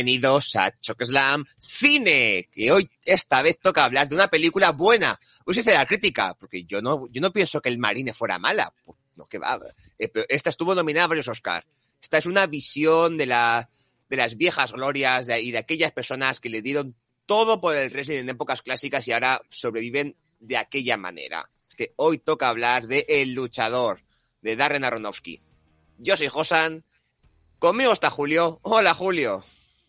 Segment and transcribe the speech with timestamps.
[0.00, 5.20] Bienvenidos a Chokeslam Cine, que hoy esta vez toca hablar de una película buena.
[5.44, 8.72] Os hice la crítica, porque yo no, yo no pienso que el Marine fuera mala.
[8.82, 9.60] Pues, no, que va.
[9.98, 11.66] Eh, esta estuvo nominada a varios Oscar.
[12.00, 13.68] Esta es una visión de, la,
[14.08, 16.96] de las viejas glorias y de aquellas personas que le dieron
[17.26, 21.50] todo por el wrestling en épocas clásicas y ahora sobreviven de aquella manera.
[21.76, 24.00] Que hoy toca hablar de El Luchador,
[24.40, 25.42] de Darren Aronofsky.
[25.98, 26.86] Yo soy Josan.
[27.58, 28.60] Conmigo está Julio.
[28.62, 29.44] Hola, Julio.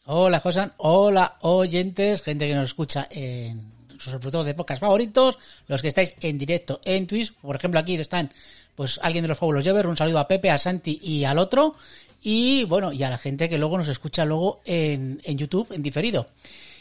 [0.06, 0.74] Hola, Josan.
[0.78, 6.16] Hola, oyentes, gente que nos escucha en sus reproductores de podcast favoritos, los que estáis
[6.22, 7.34] en directo en Twitch.
[7.36, 8.34] Por ejemplo, aquí están,
[8.76, 9.86] pues, alguien de los Fabulos Jover.
[9.86, 11.76] Un saludo a Pepe, a Santi y al otro.
[12.24, 15.84] Y, bueno, y a la gente que luego nos escucha luego en, en YouTube, en
[15.84, 16.30] diferido.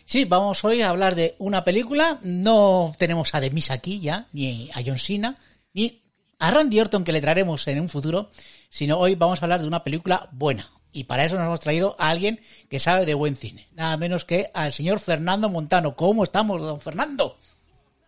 [0.07, 2.21] Sí, vamos hoy a hablar de una película.
[2.23, 5.37] No tenemos a Demis aquí ya, ni a John Cena,
[5.75, 6.01] ni
[6.39, 8.31] a Randy Orton que le traeremos en un futuro,
[8.71, 10.71] sino hoy vamos a hablar de una película buena.
[10.93, 13.69] Y para eso nos hemos traído a alguien que sabe de buen cine.
[13.75, 15.95] Nada menos que al señor Fernando Montano.
[15.95, 17.39] ¿Cómo estamos, don Fernando?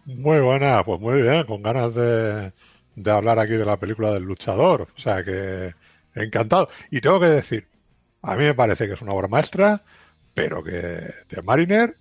[0.04, 2.52] Muy buena, pues muy bien, con ganas de,
[2.96, 4.88] de hablar aquí de la película del luchador.
[4.98, 5.72] O sea que
[6.14, 6.68] encantado.
[6.90, 7.68] Y tengo que decir,
[8.22, 9.82] a mí me parece que es una obra maestra,
[10.34, 11.96] pero que de Mariner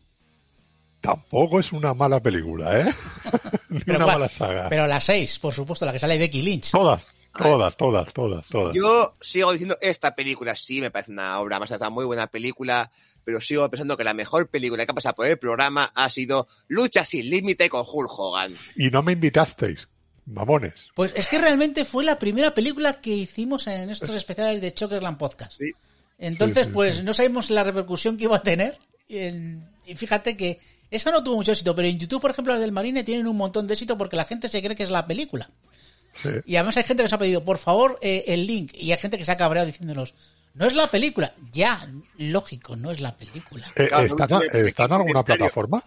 [1.00, 2.94] tampoco es una mala película, ¿eh?
[3.70, 4.68] Ni Pero una cuál- mala saga.
[4.70, 6.72] Pero la 6, por supuesto, la que sale Becky Lynch.
[6.72, 7.06] Todas,
[7.38, 8.76] todas, todas, todas, todas.
[8.76, 12.92] Yo sigo diciendo, esta película sí me parece una obra más una muy buena película,
[13.24, 16.48] pero sigo pensando que la mejor película que ha pasado por el programa ha sido
[16.68, 18.56] Lucha sin límite con Hulk Hogan.
[18.76, 19.88] Y no me invitasteis,
[20.26, 20.74] mamones.
[20.96, 25.18] Pues es que realmente fue la primera película que hicimos en estos especiales de Chokerland
[25.18, 25.54] Podcast.
[25.58, 25.72] Sí.
[26.18, 27.04] Entonces, Sí, sí, pues sí.
[27.04, 28.78] no sabemos la repercusión que iba a tener.
[29.10, 32.72] Y, fíjate que eso no tuvo mucho éxito, pero en YouTube, por ejemplo, las del
[32.72, 35.50] Marine tienen un montón de éxito porque la gente se cree que es la película.
[36.14, 36.30] Sí.
[36.46, 38.74] Y además hay gente que nos ha pedido, por favor, eh, el link.
[38.74, 40.14] Y hay gente que se ha cabreado diciéndonos,
[40.54, 41.34] no es la película.
[41.52, 43.68] Ya, lógico, no es la película.
[43.76, 45.84] Eh, Claro, ¿Está, no, no, ¿Está en alguna plataforma?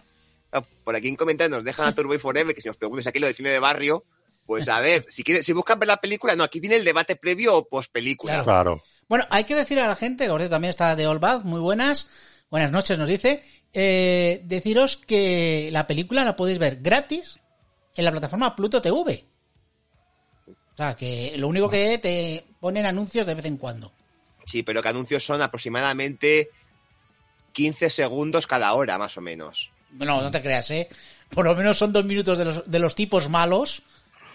[0.51, 3.07] Ah, Por aquí en comentarios nos dejan a Turbo y Forever, que si nos preguntas
[3.07, 4.03] aquí lo de cine de barrio,
[4.45, 7.15] pues a ver, si quieren, si buscan ver la película, no, aquí viene el debate
[7.15, 8.43] previo o post película.
[8.43, 8.45] Claro.
[8.45, 8.83] Claro.
[9.07, 12.07] Bueno, hay que decir a la gente, cierto también está de All Bad, muy buenas,
[12.49, 13.43] buenas noches nos dice,
[13.73, 17.39] eh, deciros que la película la podéis ver gratis
[17.95, 19.25] en la plataforma Pluto TV.
[20.75, 23.93] O sea, que lo único que te ponen anuncios de vez en cuando.
[24.45, 26.49] Sí, pero que anuncios son aproximadamente
[27.53, 29.71] 15 segundos cada hora, más o menos.
[29.91, 30.89] Bueno, no te creas, ¿eh?
[31.29, 33.83] Por lo menos son dos minutos de los, de los tipos malos.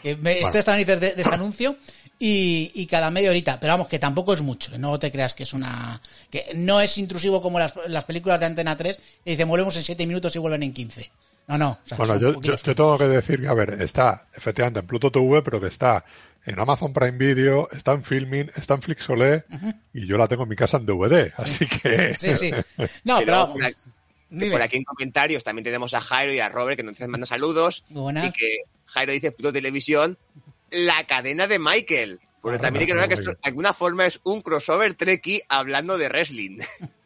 [0.02, 1.76] Que me, Estoy hasta de, de ese anuncio.
[2.18, 3.60] Y, y cada media horita.
[3.60, 4.76] Pero vamos, que tampoco es mucho.
[4.78, 6.00] No te creas que es una.
[6.30, 8.98] que no es intrusivo como las, las películas de Antena 3.
[9.24, 11.10] Que dicen, volvemos en 7 minutos y vuelven en 15.
[11.50, 11.70] No, no.
[11.70, 14.78] o sea, Bueno, yo, yo, poquitos yo tengo que decir que, a ver, está efectivamente
[14.78, 16.04] en Pluto TV, pero que está
[16.46, 19.44] en Amazon Prime Video, está en Filming, está en Flixolé
[19.92, 21.32] y yo la tengo en mi casa en DVD.
[21.36, 22.14] Así que.
[22.18, 22.52] Sí, sí.
[23.04, 23.74] No, pero por, aquí,
[24.30, 24.52] dime.
[24.52, 27.84] por aquí en comentarios también tenemos a Jairo y a Robert que nos mandan saludos.
[27.88, 28.26] Muy buena.
[28.26, 30.18] Y que Jairo dice Pluto Televisión,
[30.70, 32.20] la cadena de Michael.
[32.40, 35.98] Porque Ah, también hay que notar que de alguna forma es un crossover treki hablando
[35.98, 36.58] de wrestling.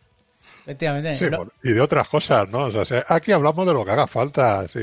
[0.67, 1.19] Efectivamente.
[1.19, 1.27] Sí,
[1.63, 2.65] y de otras cosas, ¿no?
[2.65, 4.81] O sea, se- aquí hablamos de lo que haga falta, sí.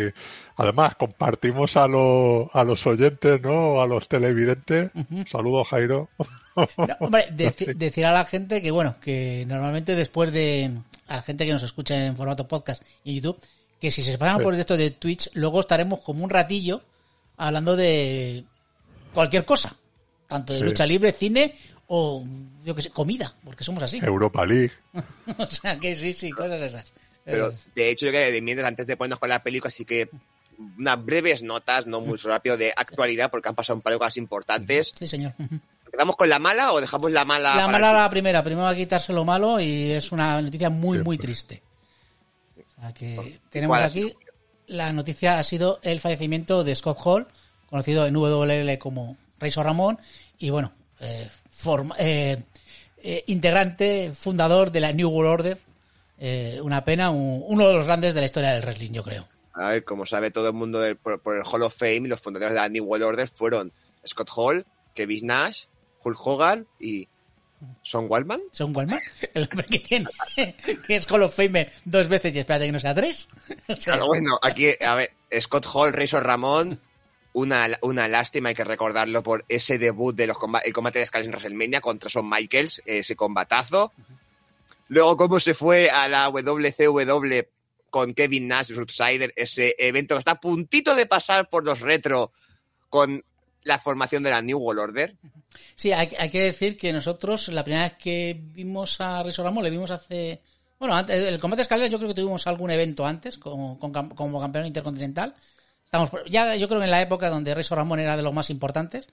[0.58, 3.82] Además, compartimos a, lo- a los oyentes, ¿no?
[3.82, 4.92] A los televidentes.
[5.32, 6.10] Saludos, Jairo.
[6.56, 6.68] No,
[7.00, 10.72] hombre, deci- decir a la gente que, bueno, que normalmente después de.
[11.08, 13.38] A la gente que nos escucha en formato podcast y YouTube,
[13.82, 14.44] que si se pasan Sí.
[14.44, 16.84] por esto de Twitch, luego estaremos como un ratillo
[17.38, 18.44] hablando de
[19.14, 19.76] cualquier cosa.
[20.28, 21.54] Tanto de lucha libre, cine
[21.94, 22.24] o,
[22.64, 24.00] yo que sé, comida, porque somos así.
[24.02, 24.72] Europa League.
[25.38, 26.86] o sea que sí, sí, cosas esas.
[27.26, 30.10] Pero de hecho, yo que de mientras antes de ponernos con la película, así que
[30.78, 34.16] unas breves notas, no muy rápido, de actualidad, porque han pasado un par de cosas
[34.16, 34.94] importantes.
[34.98, 35.34] Sí, señor.
[35.86, 37.56] ¿Empezamos con la mala o dejamos la mala?
[37.56, 40.42] La para mala el- la primera, primero va a quitarse lo malo y es una
[40.42, 41.62] noticia muy, muy triste.
[42.78, 44.14] O sea que tenemos ¿Cuál ha aquí,
[44.68, 47.28] la noticia ha sido el fallecimiento de Scott Hall,
[47.70, 50.00] conocido en WL como Razor Ramón,
[50.40, 50.72] y bueno,
[51.02, 51.30] eh,
[52.00, 52.38] eh,
[53.04, 55.58] eh, integrante, fundador de la New World Order.
[56.20, 59.28] Eh, una pena, un- uno de los grandes de la historia del wrestling, yo creo.
[59.54, 62.20] A ver, como sabe todo el mundo del- por, por el Hall of Fame, los
[62.22, 63.74] fundadores de la New World Order fueron
[64.06, 65.66] Scott Hall, Kevin Nash,
[66.04, 67.08] Hulk Hogan y
[67.84, 68.40] Son Waldman.
[68.52, 69.02] Son Walmart,
[69.34, 70.08] el hombre que tiene,
[70.88, 73.28] que es Hall of Famer dos veces y espérate que no sea tres.
[73.68, 76.80] O sea, Claro, bueno, aquí, a ver, Scott Hall, Razor Ramón,
[77.34, 81.04] una, una lástima, hay que recordarlo por ese debut de los comba- el combate de
[81.04, 83.94] escalas en WrestleMania contra Shawn Michaels, ese combatazo.
[84.90, 87.40] Luego, cómo se fue a la WCW
[87.90, 92.32] con Kevin Nash, Outsider, ese evento que está a puntito de pasar por los retro
[92.90, 93.24] con
[93.64, 95.16] la formación de la New World Order.
[95.76, 99.64] Sí, hay, hay que decir que nosotros la primera vez que vimos a Rizzo Ramos
[99.64, 100.42] le vimos hace
[100.80, 104.42] Bueno, antes- el combate de escaleras yo creo que tuvimos algún evento antes como, como
[104.42, 105.36] campeón intercontinental.
[105.94, 108.50] Estamos ya yo creo que en la época donde Rey Ramón era de los más
[108.50, 109.10] importantes,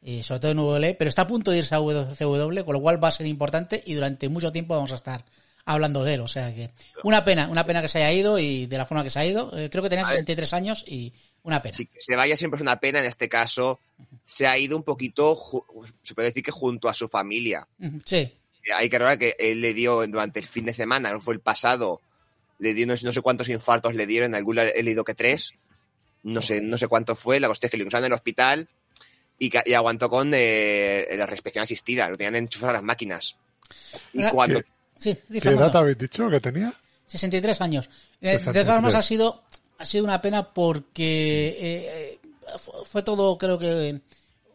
[0.00, 2.80] y sobre todo en WWE, pero está a punto de irse a WCW, con lo
[2.80, 5.22] cual va a ser importante y durante mucho tiempo vamos a estar
[5.66, 6.20] hablando de él.
[6.22, 6.70] O sea que
[7.02, 9.26] una pena, una pena que se haya ido y de la forma que se ha
[9.26, 9.54] ido.
[9.54, 10.16] Eh, creo que tenía A ver.
[10.16, 11.12] 63 años y
[11.42, 11.76] una pena.
[11.76, 13.00] Sí, que se vaya siempre es una pena.
[13.00, 13.80] En este caso,
[14.24, 15.38] se ha ido un poquito,
[16.02, 17.68] se puede decir que junto a su familia.
[18.06, 18.32] Sí,
[18.78, 21.40] Hay que recordar que él le dio durante el fin de semana, no fue el
[21.40, 22.00] pasado,
[22.58, 25.14] le dio no sé, no sé cuántos infartos le dieron, en algún he leído que
[25.14, 25.52] tres,
[26.24, 28.68] no sé, no sé cuánto fue, la cuestión es que lo ingresaron en el hospital
[29.38, 33.36] y, ca- y aguantó con eh, la respiración asistida, lo tenían enchufado a las máquinas.
[34.12, 34.66] Y Ah, cuando, ¿Qué,
[34.96, 36.74] sí, edad habéis dicho que tenía?
[37.06, 37.86] 63 años.
[38.20, 38.64] Eh, De 63.
[38.64, 39.44] todas formas ha sido,
[39.78, 42.20] ha sido una pena porque eh, eh,
[42.86, 44.00] fue, todo, creo que,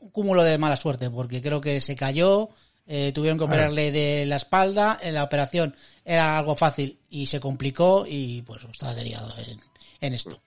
[0.01, 2.49] un cúmulo de mala suerte, porque creo que se cayó,
[2.87, 7.39] eh, tuvieron que operarle de la espalda, en la operación era algo fácil y se
[7.39, 9.59] complicó y pues está derivado en,
[10.01, 10.41] en esto.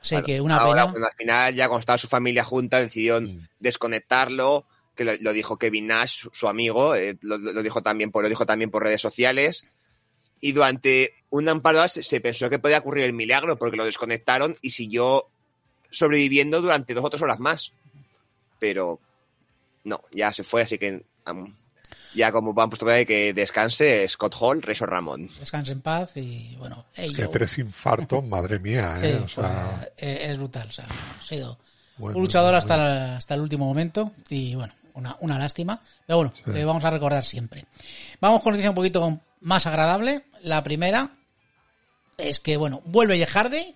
[0.00, 0.92] Así Claro, que una ahora, pena.
[0.92, 3.48] bueno, al final, ya cuando estaba su familia junta, decidieron Mm.
[3.60, 8.22] desconectarlo, que lo, lo dijo Kevin Nash, su, amigo, eh, lo, lo dijo también por,
[8.22, 9.66] lo dijo también por redes sociales.
[10.40, 14.56] Y durante un horas se, se pensó que podía ocurrir el milagro, porque lo desconectaron
[14.60, 15.28] y siguió
[15.90, 17.72] sobreviviendo durante dos o tres horas más.
[18.58, 18.98] Pero
[19.84, 21.04] no, ya se fue, así que
[22.14, 25.28] ya como van puesto de que descanse Scott Hall, Razor Ramón.
[25.40, 29.16] Descanse en paz y bueno, hey, Que tres infartos, madre mía, Sí, ¿eh?
[29.24, 30.68] O fue- sea, eh, es brutal.
[30.68, 31.58] O sea, ha sido
[31.98, 35.80] un luchador hasta, la- hasta el último momento y bueno, una, una lástima.
[36.06, 36.50] Pero bueno, Sí.
[36.50, 37.64] le vamos a recordar siempre.
[38.20, 40.24] Vamos con noticia un poquito más agradable.
[40.42, 41.10] La primera
[42.18, 43.74] es que, bueno, vuelve Jeff Hardy,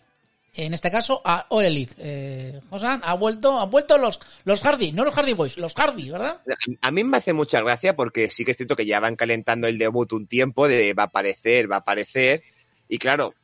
[0.57, 1.95] en este caso a All Elite.
[1.99, 2.61] Eh,
[3.03, 6.41] ha vuelto, han vuelto los, los Hardy, no los Hardy Boys, los Hardy, ¿verdad?
[6.81, 9.67] A mí me hace mucha gracia porque sí que es cierto que ya van calentando
[9.67, 12.43] el debut un tiempo de va a aparecer, va a aparecer.
[12.89, 13.35] Y claro,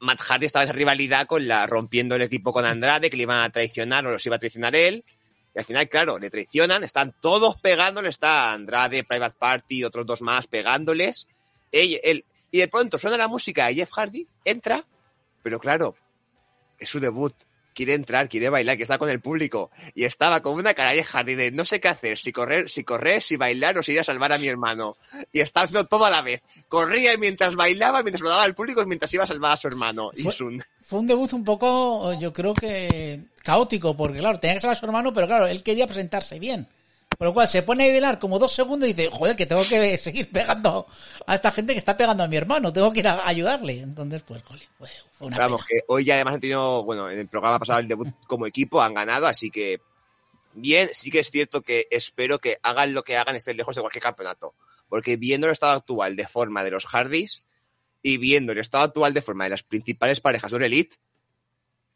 [0.00, 3.42] Matt Hardy estaba en rivalidad con la rompiendo el equipo con Andrade, que le iban
[3.42, 5.04] a traicionar o los iba a traicionar él.
[5.54, 10.22] Y al final, claro, le traicionan, están todos pegándole, está Andrade, Private Party, otros dos
[10.22, 11.28] más pegándoles.
[11.70, 14.84] Él, y de pronto suena la música y Jeff Hardy entra,
[15.42, 15.96] pero claro,
[16.82, 17.34] es su debut.
[17.74, 19.70] Quiere entrar, quiere bailar, que está con el público.
[19.94, 23.36] Y estaba con una cara de no sé qué hacer, si correr, si correr, si
[23.36, 24.98] bailar o si ir a salvar a mi hermano.
[25.32, 26.42] Y estaba haciendo todo a la vez.
[26.68, 29.68] Corría mientras bailaba, mientras lo daba al público y mientras iba a salvar a su
[29.68, 30.10] hermano.
[30.14, 30.62] Y Fue- Sun.
[30.82, 34.74] Fue un debut un poco, yo creo que caótico, porque claro, tenía que ser a
[34.74, 36.66] su hermano, pero claro, él quería presentarse bien.
[37.22, 39.62] Por lo cual se pone a bailar como dos segundos y dice, joder, que tengo
[39.68, 40.88] que seguir pegando
[41.24, 43.78] a esta gente que está pegando a mi hermano, tengo que ir a ayudarle.
[43.78, 44.88] Entonces, pues, jole, fue,
[45.20, 45.66] una Vamos, pena.
[45.68, 48.82] que hoy ya además han tenido, bueno, en el programa pasado el debut como equipo,
[48.82, 49.80] han ganado, así que
[50.54, 53.82] bien, sí que es cierto que espero que hagan lo que hagan, estén lejos de
[53.82, 54.54] cualquier campeonato.
[54.88, 57.44] Porque viendo el estado actual de forma de los Hardys
[58.02, 60.96] y viendo el estado actual de forma de las principales parejas de Elite,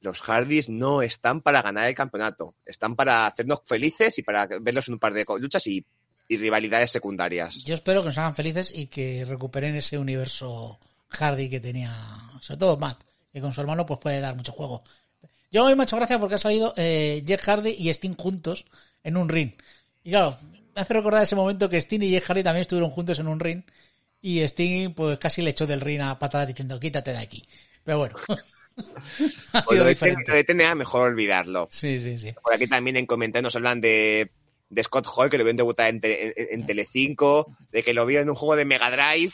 [0.07, 2.55] los Hardys no están para ganar el campeonato.
[2.65, 5.85] Están para hacernos felices y para verlos en un par de luchas y,
[6.29, 7.63] y rivalidades secundarias.
[7.65, 11.93] Yo espero que nos hagan felices y que recuperen ese universo Hardy que tenía,
[12.41, 14.83] sobre todo Matt, que con su hermano pues puede dar mucho juego.
[15.51, 18.65] Yo hoy me ha hecho gracia porque ha salido eh, Jeff Hardy y Sting juntos
[19.03, 19.53] en un ring.
[20.05, 20.37] Y claro,
[20.75, 23.41] me hace recordar ese momento que Sting y Jeff Hardy también estuvieron juntos en un
[23.41, 23.63] ring
[24.21, 27.45] y Sting pues casi le echó del ring a patadas diciendo quítate de aquí.
[27.85, 28.17] Pero bueno,
[29.53, 30.25] ha O lo de, diferente.
[30.27, 31.69] lo de TNA, mejor olvidarlo.
[31.71, 32.33] Sí, sí, sí.
[32.43, 34.31] Por aquí también en comentarios nos hablan de,
[34.71, 38.21] de Scott Hall, que lo vieron debutar en, en, en Telecinco, de que lo vio
[38.21, 39.33] en un juego de Mega Drive.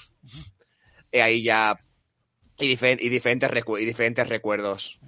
[1.13, 1.79] Y ahí ya.
[2.59, 4.99] Y, difer- y diferentes, recu- y diferentes recuerdos.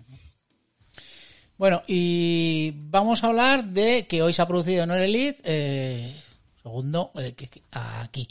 [1.56, 6.20] Bueno, y vamos a hablar de que hoy se ha producido en Elite, eh,
[6.62, 7.32] segundo, eh,
[7.70, 8.28] aquí.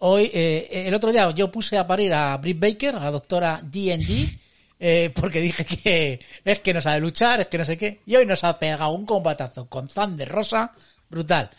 [0.00, 3.60] Hoy, eh, el otro día yo puse a parir a Britt Baker, a la doctora
[3.62, 4.38] GNG,
[4.84, 8.16] eh, porque dije que es que no sabe luchar, es que no sé qué, y
[8.16, 10.72] hoy nos ha pegado un combatazo con Thunder Rosa,
[11.08, 11.50] brutal.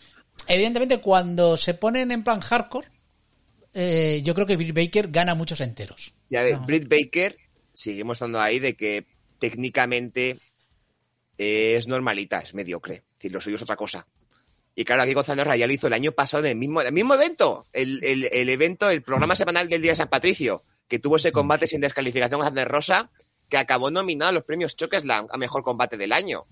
[0.47, 2.87] Evidentemente, cuando se ponen en plan hardcore,
[3.73, 6.13] eh, yo creo que Britt Baker gana muchos enteros.
[6.29, 6.65] Y a ver, No.
[6.65, 7.37] Britt Baker,
[7.73, 9.05] seguimos estando ahí de que
[9.39, 10.37] técnicamente
[11.37, 12.95] es normalita, es mediocre.
[13.11, 14.05] Es decir, lo suyo es otra cosa.
[14.75, 17.13] Y claro, aquí Gonzalo Raya lo hizo el año pasado en el mismo, el mismo
[17.13, 21.17] evento, el, el- el evento, el programa semanal del Día de San Patricio, que tuvo
[21.17, 23.11] ese combate sin descalificación con Thunder Rosa,
[23.49, 26.45] que acabó nominado a los premios Chokeslam a mejor combate del año.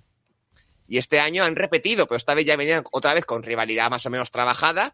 [0.88, 4.06] Y este año han repetido, pero esta vez ya venían otra vez con rivalidad más
[4.06, 4.94] o menos trabajada,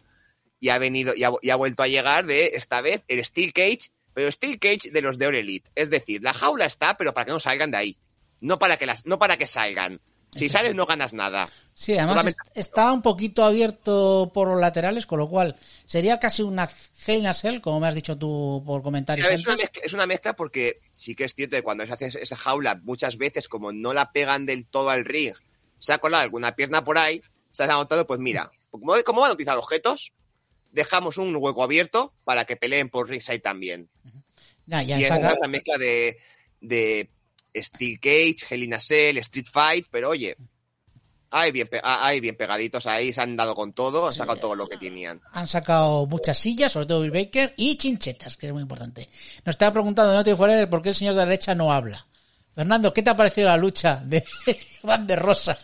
[0.59, 3.53] y ha venido, y ha, y ha vuelto a llegar de esta vez el Steel
[3.53, 5.69] Cage, pero Steel Cage de los de All Elite.
[5.75, 7.97] Es decir, la jaula está, pero para que no salgan de ahí.
[8.39, 10.01] No para que las, no para que salgan.
[10.35, 11.47] Si sales no ganas nada.
[11.73, 15.55] Sí, además Solamente- est- estaba un poquito abierto por los laterales, con lo cual
[15.85, 16.69] sería casi una
[17.05, 19.93] Hell in a Cell, como me has dicho tú por comentarios Es una, mezcla, es
[19.93, 23.47] una mezcla porque sí que es cierto que cuando se hace esa jaula, muchas veces,
[23.47, 25.33] como no la pegan del todo al ring,
[25.79, 29.31] se ha colado alguna pierna por ahí, se ha notado, pues mira, como, como van
[29.31, 30.11] a utilizar objetos,
[30.71, 33.87] dejamos un hueco abierto para que peleen por ringside también.
[34.65, 36.17] Ya y es sacado- una mezcla de,
[36.59, 37.09] de
[37.63, 40.35] Steel Cage, Hell in a Cell, Street Fight, pero oye,
[41.29, 44.55] hay bien, pe- hay bien pegaditos ahí, se han dado con todo, han sacado todo
[44.55, 45.19] lo que tenían.
[45.33, 49.07] han sacado muchas sillas, sobre todo Bill Baker, y chinchetas, que es muy importante.
[49.45, 52.05] Nos estaba preguntando no te fuera por qué el señor de la derecha no habla.
[52.53, 54.23] Fernando, ¿qué te ha parecido la lucha de
[54.81, 55.57] Juan de Rosa?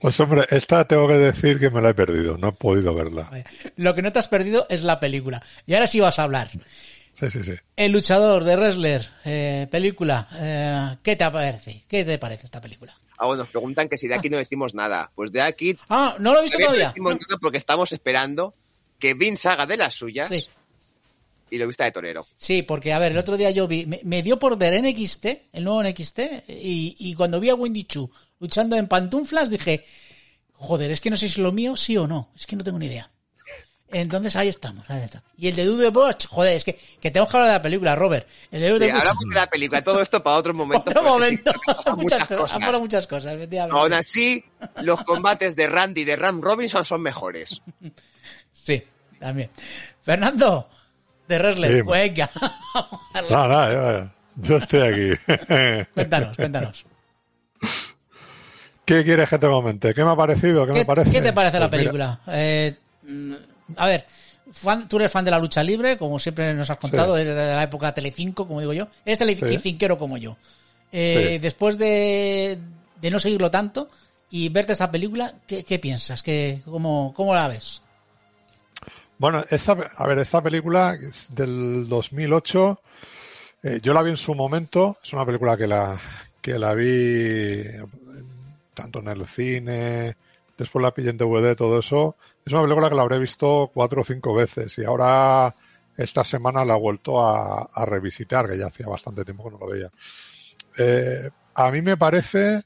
[0.00, 3.30] Pues hombre, esta tengo que decir que me la he perdido, no he podido verla.
[3.76, 5.42] Lo que no te has perdido es la película.
[5.66, 6.48] Y ahora sí vas a hablar.
[7.18, 7.52] Sí, sí, sí.
[7.76, 11.84] El luchador de wrestler, eh, película, eh, ¿qué te parece?
[11.88, 12.96] ¿Qué te parece esta película?
[13.18, 15.10] Ah, bueno, nos preguntan que si de aquí no decimos nada.
[15.14, 18.54] Pues de aquí Ah, no lo he visto todavía no decimos nada porque estamos esperando
[19.00, 20.46] que Vince haga de las suyas Sí.
[21.50, 22.26] y lo vista de torero.
[22.36, 25.26] Sí, porque a ver, el otro día yo vi, me, me dio por ver NXT,
[25.52, 28.08] el nuevo NXT, y, y cuando vi a Wendy Chu
[28.38, 29.84] luchando en pantuflas dije,
[30.52, 32.78] joder, es que no sé si lo mío sí o no, es que no tengo
[32.78, 33.10] ni idea.
[33.90, 35.22] Entonces ahí estamos, ahí está.
[35.38, 37.94] Y el de Dude Boch, joder, es que, que tenemos que hablar de la película,
[37.94, 38.28] Robert.
[38.50, 40.90] El de Dude Sí, hablamos de la película, todo esto para otro momento.
[40.90, 41.52] Otro sí, momento.
[41.66, 42.58] pasan muchas, muchas cosas.
[42.66, 42.80] cosas.
[42.80, 43.36] muchas cosas.
[43.70, 44.44] Aún así,
[44.82, 47.62] los combates de Randy y de Ram Robinson son mejores.
[48.52, 48.82] Sí,
[49.18, 49.48] también.
[50.02, 50.68] Fernando,
[51.26, 51.82] de Wrestler, Sí.
[51.90, 52.30] venga.
[53.30, 54.80] No, no, yo, yo estoy
[55.16, 55.86] aquí.
[55.94, 56.84] cuéntanos, cuéntanos.
[58.84, 59.94] ¿Qué quieres que te comente?
[59.94, 60.66] ¿Qué me ha parecido?
[60.66, 61.10] ¿Qué, ¿Qué, me parece?
[61.10, 62.20] qué te parece la Pues mira, película?
[62.26, 63.34] Eh, mm,
[63.76, 64.06] a ver,
[64.52, 67.24] fan- tú eres fan de la lucha libre, como siempre nos has contado, Sí.
[67.24, 68.88] desde la época Telecinco, como digo yo.
[69.04, 70.36] Eres telecinquero como yo.
[70.92, 71.38] Eh, Sí.
[71.38, 72.58] Después de,
[73.00, 73.88] de no seguirlo tanto
[74.30, 76.22] y verte esta película, ¿qué, qué piensas?
[76.22, 77.82] ¿Qué, cómo, ¿Cómo la ves?
[79.18, 82.80] Bueno, esta, a ver, esta película es del 2008.
[83.64, 84.98] eh, yo la vi en su momento.
[85.02, 86.00] Es una película que la,
[86.40, 87.82] que la vi eh,
[88.74, 90.16] tanto en el cine,
[90.56, 92.14] después la pillé en DVD, todo eso.
[92.48, 95.54] Es una película que la habré visto cuatro o cinco veces y ahora
[95.94, 99.66] esta semana la he vuelto a, revisitar, que ya hacía bastante tiempo que no lo
[99.66, 99.90] veía.
[100.78, 102.62] Eh, a mí me parece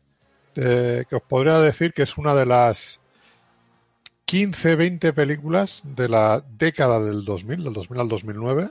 [0.55, 3.01] eh, que os podría decir que es una de las
[4.27, 8.71] 15, 20 películas de la década del 2000, del 2000 al 2009.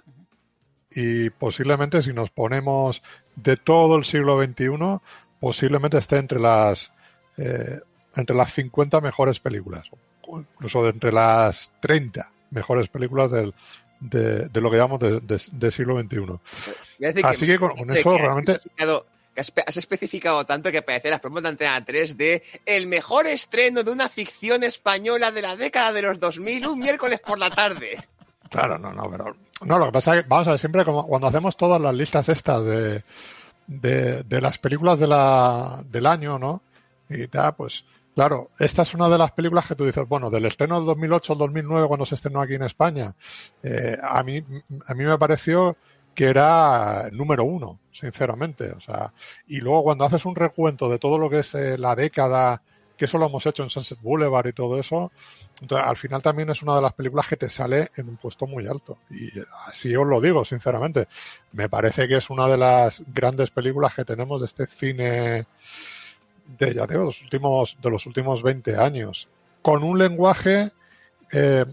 [0.91, 3.03] Y posiblemente si nos ponemos
[3.35, 5.01] de todo el siglo XXI,
[5.41, 6.93] posiblemente esté entre las,
[7.35, 7.81] eh,
[8.15, 9.91] entre las 50 mejores películas,
[10.39, 13.53] incluso de entre las 30 mejores películas del,
[13.99, 17.19] de, de lo que llamamos de, de- de siglo XXI.
[17.23, 18.83] Así que con- con que eso realmente- que
[19.41, 23.83] has, has especificado tanto que parece las promos de Antena 3 de el mejor estreno
[23.83, 27.97] de una ficción española de la década de los 2000 un miércoles por la tarde.
[28.49, 29.35] Claro, no, no, pero.
[29.65, 31.95] No, lo que pasa es que, vamos a ver, siempre como cuando hacemos todas las
[31.95, 33.03] listas estas de,
[33.67, 36.61] de, de las películas de la, del año, ¿no?
[37.09, 37.85] Y tal, pues,
[38.15, 41.33] claro, esta es una de las películas que tú dices, bueno, del estreno del 2008
[41.33, 43.15] al 2009, cuando se estrenó aquí en España,
[43.63, 44.43] eh, a, mí,
[44.87, 45.77] a mí me pareció
[46.13, 48.71] que era número uno, sinceramente.
[48.71, 49.13] O sea,
[49.47, 52.61] y luego cuando haces un recuento de todo lo que es eh, la década,
[52.97, 55.11] que eso lo hemos hecho en Sunset Boulevard y todo eso,
[55.61, 58.47] entonces, al final también es una de las películas que te sale en un puesto
[58.47, 58.97] muy alto.
[59.11, 59.31] Y
[59.67, 61.07] así os lo digo, sinceramente.
[61.51, 65.45] Me parece que es una de las grandes películas que tenemos de este cine
[66.45, 69.27] de, ya digo, los últimos, de los últimos 20 años.
[69.61, 70.71] Con un lenguaje
[71.31, 71.65] eh,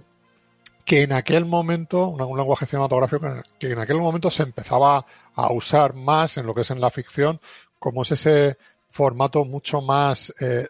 [0.84, 5.04] que en aquel momento, un, lenguaje cinematográfico que en- que en aquel momento se empezaba
[5.34, 7.40] a usar más en lo que es en la ficción,
[7.78, 8.56] como es ese
[8.90, 10.68] formato mucho más eh,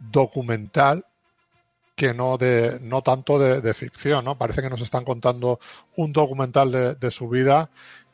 [0.00, 1.04] documental
[1.94, 4.36] que no de no tanto de, de ficción, ¿no?
[4.38, 5.60] Parece que nos están contando
[5.96, 7.68] un documental de, de su vida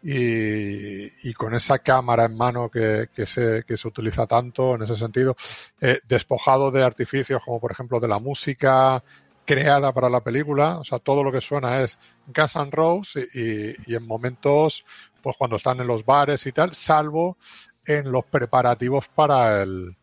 [0.09, 4.95] y, y con esa cámara en mano que, se, que se utiliza tanto en ese
[4.95, 5.37] sentido,
[5.81, 9.03] eh, despojado de artificios como por ejemplo de la música
[9.45, 13.93] creada para la película, o sea, todo lo que suena es Guns N' Roses y-
[13.93, 14.85] y en momentos,
[15.23, 17.37] pues cuando están en los bares y tal, salvo
[17.85, 19.97] en los preparativos para el,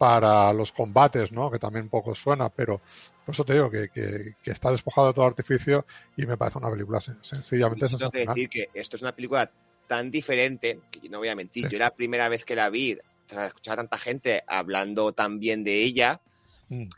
[0.00, 1.50] para los combates, ¿no?
[1.50, 2.80] Que también poco suena, pero
[3.26, 5.84] por eso te digo que, que- que está despojado de todo artificio
[6.16, 9.14] y me parece una película sen- sencillamente Y tengo que decir que esto es una
[9.14, 9.52] película
[9.86, 11.66] tan diferente que yo no voy a mentir.
[11.66, 11.72] Sí.
[11.72, 15.64] Yo la primera vez que la vi, tras escuchar a tanta gente hablando tan bien
[15.64, 16.22] de ella,
[16.70, 16.88] Mm.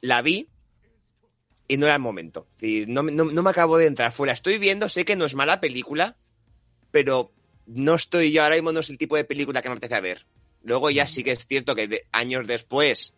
[0.00, 0.48] la vi
[1.68, 2.48] y no era el momento.
[2.56, 4.10] Es decir, no, me- no, no me acabo de entrar.
[4.10, 6.16] Fuera, estoy viendo, sé que no es mala película,
[6.90, 7.30] pero
[7.66, 10.26] no estoy yo ahora mismo, no es el tipo de película que me apetece ver.
[10.66, 13.14] Luego ya sí que es cierto que de- años después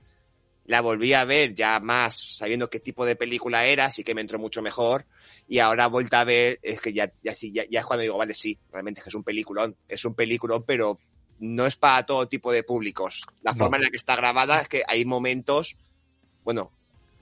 [0.67, 4.21] la volví a ver ya más sabiendo qué tipo de película era, así que me
[4.21, 5.07] entró mucho mejor.
[5.49, 8.19] Y ahora vuelta a ver, es que ya, ya sí, ya, ya es cuando digo,
[8.19, 10.99] vale, sí, realmente es que es un peliculón, es un peliculón, pero
[11.39, 13.23] no es para todo tipo de públicos.
[13.43, 13.59] La No.
[13.61, 15.75] forma en la que está grabada es que hay momentos,
[16.45, 16.71] bueno,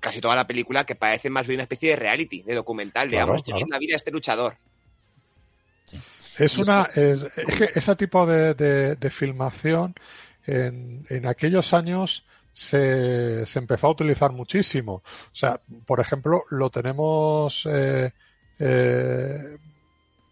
[0.00, 3.26] casi toda la película que parece más bien una especie de reality, de documental, Claro,
[3.26, 3.64] digamos, claro.
[3.64, 4.56] de la vida de este luchador.
[6.38, 9.95] Es una, es, es que ese tipo de, de- de filmación
[10.47, 14.95] en, en aquellos años se, se empezó a utilizar muchísimo.
[14.97, 15.02] O
[15.35, 18.12] sea, por ejemplo, lo tenemos eh,
[18.59, 19.59] eh,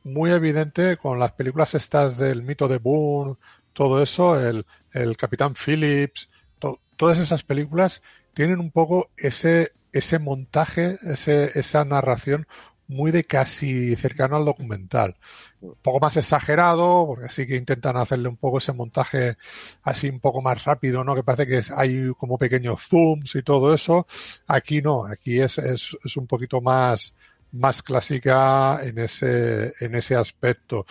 [0.05, 3.37] muy evidente con las películas estas del mito de Bourne,
[3.73, 8.03] todo eso, el, el Capitán Phillips, to- todas esas películas
[8.35, 12.47] tienen un poco ese, ese montaje, ese, esa narración
[12.89, 15.17] muy de casi cercano al documental.
[15.61, 19.37] Un poco más exagerado, porque sí que intentan hacerle un poco ese montaje
[19.83, 21.15] así un poco más rápido, ¿no?
[21.15, 24.07] Que parece que hay como pequeños zooms y todo eso.
[24.47, 27.15] Aquí no, aquí es, es, es un poquito más,
[27.53, 30.87] más clásica en ese, en ese aspecto.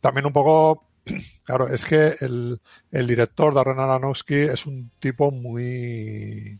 [0.00, 0.86] También un poco,
[1.44, 2.60] claro, es que el,
[2.90, 6.58] el director Darren Aronofsky es un tipo muy,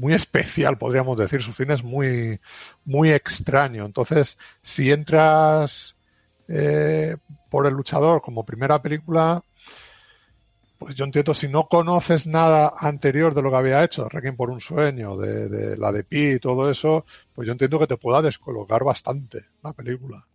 [0.00, 1.42] muy especial, podríamos decir.
[1.42, 2.40] Su cine es muy,
[2.86, 3.84] muy extraño.
[3.84, 5.94] Entonces, si entras
[6.48, 7.16] eh,
[7.50, 9.44] por El Luchador como primera película,
[10.78, 14.48] pues yo entiendo, si no conoces nada anterior de lo que había hecho, Requiem por
[14.48, 17.04] un sueño, de, de la de Pi y todo eso,
[17.34, 20.26] pues yo entiendo que te pueda descolocar bastante la película.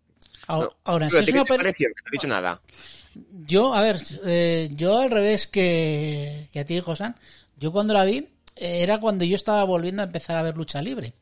[0.47, 1.43] Ahora, No, ahora, si es ¿qué una?
[1.73, 2.61] Que No he dicho nada.
[3.47, 7.15] Yo, a ver, eh, yo al revés que, que a ti, Josan,
[7.57, 10.81] yo cuando la vi eh, era cuando yo estaba volviendo a empezar a ver lucha
[10.81, 11.13] libre.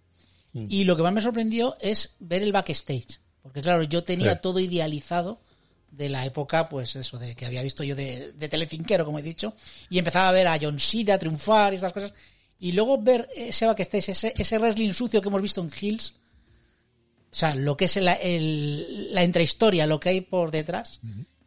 [0.53, 0.67] Mm.
[0.69, 3.19] Y lo que más me sorprendió es ver el backstage.
[3.41, 4.39] Porque claro, yo tenía Sí.
[4.41, 5.39] todo idealizado
[5.91, 9.23] de la época, pues eso, de que había visto yo de, de telecinquero, como he
[9.23, 9.53] dicho,
[9.89, 12.13] y empezaba a ver a John Cena triunfar y estas cosas.
[12.59, 16.13] Y luego ver ese backstage, ese, ese wrestling sucio que hemos visto en Hills,
[17.31, 20.99] o sea, lo que es el- el- la intrahistoria, lo que hay por detrás,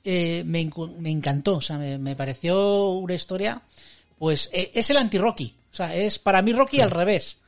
[0.05, 0.69] eh, me,
[0.99, 1.57] me encantó.
[1.57, 3.63] O sea, me, me pareció una historia,
[4.19, 5.55] pues eh, es el anti-Rocky.
[5.81, 7.39] O sea, es para mí Rocky al revés.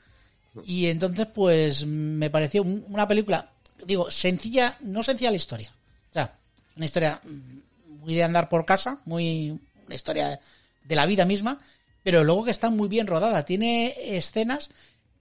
[0.67, 3.51] Y entonces, pues me pareció un- una película,
[3.87, 5.73] digo, sencilla, no sencilla la historia.
[6.11, 6.35] O sea,
[6.77, 10.41] una historia mm, muy de andar por casa, muy una historia
[10.85, 11.59] de la vida misma,
[12.03, 13.45] pero luego que está muy bien rodada.
[13.45, 14.71] Tiene escenas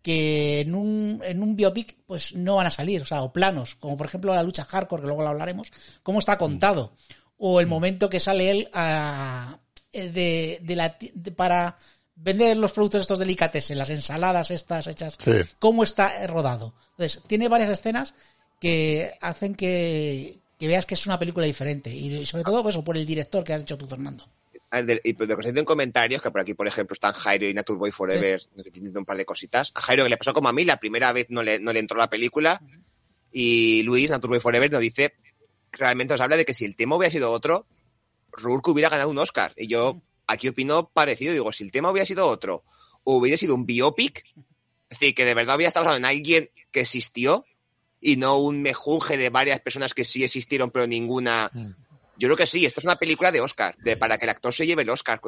[0.01, 3.75] que en un, en un biopic pues no van a salir, o sea, o planos,
[3.75, 5.71] como por ejemplo la lucha hardcore, que luego lo hablaremos,
[6.03, 6.93] cómo está contado,
[7.37, 9.59] o el momento que sale él a,
[9.91, 11.75] eh, de, de la, de- para
[12.17, 15.31] vender los productos estos delicatessen, las ensaladas estas hechas, Sí.
[15.59, 16.73] cómo está eh, rodado.
[16.91, 18.13] Entonces, tiene varias escenas
[18.59, 22.97] que hacen que, que veas que es una película diferente, y sobre todo pues, por
[22.97, 24.27] el director que has hecho tú, Fernando.
[24.71, 26.93] Ah, de- Y pues, lo que se dice en comentarios, que por aquí, por ejemplo,
[26.93, 29.71] están Jairo y Naturboy Forever diciendo un par de cositas.
[29.75, 31.79] A Jairo que le pasó como a mí, la primera vez no le, no le
[31.79, 32.61] entró la película.
[33.31, 35.13] Y Luis, Naturboy Forever, nos dice,
[35.71, 37.65] realmente nos habla de que si el tema hubiera sido otro,
[38.31, 39.53] Rourke hubiera ganado un Oscar.
[39.55, 42.63] Y yo aquí opino parecido, digo, si el tema hubiera sido otro,
[43.03, 44.23] hubiera sido un biopic,
[44.89, 47.45] es decir, que de verdad hubiera estado basado en alguien que existió
[47.99, 51.71] y no un mejunje de varias personas que sí existieron, pero ninguna Mm.
[52.19, 54.53] yo creo que sí, esto es una película de Oscar, de, para que el actor
[54.53, 55.19] se lleve el Oscar.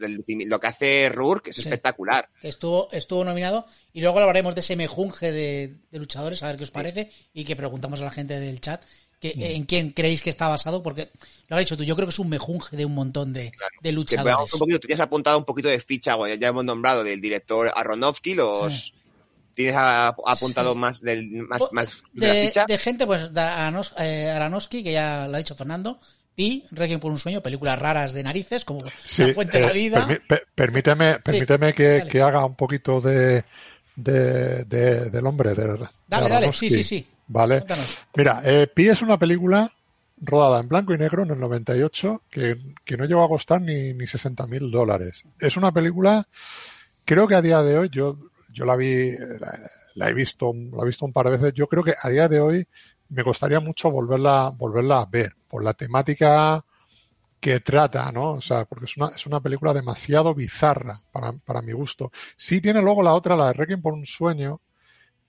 [0.00, 1.62] el- Lo que hace Rourke es Sí.
[1.62, 2.28] espectacular.
[2.42, 6.64] estuvo, estuvo nominado y luego hablaremos de ese mejunje de, de luchadores, a ver qué
[6.64, 8.82] os parece y que preguntamos a la gente del chat
[9.20, 11.10] que, en quién creéis que está basado, porque
[11.48, 13.52] lo has dicho tú, yo creo que es un mejunje de un montón de,
[13.92, 14.52] luchadores.
[14.52, 17.72] un poquito, tú tienes apuntado un poquito de ficha, bueno, ya hemos nombrado del director
[17.74, 18.92] Aronofsky, los...
[19.54, 22.64] Tienes a- apuntado más del más, Po- más de, la ficha.
[22.66, 25.98] de gente, pues de Aranos- eh, Aronofsky, que ya lo ha dicho Fernando,
[26.36, 29.72] Pi, Requiem por un sueño, películas raras de narices, como Sí, La Fuente de la
[29.72, 30.06] eh, Vida.
[30.06, 33.42] permi- per- permíteme, permíteme que, haga un poquito de,
[33.96, 35.54] de- de- del hombre.
[35.56, 37.04] De, de Dale, dale, sí, sí, sí.
[37.28, 37.58] Vale.
[37.58, 37.98] Cuéntanos.
[38.16, 39.72] Mira, eh, Pi es una película
[40.20, 43.92] rodada en blanco y negro en el 98 que, que no llegó a costar ni,
[43.94, 45.22] ni 60 mil dólares.
[45.38, 46.26] Es una película,
[47.04, 48.18] creo que a día de hoy, yo,
[48.52, 51.66] yo la vi, la, la he visto, la he visto un par de veces, yo
[51.66, 52.66] creo que a día de hoy
[53.10, 56.64] me costaría mucho volverla, volverla a ver por la temática
[57.40, 58.32] que trata, ¿no?
[58.32, 62.10] O sea, porque es una, es una película demasiado bizarra para, para mi gusto.
[62.36, 64.60] Sí tiene luego la otra, la de Requiem por un sueño,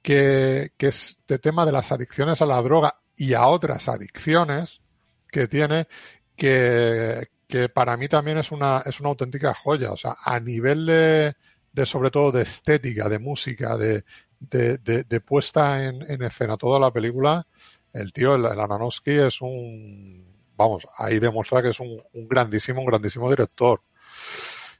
[0.01, 4.81] que, que es de tema de las adicciones a la droga y a otras adicciones
[5.29, 5.87] que tiene,
[6.35, 9.91] que, que para mí también es una, es una auténtica joya.
[9.91, 11.35] O sea, a nivel de,
[11.73, 14.03] de sobre todo de estética, de música, de,
[14.39, 17.45] de, de, puesta en, en escena, toda la película,
[17.93, 22.81] el tío, el, el Aronofsky es un, vamos, ahí demuestra que es un, un grandísimo,
[22.81, 23.81] un grandísimo director.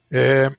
[0.10, 0.49] Eh,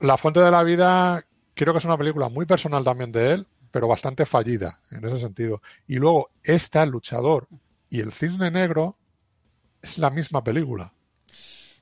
[0.00, 3.46] la Fuente de la Vida creo que es una película muy personal también de él,
[3.70, 5.62] pero bastante fallida en ese sentido.
[5.86, 7.46] Y luego, esta, El Luchador
[7.90, 8.96] y El Cisne Negro,
[9.82, 10.92] es la misma película.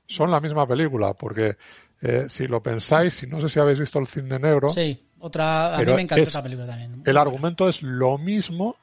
[0.07, 1.57] Son la misma película, porque
[2.01, 4.69] eh, si lo pensáis, si no sé si habéis visto El Cisne Negro.
[4.69, 5.75] Sí, otra.
[5.75, 7.01] A mí me encantó es- esa película también.
[7.05, 8.75] El argumento es lo mismo,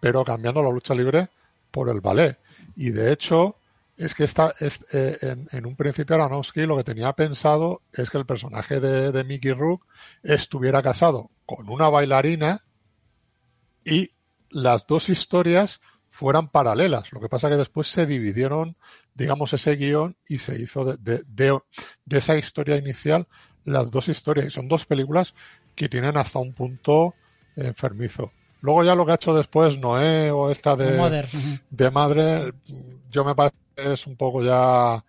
[0.00, 1.28] pero cambiando la lucha libre
[1.70, 2.38] por el ballet.
[2.76, 3.56] Y de hecho,
[4.00, 8.08] es que esta, es, eh, en, en un principio Aronofsky lo que tenía pensado es
[8.08, 9.86] que el personaje de, de Mickey Rook
[10.22, 12.64] estuviera casado con una bailarina
[13.84, 14.10] y
[14.48, 17.12] las dos historias fueran paralelas.
[17.12, 18.76] Lo que pasa que después se dividieron,
[19.14, 21.58] digamos, ese guion y se hizo de, de, de,
[22.06, 23.28] de esa historia inicial
[23.64, 24.46] las dos historias.
[24.46, 25.34] Y son dos películas
[25.74, 27.14] que tienen hasta un punto
[27.54, 28.32] enfermizo.
[28.62, 30.96] Luego ya lo que ha hecho después Noé o esta de,
[31.70, 32.52] de madre,
[33.10, 35.04] yo me parece es un poco ya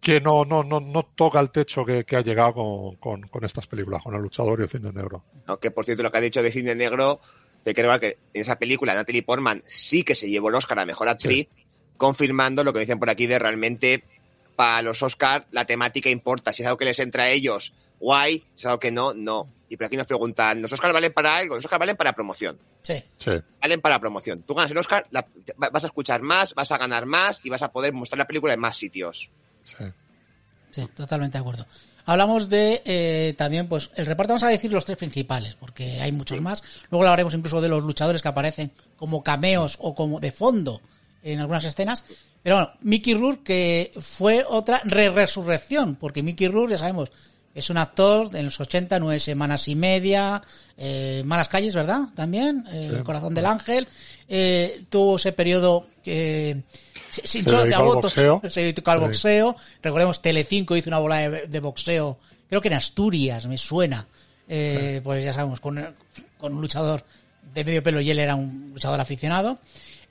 [0.00, 3.44] que no, no, no, no toca el techo que, que ha llegado con, con, con
[3.44, 5.24] estas películas, con el luchador y el cine negro.
[5.46, 7.20] Aunque, por cierto, lo que ha dicho de Cine Negro,
[7.62, 10.84] te creo que en esa película Natalie Portman sí que se llevó el Oscar a
[10.84, 11.48] Mejor Actriz,
[11.96, 14.04] confirmando lo que dicen por aquí de realmente
[14.56, 16.52] para los Oscar la temática importa.
[16.52, 18.44] Si es algo que les entra a ellos, guay.
[18.54, 19.48] Si es algo que no, no.
[19.74, 21.56] Y por aquí nos preguntan, ¿los Oscar valen para algo?
[21.56, 22.58] Los Oscar valen para promoción.
[22.80, 23.02] Sí.
[23.18, 24.42] Sí, Valen para promoción.
[24.42, 25.26] Tú ganas el Oscar, la-
[25.70, 28.54] vas a escuchar más, vas a ganar más y vas a poder mostrar la película
[28.54, 29.28] en más sitios.
[29.64, 29.84] sí.
[30.70, 31.64] Sí, totalmente de acuerdo.
[32.04, 36.10] Hablamos de eh, también, pues, el reparto, vamos a decir los tres principales, porque hay
[36.10, 36.64] muchos más.
[36.90, 40.80] Luego hablaremos incluso de los luchadores que aparecen como cameos o como de fondo
[41.22, 42.02] en algunas escenas.
[42.42, 47.12] Pero bueno, Mickey Rourke, que fue otra re-resurrección, porque Mickey Rourke, ya sabemos,
[47.54, 50.42] es un actor de los 80, nueve semanas y media,
[50.76, 52.08] eh, Malas Calles, ¿verdad?
[52.16, 52.96] También, eh, Sí.
[52.96, 53.86] El Corazón del Ángel.
[54.28, 56.62] Eh, tuvo ese periodo que
[57.10, 58.40] se, se dedicó al boxeo.
[58.48, 59.04] se dedicó al Sí.
[59.06, 59.56] boxeo.
[59.82, 64.06] Recordemos, Telecinco hizo una bola de, de boxeo, creo que en Asturias, me suena.
[64.48, 65.94] Eh, Pues ya sabemos, con,
[66.38, 67.04] con un luchador
[67.54, 69.58] de medio pelo y él era un luchador aficionado.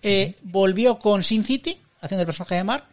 [0.01, 2.85] Eh, Volvió con Sin City, haciendo el personaje de Mark,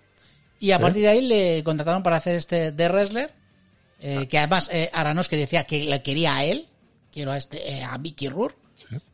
[0.59, 0.83] y a Sí.
[0.83, 3.33] partir de ahí le contrataron para hacer este The Wrestler,
[4.01, 6.67] eh, que además eh, Aranos que decía que le quería a él,
[7.13, 8.57] quiero a este eh, a Mickey Rourke,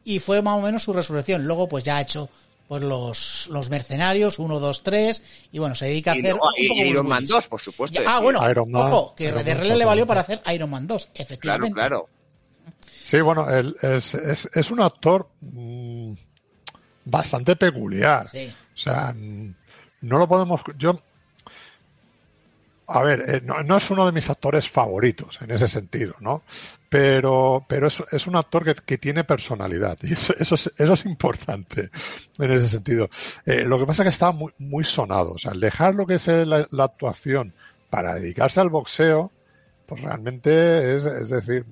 [0.04, 1.44] y fue más o menos su resurrección.
[1.46, 2.28] Luego pues ya ha hecho
[2.68, 5.22] pues los, los mercenarios, 1, 2, 3,
[5.52, 7.30] y bueno, se dedica a Y, hacer y poco Bruce Iron Man Willis.
[7.30, 8.00] 2, por supuesto.
[8.02, 10.70] Ya- ah, bueno, Iron Man, ojo, que Iron de Man, le valió para hacer Iron
[10.70, 11.74] Man 2, Claro, efectivamente.
[11.74, 12.08] claro.
[13.04, 16.12] Sí, bueno, él es, es, es un actor mm,
[17.04, 18.28] bastante peculiar.
[18.30, 18.52] Sí.
[18.74, 20.60] O sea, no lo podemos.
[20.76, 21.00] Yo.
[22.88, 26.42] A ver, eh, no, es uno de mis actores favoritos en ese sentido, ¿no?
[26.88, 30.92] Pero, pero es, es un actor que, que tiene personalidad y eso, eso, es, eso
[30.92, 31.90] es importante
[32.38, 33.10] en ese sentido.
[33.44, 35.32] Eh, lo que pasa es que está muy, muy sonado.
[35.32, 37.52] O sea, el dejar lo que es la, actuación
[37.90, 39.32] para dedicarse al boxeo,
[39.86, 41.66] pues realmente es, es decir,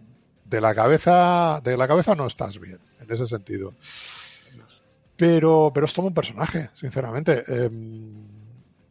[0.44, 3.72] de la cabeza, de la cabeza no estás bien, en ese sentido.
[5.16, 7.44] Pero, pero es todo un personaje, sinceramente.
[7.46, 7.70] Eh,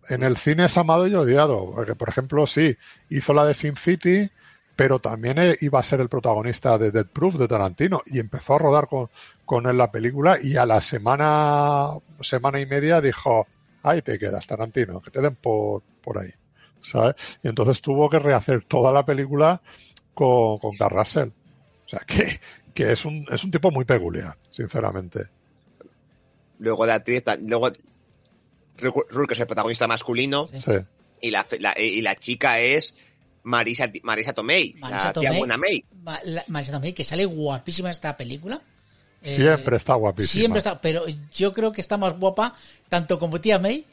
[0.10, 1.72] en el cine es amado y odiado.
[1.74, 2.78] Porque, por ejemplo, sí,
[3.10, 4.30] hizo la de Sin City,
[4.76, 8.56] pero también eh, iba a ser el protagonista de Dead Proof de Tarantino y empezó
[8.56, 9.10] a rodar con,
[9.46, 11.90] con él la película y a la semana,
[12.22, 13.48] semana y media dijo,
[13.84, 16.32] ahí te quedas, Tarantino, que te den por, por ahí.
[16.82, 17.16] ¿Sabes?
[17.42, 19.62] Y entonces tuvo que rehacer toda la película
[20.14, 21.30] con, con Carl Russell.
[21.86, 22.42] O sea, que,
[22.74, 25.28] que es, un, es un tipo muy peculiar, sinceramente.
[26.60, 27.72] Luego de actriz, luego
[28.78, 30.60] Rourke es el protagonista masculino Sí.
[31.22, 32.96] Y la, la- y la chica es
[33.44, 35.38] Marisa, Marisa Tomei, Marisa la tía Tomei.
[35.40, 35.86] buena May.
[36.04, 38.62] Ma- la- Marisa Tomei, que sale guapísima en esta película.
[39.22, 40.32] Eh, Siempre está guapísima.
[40.42, 42.56] Siempre está, pero yo creo que está más guapa
[42.90, 43.86] tanto como tía May,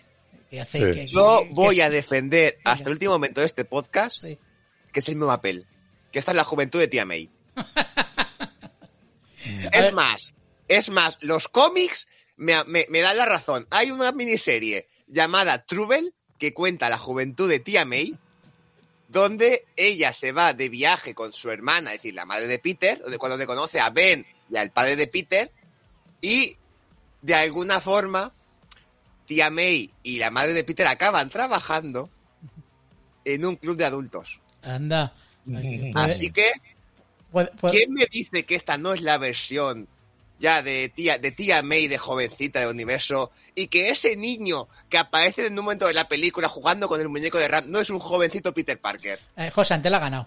[0.51, 1.01] que hace Sí.
[1.01, 4.39] que- Yo voy que- a defender hasta el último momento de este podcast sí.
[4.93, 5.67] que es el mismo papel.
[6.11, 7.29] Que esta es la juventud de tía May.
[9.45, 9.93] Es ver.
[9.95, 10.35] más,
[10.69, 12.07] es más, los cómics
[12.41, 13.67] me, me- me dan la razón.
[13.71, 18.17] Hay una miniserie llamada Trouble que cuenta la juventud de tía May,
[19.09, 22.99] donde ella se va de viaje con su hermana, es decir, la madre de Peter,
[23.01, 25.51] donde cuando le conoce a Ben y al padre de Peter,
[26.21, 26.57] y
[27.23, 28.33] de alguna forma,
[29.27, 32.09] tía May y la madre de Peter acaban trabajando
[33.25, 34.41] en un club de adultos.
[34.63, 35.13] Anda.
[35.45, 36.51] Puede- Así que
[37.31, 39.89] puede- puede- ¿Quién me dice que esta no es la versión
[40.41, 44.99] ya de tía, de tía May de jovencita de universo y que ese niño que
[44.99, 47.91] aparece en un momento de la película jugando con el muñeco de Ram no es
[47.91, 49.21] un jovencito Peter Parker?
[49.37, 50.27] eh, José, ante la ha ganado.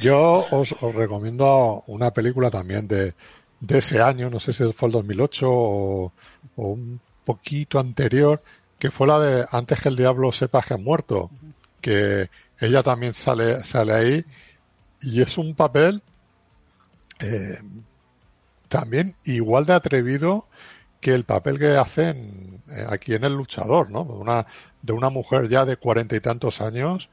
[0.00, 3.14] Yo os, os recomiendo una película también de,
[3.60, 6.12] de ese año, no sé si fue el 2008 o,
[6.56, 8.42] o un poquito anterior,
[8.78, 11.30] que fue la de Antes que el diablo sepa que ha muerto,
[11.82, 14.24] que ella también sale, sale ahí
[15.02, 16.00] y es un papel
[17.18, 17.58] eh,
[18.68, 20.46] también igual de atrevido
[21.00, 24.04] que el papel que hacen eh, aquí en El Luchador, ¿no?
[24.04, 24.46] De una,
[24.80, 27.10] de una mujer ya de cuarenta y tantos años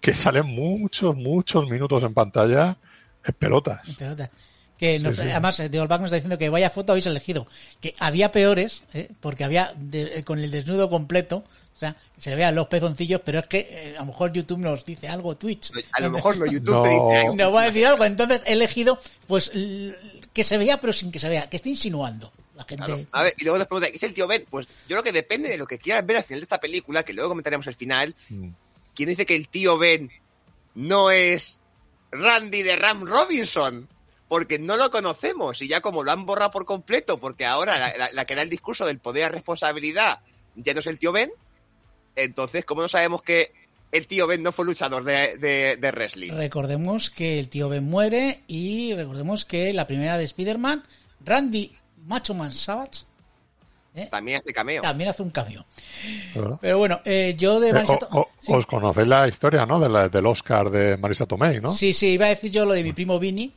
[0.00, 2.78] que sale muchos, muchos minutos en pantalla
[3.24, 3.80] en pelotas.
[3.86, 4.30] En pelotas.
[4.78, 5.30] Que nos, sí, sí.
[5.30, 7.46] además, nos está diciendo que vaya foto habéis elegido.
[7.80, 9.10] Que había peores, ¿eh?
[9.20, 13.40] porque había de, con el desnudo completo, o sea, se le vean los pezoncillos, pero
[13.40, 15.72] es que eh, a lo mejor YouTube nos dice algo, Twitch.
[15.92, 16.82] A lo mejor no, YouTube No.
[16.82, 17.36] te dice algo.
[17.36, 18.04] Nos va a decir algo.
[18.04, 19.50] Entonces he elegido, pues,
[20.32, 22.32] que se vea, pero sin que se vea, que esté insinuando.
[22.54, 22.84] La gente.
[22.84, 23.00] Claro.
[23.12, 24.44] A ver, y luego nos pregunta, ¿qué es el tío Ben?
[24.48, 27.02] Pues yo creo que depende de lo que quieras ver al final de esta película,
[27.02, 28.14] que luego comentaremos el final.
[28.28, 28.48] Mm.
[28.94, 30.10] ¿Quién dice que el tío Ben
[30.74, 31.56] no es
[32.10, 33.88] Randy de Ram Robinson?
[34.28, 37.96] Porque no lo conocemos y ya como lo han borrado por completo, porque ahora la,
[37.96, 40.20] la- la que da el discurso del poder a responsabilidad
[40.54, 41.30] ya no es el tío Ben,
[42.16, 43.52] entonces, ¿cómo no sabemos que
[43.90, 46.32] el tío Ben no fue luchador de, de, de wrestling?
[46.32, 50.82] Recordemos que el tío Ben muere y recordemos que la primera de Spider-Man,
[51.24, 51.72] Randy
[52.06, 53.04] Macho Man Savage,
[54.10, 54.80] También hace cameo.
[54.82, 55.66] también hace un cambio.
[56.34, 56.56] ¿verdad?
[56.60, 58.52] Pero bueno, eh, yo de Eh, Marisa o- To- o- sí.
[58.52, 59.78] Os conocéis la historia, ¿no?
[59.78, 61.68] De la- del Oscar de Marisa Tomei, ¿no?
[61.68, 63.52] sí, sí, iba a decir yo lo de mi primo Vini,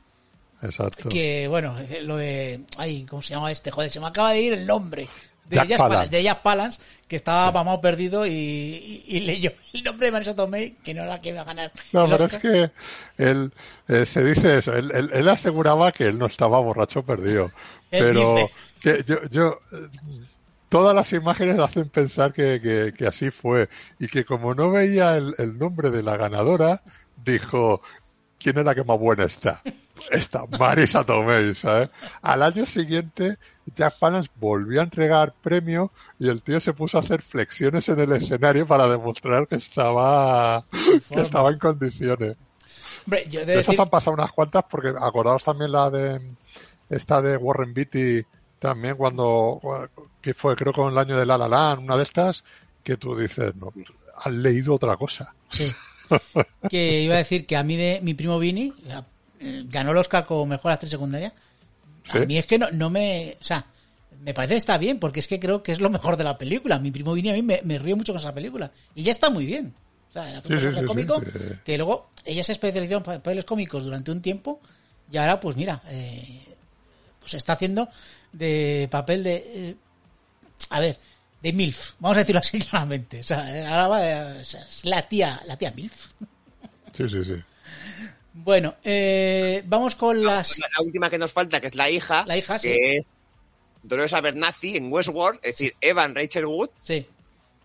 [0.61, 1.07] Exacto.
[1.09, 3.71] que bueno, eh, lo de, ay, ¿cómo se llama este?
[3.71, 5.07] Joder, se me acaba de ir el nombre.
[5.49, 5.95] De Jack Jack, Palance.
[5.97, 10.11] Palance, de Jack Palance, que estaba mamado perdido y, y- y leyó el nombre de
[10.11, 11.71] Marisa Tomei, que no era la que iba a ganar.
[11.93, 12.71] No, pero es que
[13.17, 13.51] él
[13.87, 14.73] eh, se dice eso.
[14.73, 17.51] Él, él- él aseguraba que él no estaba borracho perdido.
[17.91, 18.49] Pero
[18.81, 19.59] que yo, yo
[20.69, 25.15] todas las imágenes hacen pensar que, que- que así fue y que como no veía
[25.15, 26.81] el, el nombre de la ganadora,
[27.23, 27.81] dijo
[28.39, 29.61] quién es la que más buena está.
[30.11, 31.89] Esta, Marisa Tomei, ¿sabes?
[32.21, 33.37] Al año siguiente,
[33.75, 37.99] Jack Palance volvió a entregar premio y el tío se puso a hacer flexiones en
[37.99, 40.65] el escenario para demostrar que estaba,
[41.11, 42.37] que estaba en condiciones.
[43.05, 45.89] Hombre, yo he de De esas decir, han pasado unas cuantas porque acordaos también la
[45.89, 46.21] de
[46.89, 48.25] esta de Warren Beatty
[48.59, 49.59] también cuando
[50.21, 52.43] que fue creo con el año de La La Land, una de estas
[52.83, 53.73] que tú dices, no,
[54.23, 55.33] han leído otra cosa.
[55.49, 55.71] Sí.
[56.69, 58.73] que iba a decir que a mí de mi primo Vini
[59.69, 61.33] ganó el Oscar como mejor actriz secundaria.
[62.03, 62.17] Sí.
[62.19, 63.65] A mí es que no, no me, o sea,
[64.21, 66.37] me parece que está bien porque es que creo que es lo mejor de la
[66.37, 66.79] película.
[66.79, 69.29] Mi primo Vini a mí me, me río mucho con esa película y ya está
[69.29, 69.73] muy bien.
[70.09, 71.21] O sea, hace un sí, sí, cómico
[71.65, 74.59] que luego ella se especializó en pa- papeles cómicos durante un tiempo
[75.11, 76.41] y ahora pues mira, eh,
[77.19, 77.89] pues está haciendo
[78.31, 79.75] de papel de, eh,
[80.69, 80.97] a ver,
[81.41, 83.19] de MILF, vamos a decirlo así claramente.
[83.19, 86.05] O sea, eh, ahora va, eh, o sea, es la tía, la tía MILF.
[86.93, 87.33] Sí, sí, sí.
[88.37, 90.59] Bueno, eh, vamos con las...
[90.59, 92.67] La, última que nos falta, que es la hija, La hija, sí.
[92.67, 93.05] que es
[93.81, 97.07] Dolores Abernathy en Westworld, es decir, Evan Rachel Wood, Sí.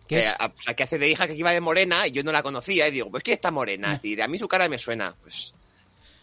[0.07, 2.13] Que que, es- a- o sea, que hace de hija que iba de morena y
[2.13, 3.95] yo no la conocía y digo, pues que está morena, No.
[3.95, 5.15] es decir, a mí su cara me suena.
[5.23, 5.55] Pues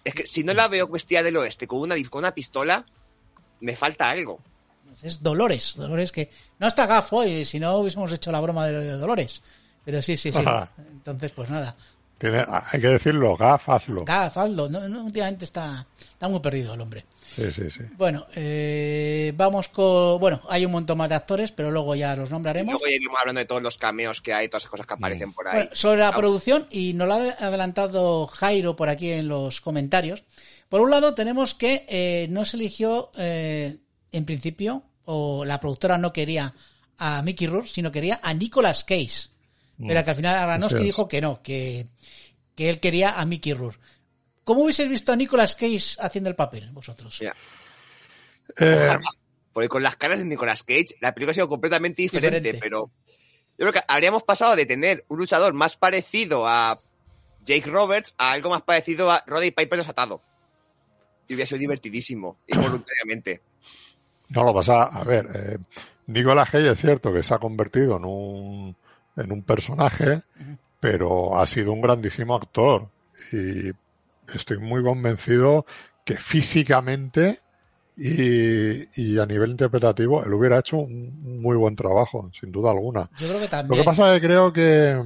[0.04, 2.86] es que si no la veo vestida del oeste con una, con una pistola,
[3.60, 4.40] me falta algo.
[5.04, 5.76] es Dolores.
[5.76, 6.30] Dolores que...
[6.60, 9.42] No está gafo y si no hubiésemos hecho la broma de, lo de Dolores.
[9.84, 10.40] Pero sí, sí, sí.
[10.40, 10.72] Ajá.
[10.92, 11.76] Entonces, pues nada.
[12.18, 14.04] Tiene, hay que decirlo, gafazlo.
[14.06, 14.68] Gafaldo.
[14.70, 17.06] No, no, últimamente está, está muy perdido el hombre.
[17.36, 17.84] Sí, sí, sí.
[17.96, 20.20] Bueno, eh, vamos con...
[20.20, 22.72] Bueno, hay un montón más de actores, pero luego ya los nombraremos.
[22.74, 25.32] Luego ya iremos hablando de todos los cameos que hay, todas esas cosas que aparecen
[25.34, 25.56] por ahí.
[25.58, 29.62] Bueno, sobre la Ah, producción, y nos lo ha adelantado Jairo por aquí en los
[29.62, 30.24] comentarios.
[30.70, 33.78] Por un lado, tenemos que eh, no se eligió eh,
[34.12, 36.54] en principio, o la productora no quería
[36.98, 39.30] a Mickey Rourke, sino quería a Nicolas Cage.
[39.80, 41.88] Pero que al final Aronofsky dijo que no, que,
[42.56, 43.80] que él quería a Mickey Rourke.
[44.44, 47.18] ¿Cómo hubieseis visto a Nicolas Cage haciendo el papel, vosotros?
[47.20, 47.36] Mira,
[48.60, 48.98] Eh,
[49.54, 52.60] porque con las caras de Nicolas Cage, la película ha sido completamente diferente, Diferente.
[52.64, 52.90] pero
[53.58, 56.80] yo creo que habríamos pasado de tener un luchador más parecido a
[57.46, 60.22] Jake Roberts a algo más parecido a Roddy Piper desatado.
[61.28, 63.42] Y hubiera sido divertidísimo, involuntariamente.
[64.30, 65.58] No lo pasa, a ver, eh,
[66.08, 68.78] Nicolas Cage es cierto que se ha convertido en un,
[69.18, 70.22] en un personaje,
[70.80, 72.88] pero ha sido un grandísimo actor
[73.34, 73.72] y
[74.34, 75.66] estoy muy convencido
[76.06, 77.42] que físicamente
[77.96, 83.10] y, y a nivel interpretativo él hubiera hecho un muy buen trabajo, sin duda alguna.
[83.18, 83.82] Yo creo que Lo también.
[83.82, 85.02] que pasa es que creo que,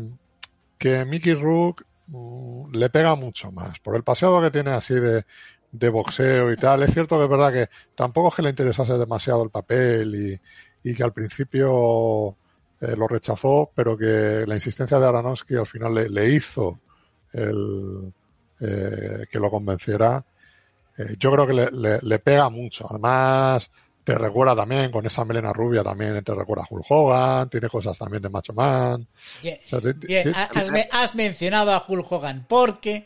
[0.78, 5.26] que Mickey Rook mm, le pega mucho más por el pasado que tiene así de,
[5.72, 6.84] de boxeo y tal.
[6.84, 10.40] Es cierto que es verdad que tampoco es que le interesase demasiado el papel
[10.84, 12.36] y, y que al principio
[12.82, 16.80] eh, lo rechazó, pero que la insistencia de Aronofsky al final le, le hizo
[17.34, 18.12] el,
[18.60, 20.24] eh, que lo convenciera.
[20.98, 22.86] eh, yo creo que le, le- le pega mucho.
[22.90, 23.70] Además,
[24.04, 27.98] te recuerda también, con esa melena rubia también te recuerda a Hulk Hogan, tiene cosas
[27.98, 29.08] también de Macho Man.
[29.44, 33.06] Bien, O sea, has, me- has mencionado a Hulk Hogan porque,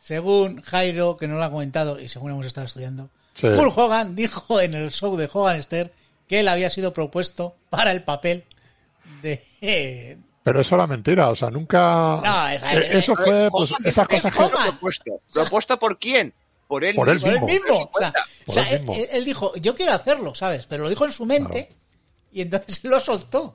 [0.00, 3.46] según Jairo, que no lo ha comentado y según hemos estado estudiando, Sí.
[3.46, 5.92] Hulk Hogan dijo en el show de Hoganster
[6.28, 8.44] que él había sido propuesto para el papel
[9.22, 9.44] de...
[9.60, 12.20] eh, Pero eso era mentira, o sea, nunca...
[12.24, 14.38] No, es- Eh, eso fue, pues, Hogan, esas ¿qué cosas que...
[14.68, 15.20] Propuesto?
[15.32, 16.32] ¿Propuesto por quién?
[16.66, 17.46] Por él Por él por él mismo.
[17.68, 17.90] mismo.
[17.92, 18.94] O sea, Por o sea, él él, mismo.
[18.96, 20.66] él- él dijo, yo quiero hacerlo, ¿sabes?
[20.66, 21.80] Pero lo dijo en su mente Claro.
[22.32, 23.54] y entonces lo soltó.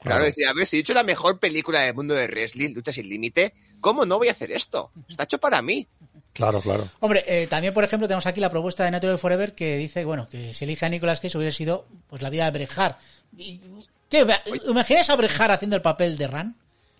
[0.00, 2.92] Claro, decía, a ver, si he hecho la mejor película del mundo de wrestling, Lucha
[2.92, 4.90] sin Límite, ¿cómo no voy a hacer esto?
[5.08, 5.86] Está hecho para mí.
[6.32, 6.88] Claro, claro.
[6.98, 10.28] Hombre, eh, también, por ejemplo, tenemos aquí la propuesta de Natural Forever que dice, bueno,
[10.28, 12.98] que si elige a Nicolas Cage hubiera sido pues la vida de Brejar.
[14.12, 14.26] ¿Qué?
[14.68, 16.48] ¿Imaginas a Brejar haciendo el papel de Ran?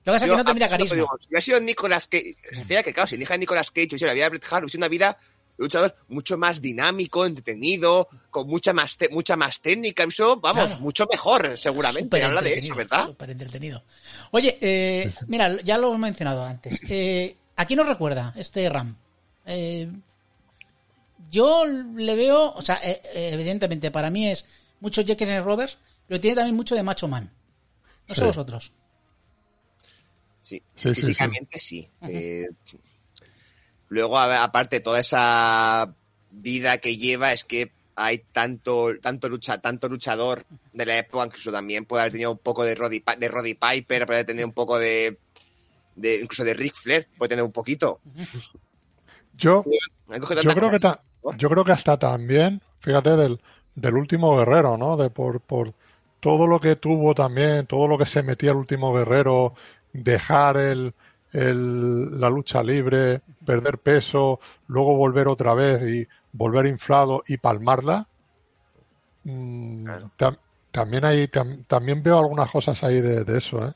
[0.05, 0.97] Lo que pasa es que no tendría a- carisma.
[0.97, 4.07] digo, si hubiera sido Nicolas Cage, fíjate que claro, si elige a Nicolas Cage, hubiese
[4.07, 5.17] la vida de Bret Hart, hubiese una vida
[5.57, 10.65] de luchador mucho más dinámico, entretenido, con mucha más te- mucha más técnica, eso, vamos,
[10.67, 10.81] Claro.
[10.81, 12.23] mucho mejor, seguramente.
[12.23, 13.07] Habla de eso, ¿verdad?
[13.07, 13.85] Súper entretenido.
[14.33, 16.81] Oye, eh, mira, ya lo he mencionado antes.
[16.89, 18.97] Eh, ¿A quién nos recuerda este Ram?
[19.47, 19.89] Eh,
[21.31, 24.45] yo le veo, o sea, eh, evidentemente para mí es
[24.81, 27.31] mucho Jake and Roberts, pero tiene también mucho de Macho Man.
[28.09, 28.27] No sé Sí.
[28.27, 28.73] vosotros.
[30.41, 31.89] Sí, físicamente sí.
[32.03, 32.49] Eh,
[33.89, 35.95] luego, aparte, toda esa
[36.31, 41.53] vida que lleva es que hay tanto, tanto, lucha, tanto luchador de la época, incluso
[41.53, 44.53] también puede haber tenido un poco de Roddy, de Roddy Piper, puede haber tenido un
[44.55, 45.19] poco de,
[45.95, 48.01] de incluso de Ric Flair, puede tener un poquito.
[49.37, 49.65] Yo,
[50.21, 50.79] coger yo creo que
[51.37, 53.41] yo creo que hasta también, fíjate, del,
[53.75, 54.97] del último guerrero, ¿no?
[54.97, 55.75] De por, por
[56.23, 59.55] todo lo que tuvo también, todo lo que se metía el último guerrero,
[59.93, 60.95] dejar el,
[61.33, 68.07] el- la lucha libre, perder peso, luego volver otra vez y volver inflado y palmarla.
[69.25, 70.11] Mm, Claro.
[70.19, 70.39] tam-
[70.71, 73.73] también hay, tam- también veo algunas cosas ahí de, de eso, ¿eh?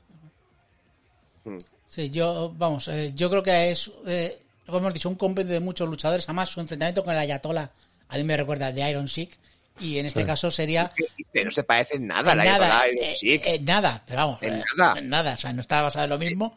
[1.87, 5.61] Sí, yo, vamos, eh, yo creo que es, eh, como hemos dicho, un compendio de
[5.61, 6.29] muchos luchadores.
[6.29, 7.71] Además, su enfrentamiento con el Ayatollah
[8.09, 9.37] a mí me recuerda al de Iron Sheik.
[9.81, 10.27] Y en este Sí.
[10.27, 11.45] caso sería ¿Qué dice?
[11.45, 14.65] No se parece en nada en la nada, eh, en nada, pero vamos, En eh,
[14.77, 14.99] nada.
[14.99, 16.57] en nada, o sea, no está basado en lo mismo.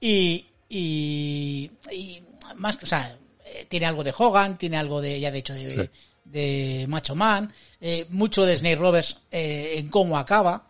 [0.00, 2.22] Y, y, y
[2.56, 5.84] más, o sea, eh, tiene algo de Hogan, tiene algo de, ya de hecho, de,
[5.84, 5.90] Sí.
[6.24, 10.66] de Macho Man, eh, mucho de Snake Roberts eh, en cómo acaba,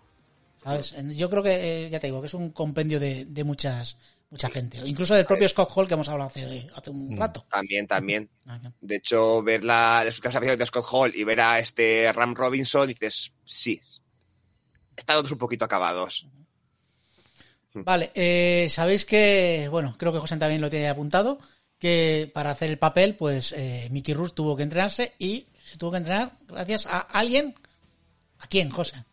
[0.63, 0.95] ¿sabes?
[1.17, 3.97] Yo creo que, eh, ya te digo, que es un compendio de, de muchas,
[4.35, 7.13] mucha gente, incluso del propio Scott Hall que hemos hablado hace, hace Mm.
[7.13, 7.47] un rato.
[7.49, 8.29] También, también.
[8.47, 8.61] Ah.
[8.81, 12.35] De hecho, ver la, las últimas apariciones de Scott Hall y ver a este Ram
[12.35, 13.81] Robinson, dices, sí,
[14.97, 16.27] están todos un poquito acabados.
[17.75, 21.39] Vale, eh, sabéis que, bueno, creo que José también lo tiene apuntado,
[21.79, 25.93] que para hacer el papel, pues eh, Mickey Rourke tuvo que entrenarse y se tuvo
[25.93, 27.55] que entrenar gracias a alguien.
[28.41, 29.05] ¿A quién, José?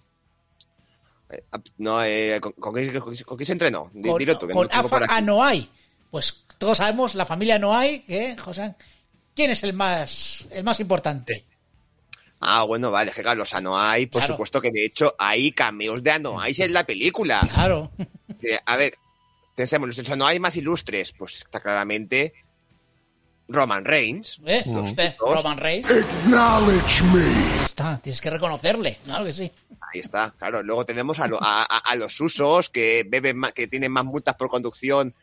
[1.31, 1.43] Eh,
[1.77, 3.91] No, eh, ¿con, con qué, con qué- con qué se entrenó?
[3.91, 5.05] Con, que no Afa.
[5.09, 5.69] Anoa'i.
[6.09, 8.75] Pues todos sabemos, la familia Anoa'i, que, José,
[9.35, 11.45] ¿quién es el más, el más importante?
[12.41, 14.33] Ah, bueno, vale, que claro, los Anoa'i, por Claro.
[14.33, 17.47] supuesto que de hecho hay cameos de Anoa'i en la película.
[17.53, 17.91] Claro.
[18.41, 18.95] Eh, A ver,
[19.55, 22.33] pensemos, los Anoa'i más ilustres, pues está claramente
[23.51, 24.39] Roman Reigns.
[24.45, 24.63] ¿Eh?
[24.65, 24.77] Mm.
[24.85, 25.35] Usted, Dos.
[25.43, 25.87] Roman Reigns.
[25.89, 27.21] Acknowledge me.
[27.57, 29.51] Ahí está, tienes que reconocerle, claro que sí.
[29.93, 30.63] Ahí está, claro.
[30.63, 34.47] Luego tenemos a, lo- a- los usos que beben más, que tienen más multas por
[34.49, 35.13] conducción.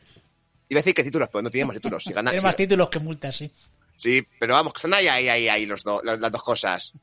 [0.69, 2.03] Iba a decir que títulos, pero no tienen más títulos.
[2.03, 3.51] Si más títulos que multas, sí.
[3.97, 6.93] Sí, pero vamos, que están ahí, ahí, ahí, ahí los do- las, las dos cosas.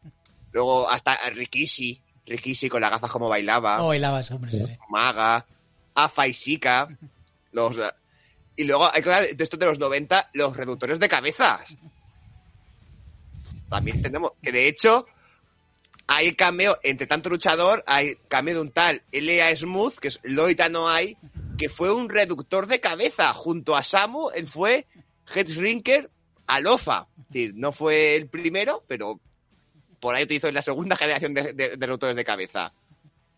[0.53, 4.79] Luego hasta Rikishi, Rikishi con las gafas como bailaba, No bailaba ese hombre, sí, sí.
[4.89, 5.45] Maga,
[5.95, 6.89] Afa y Sika,
[7.53, 7.77] los...
[8.57, 11.77] Y luego hay que hablar de esto de los 90, los reductores de cabezas.
[13.69, 15.07] También tenemos que de hecho
[16.07, 19.55] hay cameo, entre tanto luchador, hay cameo de un tal L.A.
[19.55, 21.17] Smooth, que es Lloyd Anoa'i,
[21.59, 23.33] que fue un reductor de cabeza.
[23.35, 24.87] Junto a Samu, él fue
[25.35, 26.09] Head Shrinker
[26.47, 27.09] Alofa.
[27.19, 29.19] Es decir, no fue el primero, pero
[29.99, 32.73] por ahí utilizó en la segunda generación de, de- de reductores de cabeza.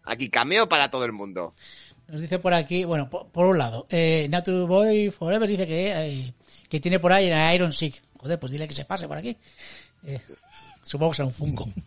[0.04, 1.54] Aquí cameo para todo el mundo.
[2.08, 5.92] Nos dice por aquí, bueno, por, por un lado, eh, Natu Boy Forever dice que,
[5.92, 6.32] eh,
[6.68, 8.02] que tiene por ahí a Iron Sick.
[8.18, 9.36] Joder, pues dile que se pase por aquí.
[10.04, 10.18] Eh,
[10.82, 11.68] supongo que será un Funko.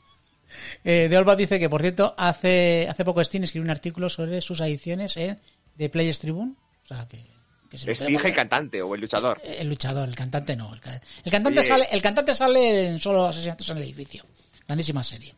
[0.83, 4.41] Eh, de Olba dice que, por cierto, hace, hace poco Steam escribió un artículo sobre
[4.41, 5.39] sus adiciones en
[5.77, 6.55] The Players Tribune.
[6.83, 7.23] O sea, que,
[7.69, 9.41] que Sting el cantante o el luchador.
[9.45, 10.73] El luchador, el cantante no.
[10.73, 11.67] El, ca- el cantante Oye.
[11.69, 14.25] sale, el cantante sale en solo asesinatos en el edificio.
[14.67, 15.33] Grandísima serie.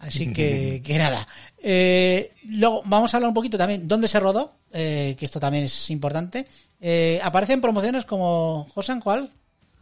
[0.00, 1.26] Así que, que nada.
[1.62, 5.64] Eh, luego vamos a hablar un poquito también dónde se rodó, eh, que esto también
[5.64, 6.46] es importante.
[6.80, 9.32] Eh, aparecen promociones como Josan, ¿cuál?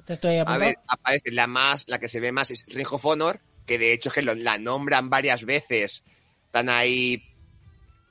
[0.05, 3.05] Te estoy A ver, aparece la más, la que se ve más es Ring of
[3.07, 6.03] Honor, que de hecho es que lo- la nombran varias veces.
[6.47, 7.23] Están ahí.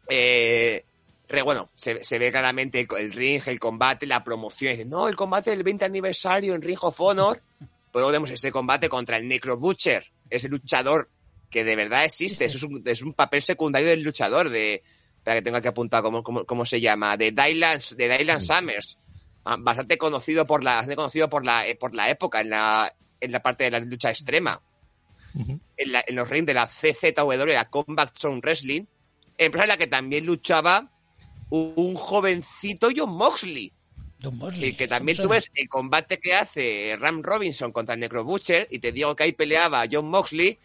[0.10, 0.86] eh,
[1.28, 4.72] re- bueno, se, se ve claramente el, el ring, el combate, la promoción.
[4.72, 7.42] Y dicen, no, el combate del 20 aniversario en Ring of Honor.
[7.60, 11.10] Pero luego vemos ese combate contra el Necro Butcher, ese luchador
[11.50, 12.46] que de verdad existe.
[12.46, 14.50] Eso es un, es un papel secundario del luchador.
[14.50, 14.84] de
[15.18, 17.18] Espera que tengo que apuntar cómo, cómo, cómo se llama.
[17.18, 18.98] De Dylan, de Dylan Summers.
[19.44, 22.94] Ah, Bastante conocido por la, bastante conocido por la, eh, por la época, en la,
[23.20, 24.62] en la parte de la lucha extrema.
[25.78, 28.86] En, la- en los rings de la CZW, la Combat Zone Wrestling,
[29.38, 30.92] empresa en la que también luchaba
[31.50, 33.72] un, un jovencito John Moxley.
[34.22, 34.70] John Mosley.
[34.70, 38.24] Y que también ¿cómo tú ves el combate que hace Ram Robinson contra el Necro
[38.24, 40.58] Butcher y te digo que ahí peleaba John Moxley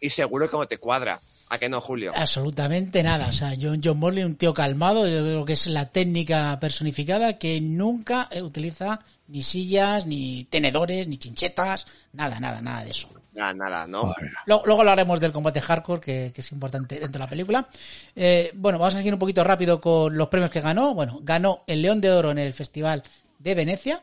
[0.00, 1.20] y seguro que no te cuadra.
[1.50, 2.12] ¿A qué no, Julio?
[2.14, 3.28] Absolutamente nada.
[3.28, 7.38] O sea, John, John Morley, un tío calmado, yo creo que es la técnica personificada
[7.38, 13.08] que nunca utiliza ni sillas, ni tenedores, ni chinchetas, nada, nada, nada de eso.
[13.32, 14.12] Nada, nada, ¿no?
[14.46, 17.68] Luego, luego hablaremos del combate hardcore, que, que es importante dentro de la película.
[18.14, 20.92] Eh, bueno, vamos a seguir un poquito rápido con los premios que ganó.
[20.92, 23.02] Bueno, ganó el León de Oro en el Festival
[23.38, 24.02] de Venecia.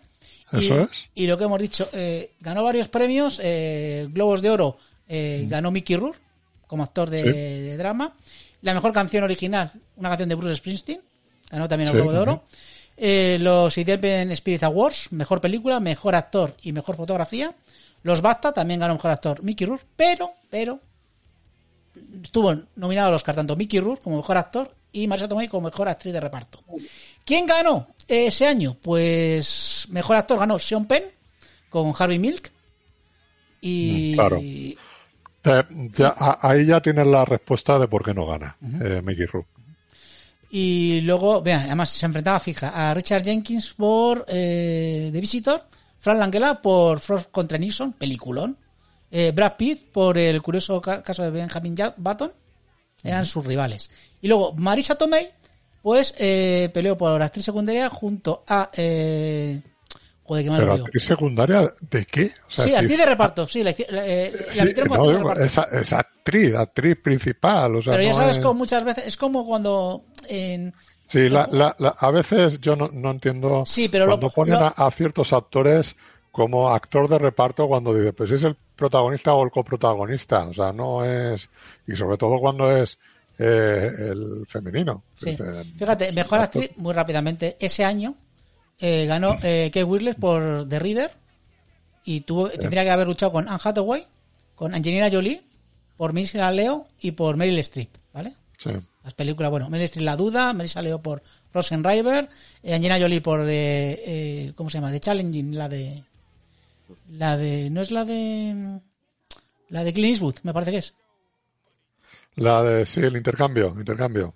[0.54, 0.90] Y, Eso es.
[1.14, 3.40] y lo que hemos dicho, eh, ganó varios premios.
[3.44, 4.78] eh, Globos de Oro
[5.08, 6.20] eh, ganó Mickey Rourke
[6.68, 7.24] como actor de.
[7.24, 7.30] Sí.
[7.30, 8.14] de drama.
[8.62, 11.02] La mejor canción original, una canción de Bruce Springsteen,
[11.50, 12.32] ganó también el Sí, Globo de Oro.
[12.38, 12.76] también.
[12.98, 17.54] Eh, los Independent Spirit Awards, mejor película, mejor actor y mejor fotografía.
[18.04, 20.80] Los BAFTA también ganó mejor actor Mickey Rourke, pero, pero,
[22.24, 25.68] estuvo nominado a los Oscar tanto Mickey Rourke como mejor actor y Marisa Tomei como
[25.68, 26.64] mejor actriz de reparto.
[27.26, 28.78] ¿Quién ganó ese año?
[28.82, 31.04] Pues mejor actor ganó Sean Penn
[31.70, 32.52] con Harvey Milk
[33.60, 34.40] y claro.
[35.98, 39.50] Ya, a- ahí ya tienes la respuesta de por qué no gana eh, Mickey Rourke.
[40.52, 45.64] y luego, vean, además se enfrentaba fija a Richard Jenkins por eh, The Visitor,
[46.00, 48.58] Frank Langella por Frost contra Nixon, peliculón,
[49.12, 52.32] eh, Brad Pitt por el curioso ca- caso de Benjamin Ja- Button,
[53.04, 53.90] eran sus rivales.
[54.22, 55.30] Y luego Marisa Tomei,
[55.82, 58.70] pues eh, peleó por actriz secundaria junto a...
[58.76, 59.62] Eh,
[60.26, 62.32] joder, que me Pero secundaria, ¿de qué?
[62.48, 64.06] O sea, Sí, si- actriz de reparto, sí, la, la, la
[64.50, 65.44] sí, como no, reparto.
[65.44, 67.76] es, es actriz, actriz principal.
[67.78, 70.74] O sea, Pero ya no sabes es- como muchas veces, es como cuando en...
[71.08, 74.54] Sí, la, la- la- a veces yo no, no entiendo Sí, pero lo- cuando ponen
[74.56, 75.96] lo- a, a ciertos actores
[76.32, 80.48] como actor de reparto cuando dice, pues es el protagonista o el coprotagonista.
[80.48, 81.48] O sea, no es...
[81.88, 82.98] Y sobre todo cuando es
[83.38, 85.04] eh, el femenino.
[85.16, 85.38] Sí.
[85.78, 88.16] Fíjate, mejor actor- actriz, muy rápidamente, ese año
[88.80, 91.12] eh, ganó eh, Kate Winslet por The Reader
[92.04, 94.06] y tuvo, tendría que haber luchado con Anne Hathaway,
[94.56, 95.42] con Angelina Jolie,
[95.98, 98.36] por Melissa Leo y por Meryl Streep, ¿vale?
[98.58, 98.70] Sí.
[99.04, 102.30] Las películas, bueno, Meryl Streep La Duda, Melissa Leo por Frozen River,
[102.64, 104.92] eh, Angelina Jolie por de, eh, ¿cómo se llama?
[104.92, 106.04] The Challenging, la de,
[107.10, 108.80] la de, no es la de,
[109.70, 110.94] la de Clint Eastwood, me parece que es.
[112.38, 114.34] La de, sí, el intercambio, intercambio.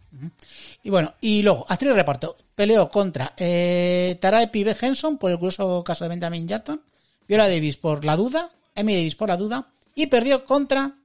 [0.84, 4.76] Y bueno, y luego, actriz de reparto, peleó contra eh, Tarae P.
[4.80, 6.82] Henson por el curioso caso de Benjamin Jackson,
[7.28, 10.95] Viola Davis por La Duda, Amy Davis por La Duda, y perdió contra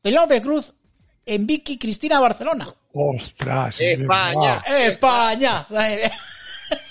[0.00, 0.72] Penélope Cruz
[1.26, 2.68] en Vicky Cristina Barcelona.
[2.92, 3.76] ¡Ostras!
[3.80, 4.62] España.
[4.66, 5.66] ¡España!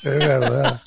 [0.03, 0.81] Es verdad.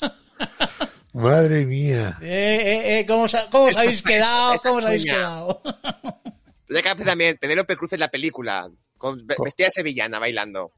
[1.13, 2.17] Madre mía.
[2.21, 4.57] Eh, eh, eh, ¿cómo, os, cómo os habéis quedado?
[4.61, 5.61] ¿Cómo os habéis quedado?
[6.69, 10.19] Ya que hace también Penélope Cruz en la película, con, ve- Co- vestida de sevillana
[10.19, 10.71] bailando.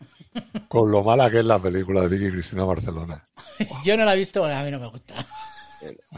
[0.68, 3.28] Con lo mala que es la película de Vicky Cristina Barcelona.
[3.86, 5.14] Yo no la he visto, a mí no me gusta.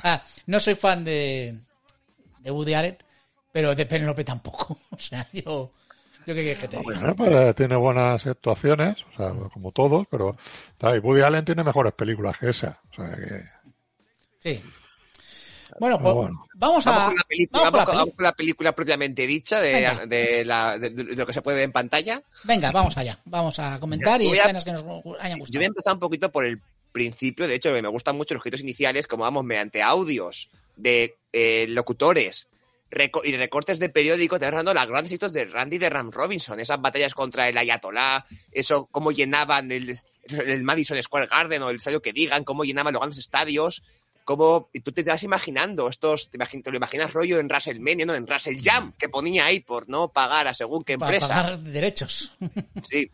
[0.03, 1.59] Ah, no soy fan de,
[2.39, 2.97] de Woody Allen,
[3.51, 4.78] pero de Penélope tampoco.
[4.91, 5.74] O sea, yo,
[6.26, 6.99] yo qué quieres que te diga.
[6.99, 10.38] Bueno, pues, eh, tiene buenas actuaciones, o sea, como todos, pero
[10.82, 12.80] y Woody Allen tiene mejores películas que esa.
[12.91, 13.43] O sea que
[14.39, 14.63] Sí.
[15.80, 16.45] Bueno, pues bueno.
[16.55, 16.91] vamos a.
[16.91, 20.05] Vamos con la película, vamos con la vamos con película propiamente dicha de, Venga.
[20.05, 22.22] de la- de- de lo que se puede ver en pantalla.
[22.45, 23.20] Venga, vamos allá.
[23.26, 25.61] Vamos a comentar y Yo a- escenas que nos hayan Yo voy gustado.
[25.61, 26.61] a empezar un poquito por el
[26.91, 31.67] principio, de hecho me gustan mucho los gritos iniciales, como vamos mediante audios de eh,
[31.70, 32.47] locutores
[32.89, 36.09] reco- y recortes de periódico, te vas dando las grandes hitos de Randy de Ram
[36.11, 39.95] Robinson, esas batallas contra el Ayatollah, eso, cómo llenaban el,
[40.30, 43.84] el Madison Square Garden o el estadio que digan, cómo llenaban los grandes estadios,
[44.30, 48.13] cómo, y tú te vas imaginando estos, te, lo imaginas rollo en WrestleMania, ¿no?
[48.13, 51.34] En Wrestle Jam, que ponía ahí por no pagar a según qué Para empresa.
[51.34, 52.32] pagar derechos.
[52.88, 53.09] Sí.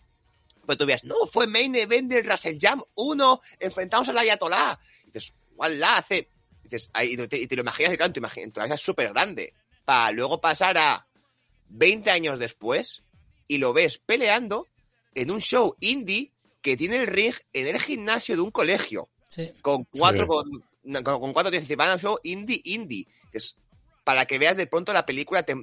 [0.65, 4.77] Pues tú veas, no, fue main event del Russell Jam 1, enfrentamos al Ayatollah.
[5.07, 5.33] Y dices,
[5.77, 6.27] la hace.
[6.65, 8.73] Y, dices, ahí, y te, y te lo imaginas, y claro, te imaginas, tu cabeza
[8.75, 9.53] es súper grande.
[9.85, 11.07] Para luego pasar a
[11.69, 13.03] 20 años después
[13.47, 14.67] y lo ves peleando
[15.13, 19.49] en un show indie que tiene el ring en el gimnasio de un colegio Sí.
[19.61, 20.27] con cuatro, Sí.
[20.27, 20.63] con
[21.03, 23.07] con, con cuatro tíos, dice, van a un show indie, indie.
[23.33, 23.57] Es
[24.03, 25.55] para que veas de pronto la película, te,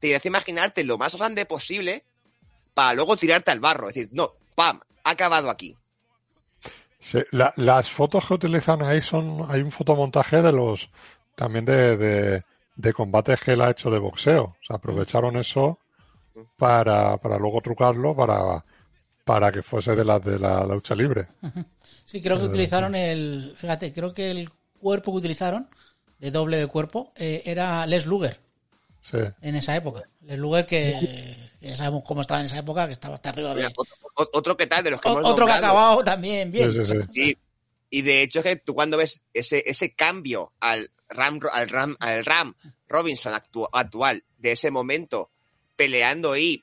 [0.00, 2.04] te hace imaginarte lo más grande posible
[2.74, 3.88] para luego tirarte al barro.
[3.88, 5.76] Es decir, no, pam, ha acabado aquí.
[7.00, 10.88] Sí, la- las fotos que utilizan ahí son, hay un fotomontaje de los,
[11.36, 12.42] también de, de,
[12.76, 14.44] de combates que él ha hecho de boxeo.
[14.44, 15.78] O sea, aprovecharon eso
[16.56, 18.64] para, para luego trucarlo para,
[19.24, 21.28] para que fuese de la, de la lucha libre.
[22.06, 23.54] Sí, creo que utilizaron el.
[23.56, 24.48] Fíjate, creo que el
[24.84, 25.68] cuerpo que utilizaron,
[26.18, 28.38] de doble de cuerpo, eh, era Les Luger
[29.00, 29.16] Sí.
[29.40, 30.02] en esa época.
[30.20, 33.66] Les Luger que, ya sabemos cómo estaba en esa época, que estaba hasta arriba de.
[33.66, 36.52] Otro, otro- otro que tal de los que O- hemos Otro que ha acabado también
[36.52, 36.72] bien.
[36.72, 37.38] Sí, sí, sí.
[37.90, 41.96] Y de hecho es que tú cuando ves ese, ese cambio al Ram, al Ram,
[42.00, 42.54] al Ram
[42.88, 45.30] Robinson actu- actual de ese momento
[45.76, 46.62] peleando ahí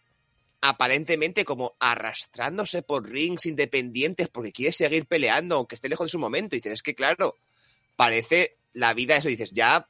[0.62, 6.20] aparentemente como arrastrándose por rings independientes porque quiere seguir peleando aunque esté lejos de su
[6.20, 7.36] momento y dices es que claro
[7.96, 9.88] parece la vida eso dices ya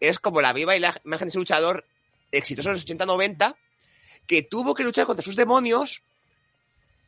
[0.00, 1.86] es como la viva imagen de ese luchador
[2.30, 3.56] exitoso en los 80-90
[4.26, 6.02] que tuvo que luchar contra sus demonios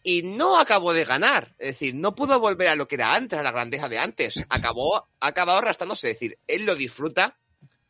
[0.03, 1.55] y no acabó de ganar.
[1.59, 4.37] Es decir, no pudo volver a lo que era antes, a la grandeza de antes.
[4.49, 6.11] Acabó, ha acabado arrastrándose.
[6.11, 7.37] Es decir, él lo disfruta,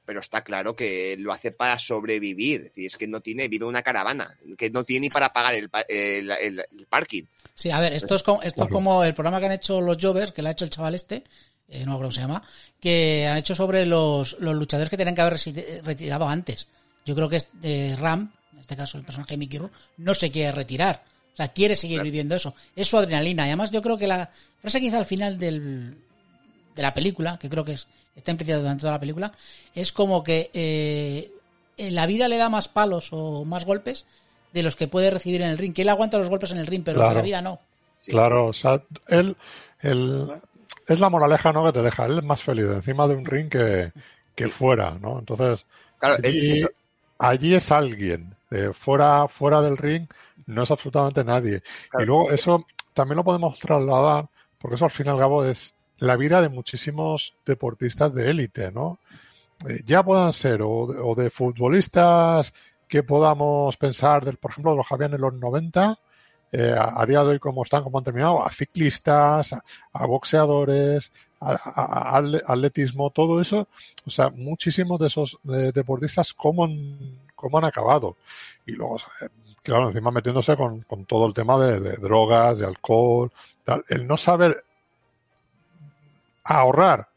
[0.06, 2.60] pero está claro que lo hace para sobrevivir.
[2.62, 5.54] Es decir, es que no tiene, vive una caravana, que no tiene ni para pagar
[5.56, 7.24] el, pa- el- el- el parking.
[7.56, 9.96] Sí, a ver, esto es como, esto es como el programa que han hecho los
[9.98, 11.24] Jovers, que lo ha hecho el chaval este,
[11.68, 12.42] eh, no me acuerdo cómo se llama,
[12.78, 15.40] que han hecho sobre los, los luchadores que tenían que haber
[15.82, 16.68] retirado antes.
[17.06, 20.30] Yo creo que eh, Ram, en este caso el personaje de Mickey Rourke, no se
[20.30, 21.02] quiere retirar.
[21.32, 22.04] O sea, quiere seguir Claro.
[22.04, 22.54] viviendo eso.
[22.74, 23.44] Es su adrenalina.
[23.44, 24.30] Y además yo creo que la
[24.60, 25.96] frase que hizo al final del,
[26.74, 29.32] de la película, que creo que es, está implícita durante toda la película,
[29.74, 31.32] es como que eh,
[31.78, 34.04] en la vida le da más palos o más golpes
[34.56, 35.72] de los que puede recibir en el ring.
[35.74, 37.10] Que él aguanta los golpes en el ring, pero Claro.
[37.12, 37.60] en la vida no.
[38.00, 38.10] Sí.
[38.12, 39.36] Claro, o sea, él,
[39.80, 40.32] él-
[40.86, 41.64] es la moraleja ¿no?
[41.66, 42.06] que te deja.
[42.06, 43.92] Él es más feliz encima de un ring que,
[44.34, 45.18] que fuera, ¿no?
[45.18, 45.66] Entonces,
[45.98, 46.70] Claro, allí, eso-
[47.18, 48.34] allí es alguien.
[48.52, 50.06] eh, fuera, fuera del ring
[50.46, 51.62] no es absolutamente nadie.
[51.90, 52.04] Claro.
[52.04, 54.28] Y luego eso también lo podemos trasladar,
[54.58, 58.70] porque eso al fin y al cabo es la vida de muchísimos deportistas de élite,
[58.70, 58.98] ¿no?
[59.68, 62.52] Eh, ya puedan ser o de, o de futbolistas
[62.88, 65.98] que podamos pensar, del, por ejemplo, de los habían en los 90,
[66.52, 69.52] eh, a, día de hoy como están, como han terminado, a ciclistas,
[69.92, 73.68] a, boxeadores, a, a- a atle- atletismo, todo eso,
[74.06, 78.16] o sea, muchísimos de esos eh, deportistas cómo han, cómo han acabado.
[78.66, 79.28] Y luego, eh,
[79.62, 83.32] claro, encima metiéndose con, con todo el tema de, de drogas, de alcohol,
[83.64, 83.84] tal.
[83.88, 84.64] el no saber
[86.44, 87.08] ahorrar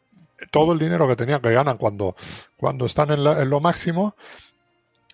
[0.51, 2.15] todo el dinero que tenían que ganan cuando,
[2.57, 4.15] cuando están en, la- en lo máximo,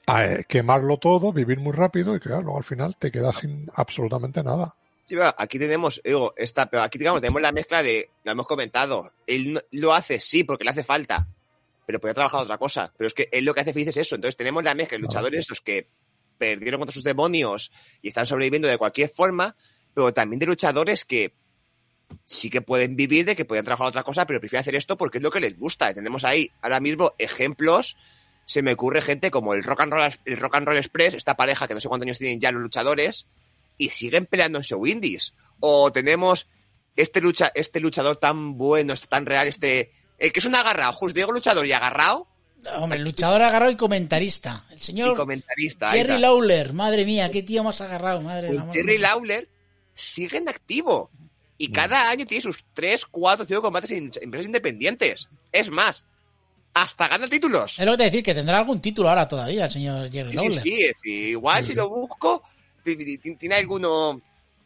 [0.07, 3.69] a, eh, quemarlo todo, vivir muy rápido y que claro, al final te quedas sin
[3.73, 4.75] absolutamente nada.
[5.05, 8.47] Sí, pero aquí tenemos, digo, esta, pero aquí digamos, tenemos la mezcla de, lo hemos
[8.47, 11.27] comentado, él lo hace sí porque le hace falta,
[11.85, 12.91] pero podría trabajar otra cosa.
[12.97, 14.15] Pero es que él lo que hace feliz es eso.
[14.15, 15.87] Entonces tenemos la mezcla de luchadores estos que
[16.37, 19.55] perdieron contra sus demonios y están sobreviviendo de cualquier forma,
[19.93, 21.33] pero también de luchadores que
[22.23, 25.19] sí que pueden vivir de que podrían trabajar otra cosa, pero prefieren hacer esto porque
[25.19, 25.93] es lo que les gusta.
[25.93, 27.95] Tenemos ahí ahora mismo ejemplos.
[28.45, 31.35] Se me ocurre gente como el Rock and Roll, el Rock and Roll Express, esta
[31.35, 33.27] pareja que no sé cuántos años tienen ya los luchadores,
[33.77, 35.33] y siguen peleando en show indies.
[35.59, 36.47] O tenemos
[36.95, 41.15] este lucha, este luchador tan bueno, este tan real, este, que es un agarrado, justo
[41.15, 42.27] digo luchador y agarrado,
[42.77, 44.65] Hombre, luchador agarrado y comentarista.
[44.71, 45.91] El y señor comentarista.
[45.91, 46.19] ahí Jerry.
[46.19, 48.97] Lawler, madre mía, qué tío más agarrado, madre Pues amor Jerry.
[48.97, 49.49] Lawler
[49.93, 51.09] sigue en activo.
[51.13, 51.25] Mm.
[51.57, 55.29] Y cada año tiene sus 3, 4, 5 combates en empresas independientes.
[55.51, 56.03] Es más,
[56.76, 57.80] hasta gana títulos.
[57.80, 60.38] Es lo que te decir, que tendrá algún título ahora todavía el señor Jerry Sí,
[60.38, 60.61] sí, Lawler.
[60.61, 62.43] sí, es decir, igual si lo busco,
[62.84, 64.21] ti- ti- ti- tiene alguno,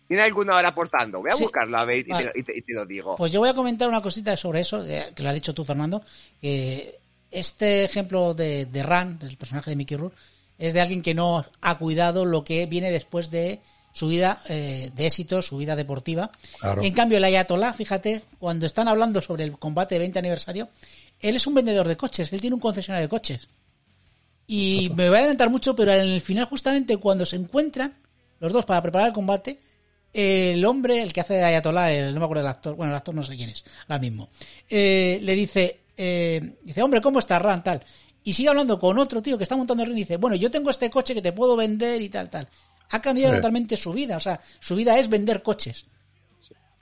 [0.07, 1.19] tiene alguno ahora aportando.
[1.19, 1.43] Voy a Sí.
[1.43, 3.15] buscarlo a ver y, te, y te- y te lo digo.
[3.15, 5.63] Pues yo voy a comentar una cosita sobre eso, de- que lo has dicho tú,
[5.63, 6.01] Fernando,
[6.41, 6.97] que
[7.31, 10.17] este ejemplo de, de Ran, del personaje de Mickey Rourke,
[10.57, 13.59] es de alguien que no ha cuidado lo que viene después de
[13.93, 16.31] su vida eh, de éxito, su vida deportiva.
[16.59, 16.81] Claro.
[16.83, 20.69] En cambio, el Ayatollah, fíjate, cuando están hablando sobre el combate de 20 aniversario,
[21.19, 23.47] él es un vendedor de coches, él tiene un concesionario de coches.
[24.47, 27.95] Y me voy a adelantar mucho, pero en el final, justamente cuando se encuentran
[28.39, 29.59] los dos para preparar el combate,
[30.11, 32.97] el hombre, el que hace de Ayatollah, el, no me acuerdo del actor, bueno, el
[32.97, 34.29] actor no sé quién es, ahora mismo,
[34.67, 37.63] eh, le dice, eh, dice, hombre, ¿cómo está Ran?
[37.63, 37.83] Tal.
[38.23, 40.49] Y sigue hablando con otro tío que está montando el ring y dice, bueno, yo
[40.49, 42.47] tengo este coche que te puedo vender y tal, tal.
[42.91, 45.85] Ha cambiado totalmente su vida, o sea, su vida es vender coches.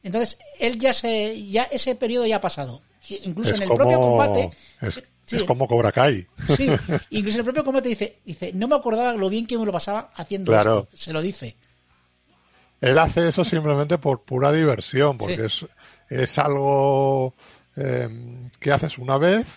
[0.03, 2.81] Entonces, él ya se, ya ese periodo ya ha pasado.
[3.23, 4.49] Incluso es en el como, propio combate,
[4.81, 5.35] es, Sí.
[5.37, 6.25] es como Cobra Kai.
[6.55, 6.69] Sí,
[7.09, 9.71] incluso en el propio combate dice, dice, no me acordaba lo bien que me lo
[9.71, 10.79] pasaba haciendo Claro.
[10.79, 10.97] esto.
[10.97, 11.55] Se lo dice.
[12.79, 15.65] Él hace eso simplemente por pura diversión, porque es,
[16.09, 17.33] es algo
[17.75, 18.07] eh,
[18.59, 19.47] que haces una vez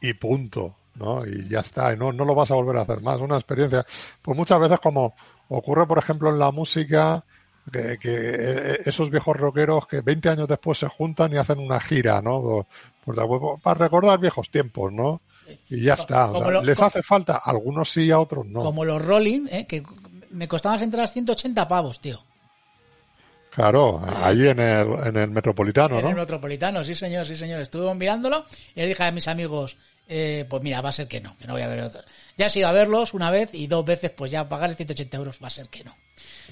[0.00, 1.26] y punto, ¿no?
[1.26, 3.18] Y ya está, y no, no lo vas a volver a hacer más.
[3.20, 3.86] Una experiencia,
[4.22, 5.14] pues muchas veces como
[5.48, 7.24] ocurre, por ejemplo, en la música,
[7.72, 12.20] que, que esos viejos rockeros que 20 años después se juntan y hacen una gira,
[12.22, 12.66] ¿no?
[13.04, 15.20] Pues, pues, para recordar viejos tiempos, ¿no?
[15.68, 16.30] Y ya está.
[16.30, 18.62] O sea, lo, les hace falta, algunos sí, a otros no.
[18.62, 19.66] Como los Rolling, ¿eh?
[19.66, 19.82] que
[20.30, 22.22] me costaban entrar 180 pavos, tío.
[23.50, 26.10] Claro, ahí en el, en el Metropolitano, en ¿no?
[26.10, 27.60] el Metropolitano, sí señor, sí señor.
[27.60, 28.44] Estuve mirándolo
[28.74, 29.76] y le dije a mis amigos,
[30.08, 32.00] eh, pues mira, va a ser que no, que no voy a ver otro.
[32.36, 35.38] Ya he ido a verlos una vez y dos veces, pues ya pagar 180 euros
[35.40, 35.96] va a ser que no.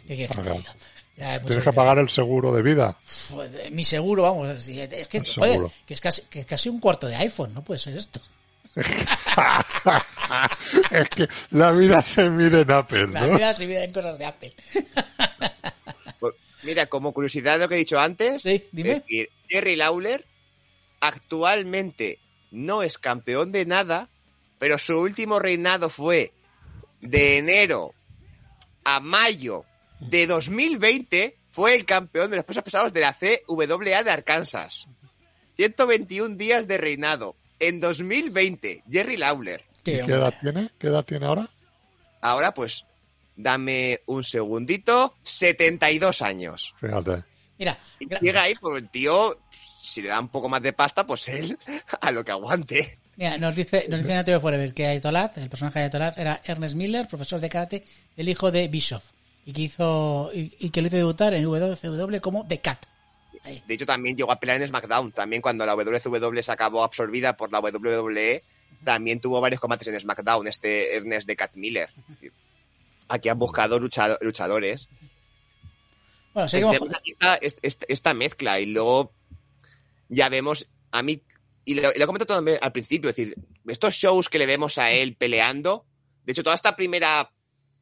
[0.07, 0.75] ¿Qué quieres que te diga?
[1.17, 2.99] Ya, Tienes que pagar el seguro de vida.
[3.31, 7.07] Pues, mi seguro, vamos, es que, joder, que es casi, que es casi un cuarto
[7.07, 8.21] de iPhone, no puede ser esto.
[10.91, 13.13] es que la vida se mide en Apple, ¿no?
[13.13, 14.55] La vida se mide en cosas de Apple.
[16.19, 19.03] Pues, mira, como curiosidad de lo que he dicho antes, sí, dime.
[19.49, 20.25] Jerry Lawler
[21.01, 22.21] actualmente
[22.53, 24.09] no es campeón de nada,
[24.61, 26.33] pero su último reinado fue
[27.01, 27.93] de enero
[28.85, 29.65] a mayo
[30.11, 34.87] de 2020, fue el campeón de los pesos pesados de la CWA de Arkansas.
[35.57, 37.37] 121 días de reinado.
[37.59, 39.65] En 2020, Jerry Lawler.
[39.85, 40.71] ¿Qué, ¿Qué edad tiene?
[40.79, 41.49] ¿Qué edad tiene ahora?
[42.21, 42.85] Ahora, pues,
[43.37, 46.75] dame un segundito, 72 años.
[46.81, 47.25] Fíjate.
[47.59, 49.39] Mira, y llega ahí, pues el tío,
[49.81, 51.59] si le da un poco más de pasta, pues él,
[52.01, 52.99] a lo que aguante.
[53.17, 56.75] Mira, nos dice, nos dice Natalia Forever que Ayatollah, el personaje de Ayatollah, era Ernest
[56.75, 57.85] Miller, profesor de karate,
[58.17, 59.03] el hijo de Bishop,
[59.45, 62.87] y que hizo, y, y que lo hizo debutar en WCW como The Cat.
[63.45, 63.63] Ahí.
[63.67, 65.13] De hecho, también llegó a pelear en SmackDown.
[65.13, 68.43] También cuando la WCW se acabó absorbida por la WWE,
[68.85, 71.91] también tuvo varios combates en SmackDown, este Ernest de Cat Miller.
[73.09, 74.89] Aquí han buscado luchado, luchadores.
[76.35, 76.77] Bueno, seguimos.
[77.05, 79.13] Esta, esta, esta, mezcla y luego
[80.09, 81.23] ya vemos a mí,
[81.65, 83.35] y lo, lo comento también al principio, es decir,
[83.67, 85.85] estos shows que le vemos a él peleando,
[86.25, 87.31] de hecho, toda esta primera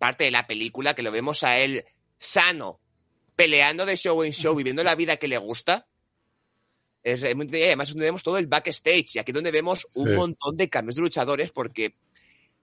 [0.01, 1.85] parte de la película que lo vemos a él
[2.19, 2.81] sano,
[3.37, 5.87] peleando de show en show, viviendo la vida que le gusta.
[7.03, 10.15] Es, además, vemos todo el backstage, y aquí es donde vemos un sí.
[10.15, 11.97] montón de cambios de luchadores, porque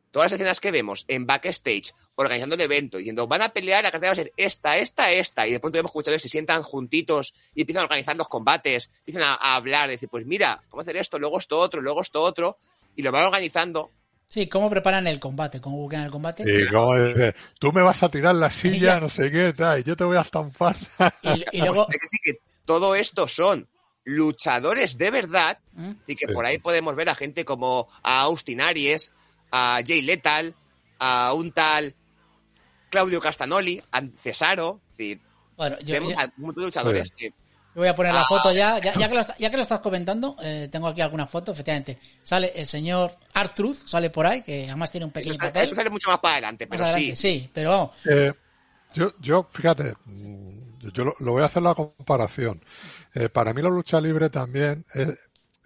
[0.10, 3.92] todas las escenas que vemos en backstage, organizando el evento, diciendo, van a pelear, la
[3.92, 6.64] cartera va a ser esta, esta, esta, y de pronto vemos que luchadores se sientan
[6.64, 10.80] juntitos y empiezan a organizar los combates, empiezan a, a hablar, decir, pues mira, vamos
[10.80, 12.58] a hacer esto, luego esto otro, luego esto otro,
[12.96, 13.92] y lo van organizando.
[14.30, 16.43] Sí, cómo preparan el combate, cómo buscan el combate.
[16.43, 19.84] Sí, como dice, tú me vas a tirar la silla, no sé qué, tal, y
[19.84, 20.75] yo te voy a estampar.
[21.23, 21.82] Y, y luego...
[21.84, 23.67] Hay que decir que todo esto son
[24.03, 25.91] luchadores de verdad, ¿Mm?
[26.07, 26.34] y que Sí.
[26.34, 29.11] por ahí podemos ver a gente como a Austin Aries,
[29.51, 30.53] a Jay Lethal,
[30.99, 31.93] a un tal
[32.89, 35.21] Claudio Castanoli, a Cesaro, es decir,
[35.55, 37.13] Bueno, yo, vemos yo- a de luchadores Sí.
[37.30, 37.34] que
[37.78, 38.25] yo voy a poner la Ah.
[38.28, 41.28] foto ya, ya, ya que lo, ya que lo estás comentando, eh, tengo aquí alguna
[41.28, 41.99] foto, efectivamente.
[42.23, 45.75] Sale el señor Artruth, sale por ahí, que además tiene un pequeño eso papel.
[45.75, 47.39] sale mucho más para adelante, Más pero adelante, sí.
[47.41, 48.34] sí, pero vamos, Eh,
[48.95, 52.65] yo, yo, fíjate, mm, yo lo, lo voy a hacer la comparación.
[53.13, 55.13] Eh, para mí la lucha libre también, eh,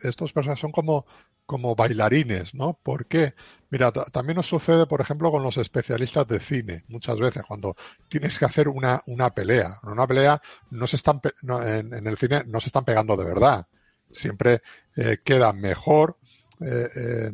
[0.04, 1.06] estos personas son como,
[1.52, 2.80] como bailarines, ¿no?
[2.82, 3.34] ¿Por qué?
[3.72, 7.76] Mira, ta- también nos sucede, por ejemplo, con los especialistas de cine, muchas veces, cuando
[8.08, 9.78] tienes que hacer una, una pelea.
[9.84, 13.68] Una pelea no se están, en, en el cine no se están pegando de verdad.
[14.14, 14.62] Siempre
[14.96, 16.16] eh, queda mejor
[16.62, 17.30] eh,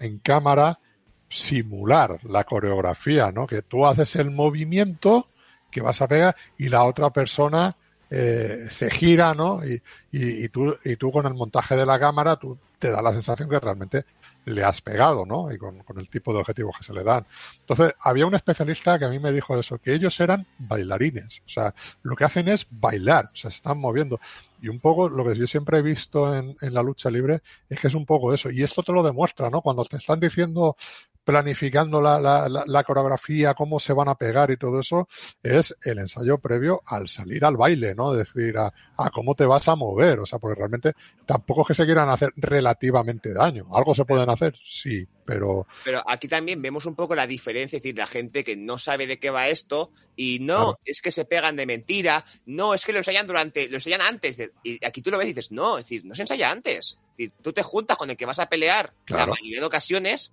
[0.00, 0.78] en, cámara
[1.28, 3.46] simular la coreografía, ¿no?
[3.46, 5.28] Que tú haces el movimiento
[5.70, 7.76] que vas a pegar y la otra persona
[8.10, 9.60] eh, se gira, ¿no?
[10.10, 13.48] Y tú, y tú con el montaje de la cámara, tú te da la sensación
[13.48, 14.06] que realmente
[14.44, 15.52] le has pegado, ¿no?
[15.52, 17.24] Y con, el tipo de objetivos que se le dan.
[17.60, 21.42] Entonces, había un especialista que a mí me dijo eso, que ellos eran bailarines.
[21.46, 21.72] O sea,
[22.02, 24.18] lo que hacen es bailar, se están moviendo.
[24.60, 27.86] Y un poco lo que yo siempre he visto en la lucha libre es que
[27.86, 28.50] es un poco eso.
[28.50, 29.60] Y esto te lo demuestra, ¿no?
[29.62, 30.76] Cuando te están diciendo
[31.24, 35.08] planificando la, la, la, la coreografía, cómo se van a pegar y todo eso,
[35.42, 38.12] es el ensayo previo al salir al baile, ¿no?
[38.18, 40.92] Es decir, a, a cómo te vas a mover, o sea, porque realmente
[41.26, 43.66] tampoco es que se quieran hacer relativamente daño.
[43.72, 47.82] Algo se pueden hacer, sí, pero Pero aquí también vemos un poco la diferencia, es
[47.82, 50.78] decir, la gente que no sabe de qué va esto y no Claro.
[50.84, 54.36] es que se pegan de mentira, no es que lo ensayan durante, lo ensayan antes.
[54.36, 56.98] de- y aquí tú lo ves y dices, no, es decir, no se ensaya antes.
[57.12, 59.32] Es decir, tú te juntas con el que vas a pelear la Claro.
[59.32, 60.32] mayoría de ocasiones,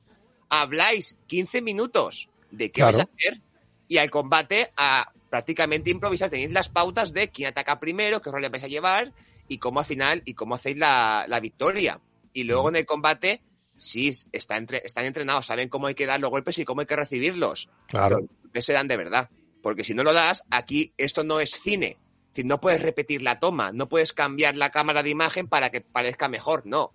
[0.49, 2.97] habláis 15 minutos de qué Claro.
[2.97, 3.41] vais a hacer
[3.87, 8.41] y al combate a prácticamente improvisar, tenéis las pautas de quién ataca primero, qué rol
[8.41, 9.13] le vais a llevar
[9.47, 11.99] y cómo al final y cómo hacéis la, la victoria.
[12.33, 13.41] Y luego en el combate,
[13.75, 16.87] sí, está entre- están entrenados, saben cómo hay que dar los golpes y cómo hay
[16.87, 17.69] que recibirlos.
[17.87, 19.29] claro, Pero que se dan de verdad.
[19.61, 21.97] Porque si no lo das, aquí esto no es cine.
[22.45, 26.29] No puedes repetir la toma, no puedes cambiar la cámara de imagen para que parezca
[26.29, 26.93] mejor, no.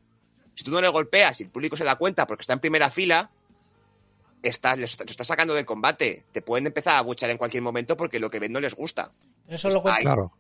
[0.55, 2.89] Si tú no le golpeas y el público se da cuenta porque está en primera
[2.89, 3.31] fila,
[4.49, 6.25] estás, les- te estás sacando del combate.
[6.33, 9.11] Te pueden empezar a buchar en cualquier momento porque lo que ven no les gusta.
[9.47, 9.99] Eso lo cuenta.
[9.99, 10.33] Ahí Claro.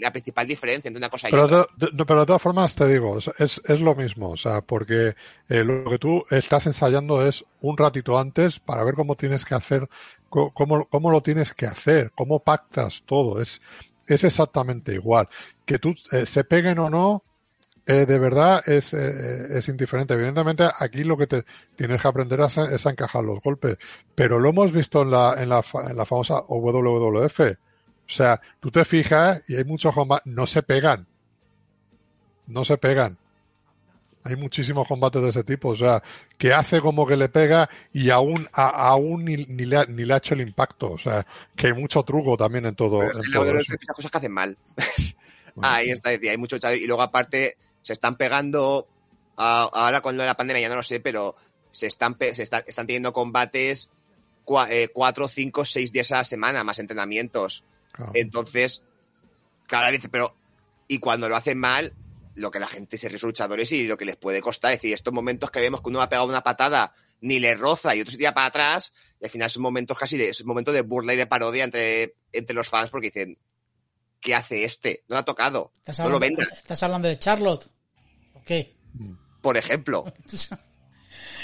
[0.00, 1.66] La, principal diferencia entre una cosa y otra.
[1.76, 4.62] de, de- pero de todas formas te digo, es, es, es lo mismo, o sea,
[4.62, 5.14] porque
[5.48, 9.54] eh, lo que tú estás ensayando es un ratito antes para ver cómo tienes que
[9.54, 9.88] hacer,
[10.28, 13.60] cómo, cómo lo tienes que hacer, cómo pactas todo, es,
[14.08, 15.28] es exactamente igual.
[15.64, 17.22] Que tú eh, se peguen o no,
[17.86, 20.14] eh, de verdad es, eh, es indiferente.
[20.14, 21.44] Evidentemente aquí lo que te
[21.76, 23.76] tienes que aprender es a, es a encajar los golpes,
[24.14, 27.40] pero lo hemos visto en la, en la, en la famosa WWF.
[27.40, 31.06] O sea, tú te fijas y hay muchos combates, no se pegan.
[32.46, 33.16] No se pegan.
[34.24, 36.00] Hay muchísimos combates de ese tipo, o sea,
[36.38, 40.04] que hace como que le pega y aún, a- aún ni, ni le ha, ni
[40.04, 40.92] le ha hecho el impacto.
[40.92, 41.26] O sea,
[41.56, 43.72] que hay mucho truco también en todo, Pero en la eso.
[43.94, 44.56] cosas que hacen mal.
[45.54, 46.56] Bueno, Ahí está, decía, hay mucho.
[46.56, 48.88] Y luego, aparte, se están pegando.
[49.36, 51.34] a- ahora con lo de la pandemia ya no lo sé, pero
[51.70, 53.88] se están, se está- están teniendo combates
[54.44, 57.64] cua- eh, cuatro, cinco, seis días a la semana, más entrenamientos.
[58.14, 58.84] Entonces,
[59.66, 60.36] cada vez, pero.
[60.86, 61.94] Y cuando lo hacen mal,
[62.34, 64.72] lo que la gente se ríe luchadores y lo que les puede costar.
[64.72, 67.94] Es decir, estos momentos que vemos que uno ha pegado una patada, ni le roza
[67.96, 70.46] y otro se tira para atrás, y al final son momentos casi de, es un
[70.48, 73.38] momento de burla y de parodia entre, entre los fans porque dicen,
[74.22, 75.04] ¿qué hace este?
[75.08, 75.72] No lo ha tocado.
[75.76, 77.68] ¿Estás No lo vendas, ¿Estás hablando de Charlotte?
[78.34, 78.74] ¿O qué?
[79.42, 80.04] por ejemplo.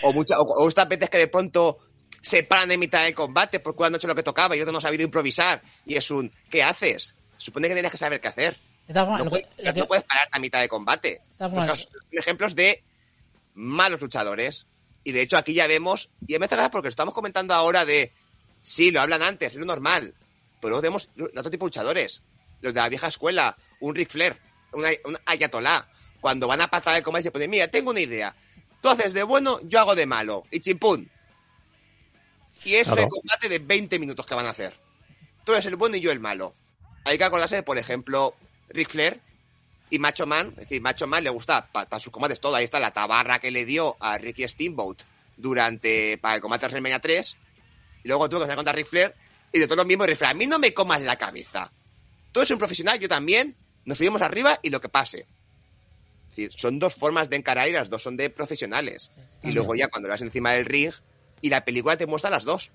[0.04, 1.78] O, mucha, o, estas veces que de pronto
[2.22, 4.70] se paran en mitad del combate porque uno han hecho lo que tocaba y otro
[4.72, 5.60] no ha sabido improvisar.
[5.84, 7.14] Y es un, ¿qué haces?
[7.36, 8.56] Supone que tienes que saber qué hacer.
[9.24, 11.20] No puedes, que- lo que- no puedes pararte a mitad de combate.
[11.38, 12.84] Los casos- ejemplos de
[13.54, 14.66] malos luchadores.
[15.04, 18.12] Y de hecho aquí ya vemos, y me gracia porque estamos comentando ahora de,
[18.62, 20.14] sí, lo hablan antes, es lo normal.
[20.60, 22.22] Pero luego tenemos otro tipo de luchadores.
[22.60, 24.36] Los de la vieja escuela, un Ric Flair,
[24.72, 25.86] una- un Ayatollah.
[26.20, 28.34] Cuando van a pasar el combate se ponen, mira, tengo una idea.
[28.80, 30.44] Tú haces de bueno, yo hago de malo.
[30.50, 31.10] Y chimpún.
[32.64, 34.74] Y eso es el combate de 20 minutos que van a hacer.
[35.44, 36.54] Tú eres el bueno y yo el malo.
[37.04, 38.34] Hay que acordarse por ejemplo,
[38.68, 39.20] Ric Flair
[39.90, 40.48] y Macho Man.
[40.50, 42.56] Es decir, Macho Man le gusta para sus combates todo.
[42.56, 45.02] Ahí está la tabarra que le dio a Ricky Steamboat
[45.36, 47.36] durante para el combate de WrestleMania 3.
[48.04, 49.14] Y luego tuvo que hacer contra Ric Flair.
[49.52, 51.72] Y de todo lo mismo, Ric Flair, a mí no me comas la cabeza.
[52.38, 53.56] Tú eres un profesional, yo también.
[53.84, 55.26] Nos subimos arriba y lo que pase.
[56.30, 59.10] Es decir, son dos formas de encarar y las dos son de profesionales.
[59.42, 60.94] Y luego ya cuando vas encima del rig
[61.40, 62.70] y la película te muestra las dos.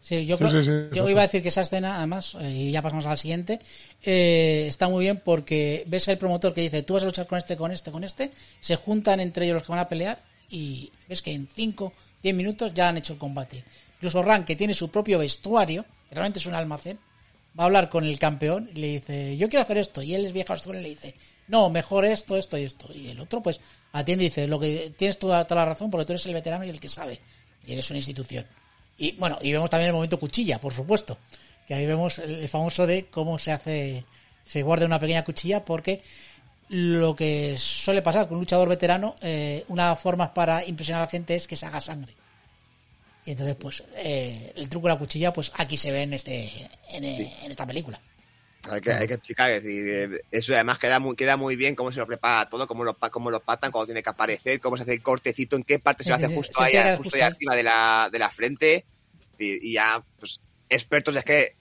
[0.00, 2.72] Sí, yo creo, sí, sí, yo iba a decir que esa escena, además, eh, y
[2.72, 3.60] ya pasamos a la siguiente,
[4.02, 7.38] eh, está muy bien porque ves al promotor que dice, tú vas a luchar con
[7.38, 10.90] este, con este, con este, se juntan entre ellos los que van a pelear y
[11.08, 13.62] ves que en 5, 10 minutos ya han hecho el combate.
[13.98, 16.98] Incluso Ran, que tiene su propio vestuario, que realmente es un almacén,
[17.58, 20.26] va a hablar con el campeón y le dice, yo quiero hacer esto, y él
[20.26, 21.14] es viejo y le dice,
[21.48, 22.92] no, mejor esto, esto y esto.
[22.92, 23.60] Y el otro pues
[23.92, 26.64] atiende y dice, lo que tienes toda, toda la razón porque tú eres el veterano
[26.64, 27.20] y el que sabe,
[27.66, 28.46] y eres una institución.
[28.98, 31.18] Y bueno, y vemos también el momento cuchilla, por supuesto.
[31.66, 34.04] Que ahí vemos el el famoso de cómo se hace,
[34.44, 36.02] se guarda una pequeña cuchilla, porque
[36.68, 41.10] lo que suele pasar con un luchador veterano, eh, una forma para impresionar a la
[41.10, 42.12] gente es que se haga sangre.
[43.26, 46.48] Y entonces, pues, eh, el truco de la cuchilla, pues aquí se ve en este,
[46.90, 48.00] en, eh, en esta película.
[48.70, 51.74] Hay que, hay que explicar, es decir, eh, eso además queda muy, queda muy bien
[51.74, 54.76] cómo se lo prepara todo, cómo lo, cómo lo patan, cómo tiene que aparecer, cómo
[54.76, 57.22] se hace el cortecito, en qué parte se lo hace sí, justo queda justo ahí.
[57.22, 58.84] arriba de la, de la frente.
[59.38, 61.56] Y, y ya, pues, expertos, es que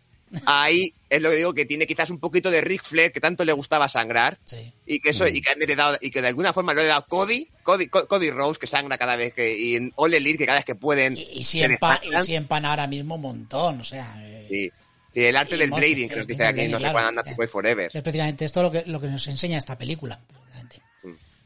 [0.45, 3.45] ahí es lo que digo, que tiene quizás un poquito de Ric Flair, que tanto
[3.45, 4.71] le gustaba sangrar, Sí.
[4.86, 7.05] y que eso, y que han heredado, y que de alguna forma lo ha heredado
[7.07, 10.45] Cody, Cody, Co- Cody Rose, que sangra cada vez que, y en All Elite, que
[10.45, 11.15] cada vez que pueden.
[11.17, 14.15] Y, y si se empa, y si ahora mismo un montón, o sea...
[14.19, 14.71] eh, Sí.
[15.13, 16.93] Sí, el arte del blading, que nos dice aquí, no sé claro.
[17.13, 17.89] cuándo Forever.
[17.93, 20.19] Es precisamente esto lo que, lo que nos enseña esta película.
[20.28, 20.82] precisamente.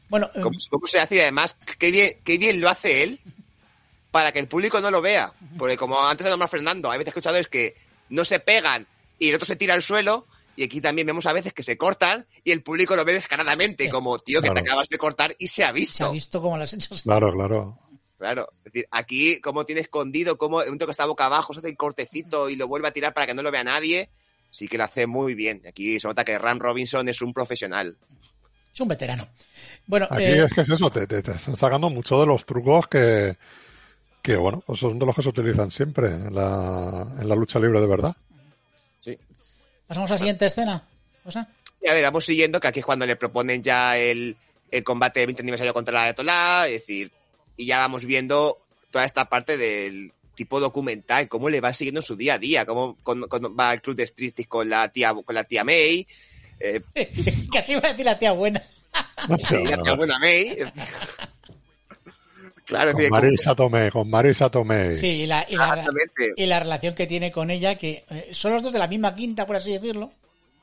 [0.08, 1.14] Bueno, eh, ¿Cómo, se hace?
[1.14, 3.20] Y además, qué bien, qué bien lo hace él
[4.10, 5.32] para que el público no lo vea.
[5.56, 7.76] Porque como antes de nomás Fernando, hay veces escuchadores que
[8.10, 8.86] no se pegan
[9.18, 10.26] y el otro se tira al suelo.
[10.56, 13.84] Y aquí también vemos a veces que se cortan y el público lo ve descaradamente,
[13.84, 13.90] Sí.
[13.90, 14.62] como tío que Claro.
[14.62, 15.96] te acabas de cortar y se ha visto.
[15.98, 17.00] se ha visto cómo las hechos.
[17.02, 17.78] Claro, claro.
[18.18, 21.60] Claro, es decir, aquí como tiene escondido, como el momento que está boca abajo, se
[21.60, 24.10] hace el cortecito y lo vuelve a tirar para que no lo vea nadie,
[24.50, 25.62] sí que lo hace muy bien.
[25.66, 27.96] Aquí se nota que Ram Robinson es un profesional.
[28.74, 29.26] Es un veterano.
[29.86, 32.44] Bueno, Aquí eh, es que es eso, te, te- te están sacando muchos de los
[32.44, 33.36] trucos que,
[34.22, 37.58] que, bueno, pues son de los que se utilizan siempre en la, en la lucha
[37.58, 38.16] libre de verdad.
[39.00, 39.16] Sí.
[39.86, 40.82] pasamos a la siguiente escena.
[41.34, 41.46] A
[41.92, 44.36] ver, vamos siguiendo, que aquí es cuando le proponen ya el,
[44.70, 47.10] el combate de 20 aniversario contra la Ayatollah, es decir,
[47.56, 48.58] y ya vamos viendo
[48.90, 52.64] toda esta parte del tipo documental, cómo le va siguiendo en su día a día,
[52.66, 56.06] cómo con- con- va al club de striptease con la tía, con la tía May,
[56.58, 56.80] eh,
[57.52, 58.62] Casi iba a decir la tía buena.
[59.50, 60.56] y la tía buena May.
[62.70, 64.96] claro, Con Marisa Tomei, con Marisa Tomei.
[64.96, 66.32] Sí, y la, y la, exactamente.
[66.36, 69.14] y la relación que tiene con ella, que eh, son los dos de la misma
[69.14, 70.12] quinta, por así decirlo.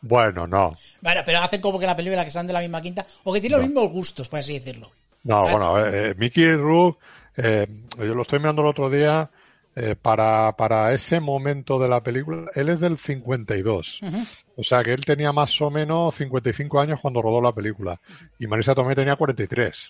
[0.01, 0.71] Bueno, no.
[1.01, 3.39] Bueno, pero hacen como que la película que están de la misma quinta, o que
[3.41, 4.91] tienen los mismos gustos, por así decirlo.
[5.23, 5.51] No, Vale.
[5.51, 6.99] bueno, eh, eh, Mickey Rourke,
[7.37, 9.29] eh, yo lo estoy mirando el otro día,
[9.79, 13.99] eh, para, para ese momento de la película, él es del 52.
[14.01, 14.17] Ujú.
[14.55, 18.01] O sea que él tenía más o menos 55 años cuando rodó la película.
[18.39, 19.89] Y Marisa Tomei tenía 43.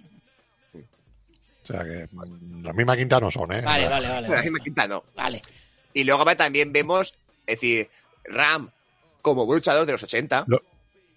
[1.70, 3.62] O sea que mm, la misma quinta no son, ¿eh?
[3.62, 4.28] Vale, vale, vale.
[4.30, 5.04] La misma quinta no.
[5.16, 5.42] Vale.
[5.94, 7.14] Y luego también vemos,
[7.46, 7.90] es decir,
[8.26, 8.70] Ram,
[9.22, 10.62] como luchador de los 80, Lo-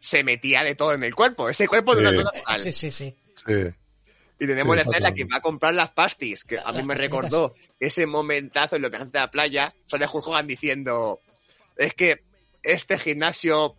[0.01, 1.49] se metía de todo en el cuerpo.
[1.49, 2.17] Ese cuerpo de una Sí.
[2.19, 2.61] zona total.
[2.63, 3.15] Sí, sí, sí.
[3.47, 3.53] Sí.
[4.43, 6.87] Y tenemos Sí, la escena que va a comprar las pastis, que a mí Las
[6.87, 11.21] me recordó ese momentazo en lo que hace de la playa, sale Hulk Hogan diciendo,
[11.77, 12.23] es que
[12.63, 13.77] este gimnasio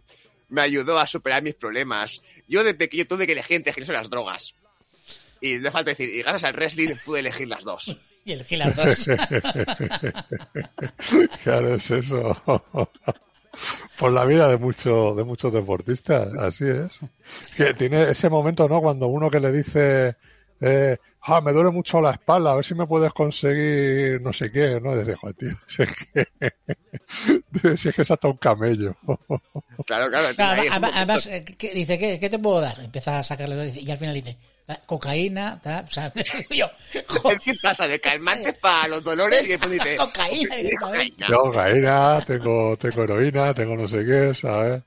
[0.49, 2.21] me ayudó a superar mis problemas.
[2.47, 4.53] Yo de pequeño tuve que elegir entre gimnasio y las drogas.
[5.41, 7.97] Y no falta decir, y gracias al wrestling pude elegir las dos.
[8.23, 9.09] Y el Gilar 2.
[11.43, 12.39] Claro, es eso.
[13.97, 16.91] Por la vida de muchos de muchos deportistas, así es.
[17.57, 18.79] Que tiene ese momento, ¿no?
[18.79, 20.15] Cuando uno que le dice,
[20.61, 24.51] eh, ah, me duele mucho la espalda, a ver si me puedes conseguir no sé
[24.51, 24.95] qué, ¿no?
[24.97, 26.27] Dice, joder, tío, si es que,
[27.77, 28.95] si es, que es hasta un camello.
[29.85, 30.27] Claro, claro.
[30.35, 30.61] Claro,
[30.93, 32.79] además, eh, ¿qué- dice, ¿qué, qué te puedo dar?
[32.81, 36.11] Empieza a sacarle y al final dice, "Ah, cocaína, tal, o sea,
[36.51, 36.67] yo,
[37.43, 37.87] ¿Qué pasa?
[37.87, 39.97] De calmantes para los dolores y después dice...
[39.97, 41.25] Cocaína directamente.
[41.25, 44.83] Cocaína, tengo, tengo heroína, tengo no sé qué, ¿sabes?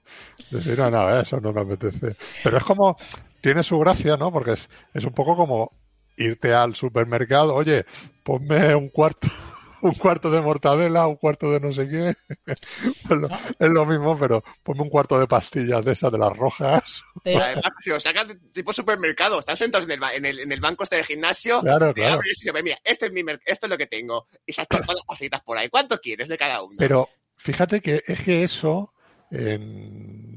[0.51, 2.15] Decir, no, no, eso no me apetece.
[2.45, 2.97] Pero es como,
[3.41, 4.33] tiene su gracia, ¿no?
[4.33, 5.73] Porque es, es un poco como
[6.17, 7.85] irte al supermercado, oye,
[8.23, 9.29] ponme un cuarto,
[9.83, 12.15] un cuarto de mortadela, un cuarto de no sé qué.
[13.07, 16.35] Pues lo- es lo mismo, pero ponme un cuarto de pastillas de esas, de las
[16.37, 17.03] rojas.
[17.23, 20.61] Pero, Además, si lo sacan tipo supermercado, están sentados en el, en el, en el
[20.61, 22.21] banco este del gimnasio, Claro, claro.
[22.25, 24.27] y dices, mira, este es mi esto es lo que tengo.
[24.47, 25.69] Y sacan todas las cositas por ahí.
[25.69, 26.77] ¿Cuánto quieres de cada uno?
[26.79, 28.93] Pero fíjate que es que eso,
[29.31, 30.34] en-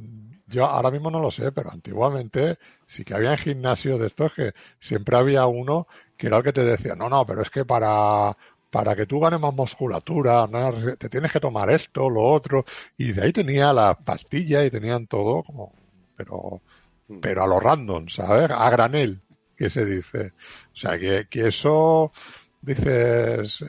[0.48, 4.54] yo ahora mismo no lo sé, pero antiguamente sí que había gimnasios de estos que
[4.80, 5.88] siempre había uno
[6.18, 8.36] que era el que te decía, no, no, pero es que para,
[8.72, 10.98] para que tú ganes más musculatura, ¿no?
[10.98, 12.66] te tienes que tomar esto, lo otro,
[12.98, 15.74] y de ahí tenía las pastillas y tenían todo como,
[16.16, 16.62] pero,
[17.22, 18.50] pero a lo random, ¿sabes?
[18.52, 19.22] A granel,
[19.56, 20.34] que se dice.
[20.74, 22.12] O sea, que, que eso,
[22.62, 23.64] dices,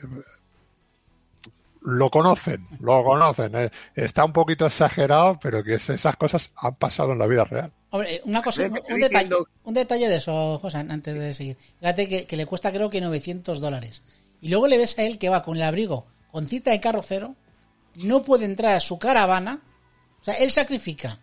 [1.81, 3.55] lo conocen, lo conocen.
[3.55, 3.71] eh.
[3.95, 7.71] Está un poquito exagerado, pero que es- esas cosas han pasado en la vida real.
[7.91, 9.29] hombre, una cosa, un, detalle,
[9.63, 11.57] un detalle de eso, José, antes de seguir.
[11.79, 14.03] Fíjate que, que le cuesta creo que 900 dólares.
[14.41, 17.35] Y luego le ves a él que va con el abrigo, con cita de carrocero,
[17.95, 19.61] no puede entrar a su caravana.
[20.21, 21.19] O sea, él sacrifica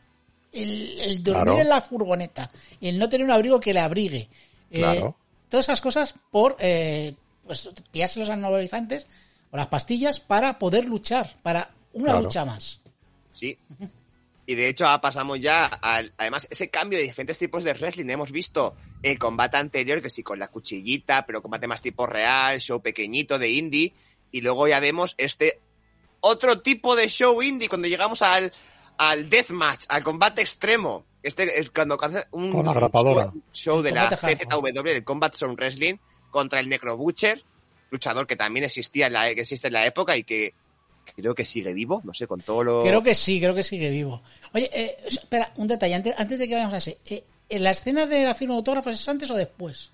[0.53, 1.61] el, el dormir Claro.
[1.61, 2.51] en la furgoneta,
[2.81, 4.29] el no tener un abrigo que le abrigue.
[4.71, 5.17] eh, Claro.
[5.49, 7.15] todas esas cosas por eh,
[7.47, 9.07] pues pillarse los anabolizantes
[9.51, 12.23] o las pastillas para poder luchar, para una Claro.
[12.23, 12.81] lucha más.
[13.31, 13.59] Sí.
[14.49, 18.09] Y de hecho ahora pasamos ya al, además, ese cambio de diferentes tipos de wrestling.
[18.09, 22.61] Hemos visto el combate anterior, que sí, con la cuchillita, pero combate más tipo real,
[22.61, 23.93] show pequeñito de indie.
[24.31, 25.61] Y luego ya vemos este
[26.21, 28.53] otro tipo de show indie cuando llegamos al,
[28.99, 31.05] al deathmatch, al combate extremo.
[31.23, 33.25] Este es cuando hace un Con la grapadora.
[33.25, 34.09] show, show de la.
[34.09, 35.97] CZW, el Combat Zone Wrestling,
[36.31, 37.43] contra el Necro Butcher,
[37.97, 40.55] luchador que también existía en la, que existe en la época y que
[41.17, 42.83] creo que sigue vivo, no sé, con todo lo...
[42.83, 44.23] Creo que sí, creo que sigue vivo.
[44.55, 46.99] Oye, eh, espera, un detalle, antes, antes de que vayamos a ese.
[47.09, 49.91] Eh, ¿En la escena de la firma de autógrafos es antes o después?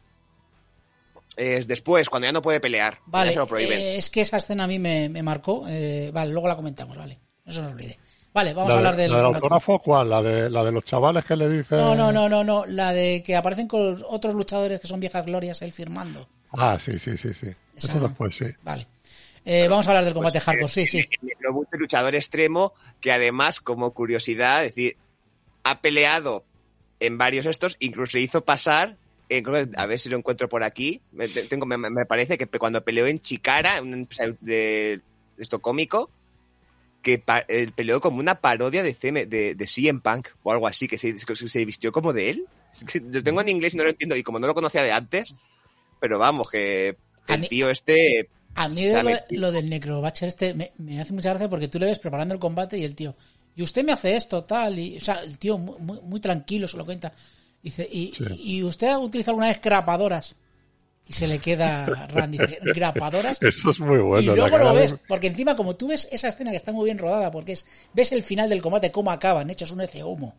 [1.36, 2.94] Es después, cuando ya no puede pelear.
[2.94, 3.78] ya Vale, se lo prohíben.
[3.78, 5.64] eh, es que esa escena a mí me, me marcó.
[5.68, 7.18] eh, vale, luego la comentamos, vale.
[7.44, 7.98] No se nos olvide.
[8.34, 9.12] Vale, vamos la a hablar de- del...
[9.12, 10.08] la del autógrafo, ¿cuál?
[10.10, 11.78] ¿La de, la de los chavales que le dicen?
[11.78, 12.64] No, no, no, no, no.
[12.66, 16.28] La de que aparecen con otros luchadores que son viejas glorias, él firmando.
[16.52, 17.48] Ah, sí, sí, sí, sí.
[17.76, 18.46] Eso después, sí.
[18.62, 18.86] Vale.
[19.44, 20.98] Eh, vamos a hablar del combate Pues, hardcore, sí, eh, sí.
[20.98, 24.96] El Necro Butcher, luchador extremo, que además, como curiosidad, es decir,
[25.64, 26.44] ha peleado
[27.00, 28.96] en varios estos, incluso hizo pasar,
[29.28, 29.42] eh,
[29.76, 33.06] a ver si lo encuentro por aquí, me, tengo, me, me parece que cuando peleó
[33.06, 34.08] en Chicara, un
[34.40, 35.00] de,
[35.38, 36.10] esto cómico,
[37.02, 40.68] que pa- eh, peleó como una parodia de, CM, de, de CM Punk o algo
[40.68, 42.46] así, que se, que se vistió como de él.
[43.10, 45.34] Lo tengo en inglés y no lo entiendo, y como no lo conocía de antes,
[46.02, 46.96] pero vamos, que
[47.28, 48.28] el mí- tío este...
[48.56, 51.78] A mí de lo, lo del Necrobatcher este me, me hace mucha gracia porque tú
[51.78, 53.14] le ves preparando el combate y el tío,
[53.56, 56.66] y usted me hace esto, tal, y, o sea, el tío muy, muy, muy tranquilo
[56.68, 57.12] se lo cuenta.
[57.62, 58.24] Dice, y, Sí.
[58.58, 60.34] y usted ha utilizado alguna vez grapadoras.
[61.08, 63.38] y se le queda Randy, dice, grapadoras.
[63.40, 64.32] Eso es muy bueno.
[64.32, 66.98] y luego lo ves, porque encima como tú ves esa escena que está muy bien
[66.98, 70.34] rodada, porque es, ves el final del combate, cómo acaban, hechos un ece humo.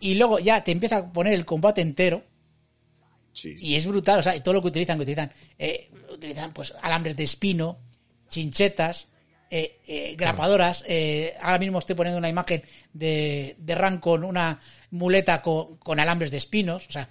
[0.00, 2.24] Y luego ya te empieza a poner el combate entero,
[3.32, 3.54] Sí.
[3.60, 6.74] y es brutal, o sea, y todo lo que utilizan, que utilizan, eh, utilizan pues
[6.82, 7.78] alambres de espino,
[8.28, 9.06] chinchetas,
[9.50, 10.84] eh, eh, grapadoras.
[10.86, 12.62] eh, ahora mismo estoy poniendo una imagen
[12.92, 14.58] de, de Ran con una
[14.90, 17.08] muleta con, con alambres de espinos, o sea,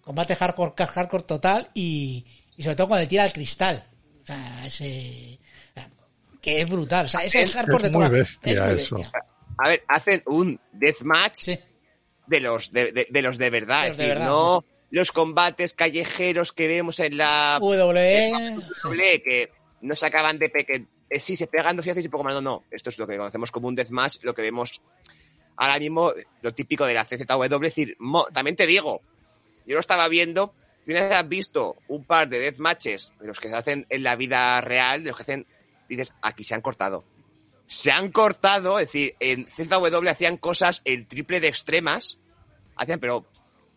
[0.00, 2.24] combate hardcore, hardcore total y,
[2.56, 3.84] y sobre todo cuando le tira el cristal.
[4.22, 5.38] O sea, ese.
[6.40, 7.04] que es brutal.
[7.06, 8.96] O sea, es el Es hardcore de toda bestia es muy eso.
[8.96, 9.12] bestia.
[9.58, 11.58] A ver, hacen un deathmatch Sí.
[12.26, 13.88] de los de, de- de los de verdad.
[13.88, 14.26] Los de decir, verdad.
[14.30, 18.56] no los combates callejeros que vemos en la WWE.
[18.74, 18.88] sí.
[18.88, 22.04] WWE, que no se acaban de pe que eh, sí se pegan dos y haces
[22.04, 22.34] y poco más.
[22.34, 22.64] No, no.
[22.70, 24.80] Esto es lo que conocemos como un deathmatch, lo que vemos
[25.56, 26.12] ahora mismo,
[26.42, 27.42] lo típico de la CZW.
[27.44, 29.00] Es decir, mo- también te digo,
[29.66, 30.54] yo lo estaba viendo.
[30.86, 34.02] Y una vez has visto un par de deathmatches de los que se hacen en
[34.02, 35.46] la vida real, de los que hacen,
[35.88, 37.04] dices, aquí se han cortado.
[37.66, 42.18] Se han cortado, es decir, en CZW hacían cosas el triple de extremas,
[42.76, 43.26] hacían, pero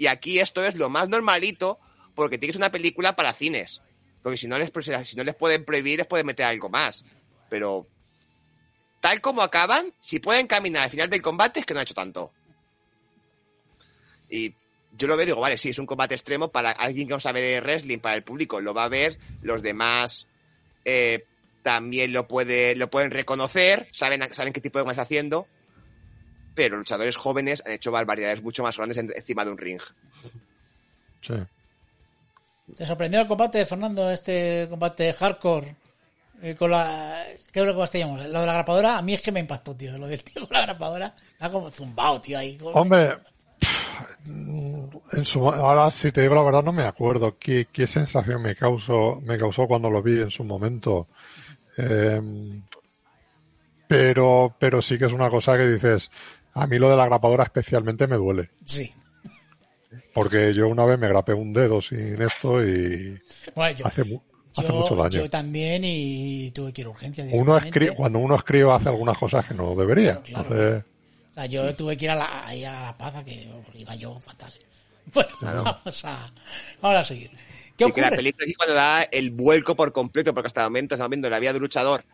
[0.03, 1.79] y aquí esto es lo más normalito
[2.13, 3.81] porque tienes una película para cines.
[4.21, 7.05] Porque si no les, pues, si no les pueden prohibir, les pueden meter algo más.
[7.49, 7.87] Pero
[8.99, 11.93] tal como acaban, si pueden caminar al final del combate, es que no ha hecho
[11.93, 12.33] tanto.
[14.29, 14.53] Y
[14.91, 17.41] yo lo veo digo, vale, sí, es un combate extremo para alguien que no sabe
[17.41, 20.27] de wrestling, para el público, lo va a ver, los demás
[20.83, 21.23] eh,
[21.61, 25.47] también lo, puede, lo pueden reconocer, saben, saben qué tipo de combate está haciendo,
[26.55, 29.81] pero luchadores jóvenes han hecho barbaridades mucho más grandes en- encima de un ring.
[31.21, 31.33] Sí.
[32.75, 35.75] ¿Te sorprendió el combate, Fernando, este combate hardcore?
[36.41, 37.23] Eh, con la.
[37.51, 38.17] ¿Qué es lo que más te llamó?
[38.17, 39.97] Lo de la grapadora, a mí es que me impactó, tío.
[39.97, 41.13] Lo del tío con la grapadora.
[41.33, 42.57] Está como zumbado, tío, ahí.
[42.57, 43.13] con- Hombre,
[44.25, 48.55] en su, ahora si te digo la verdad no me acuerdo qué, qué sensación me
[48.55, 51.07] causó, me causó cuando lo vi en su momento.
[51.77, 52.21] Eh,
[53.87, 56.09] pero, pero sí que es una cosa que dices,
[56.53, 58.49] a mí lo de la grapadora especialmente me duele.
[58.65, 58.91] Sí.
[60.13, 63.19] Porque yo una vez me grapé un dedo sin esto y
[63.55, 64.21] Bueno, yo, hace, mu-
[64.55, 65.09] hace mucho daño.
[65.09, 67.25] yo también y tuve que ir a urgencia.
[67.31, 70.21] Uno escribe, cuando uno escribe hace algunas cosas que no debería.
[70.21, 70.43] Claro.
[70.51, 70.83] Entonces,
[71.31, 74.19] O sea, yo tuve que ir a la, ahí a la paza, que iba yo
[74.19, 74.53] fatal.
[75.13, 75.29] Bueno,
[75.63, 76.31] vamos, a,
[76.81, 77.29] vamos a seguir.
[77.75, 80.67] ¿Qué Y que la película aquí cuando da el vuelco por completo, porque hasta el
[80.67, 82.05] momento estamos viendo la vida de un luchador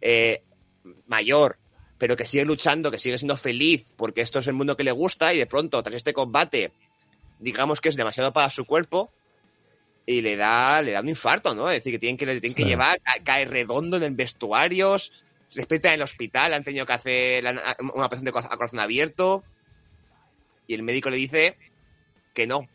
[0.00, 0.42] eh,
[1.06, 1.56] mayor,
[1.98, 4.92] pero que sigue luchando, que sigue siendo feliz, porque esto es el mundo que le
[4.92, 6.72] gusta, y de pronto, tras este combate,
[7.38, 9.10] digamos que es demasiado para su cuerpo,
[10.06, 11.70] y le da, le da un infarto, ¿no?
[11.70, 14.98] Es decir, que tienen que, le tienen que llevar, ca- cae redondo en el vestuario,
[14.98, 15.12] se
[15.54, 19.44] despierta en el hospital, han tenido que hacer una operación de corazón- a corazón abierto,
[20.66, 21.56] y el médico le dice
[22.34, 22.68] que no,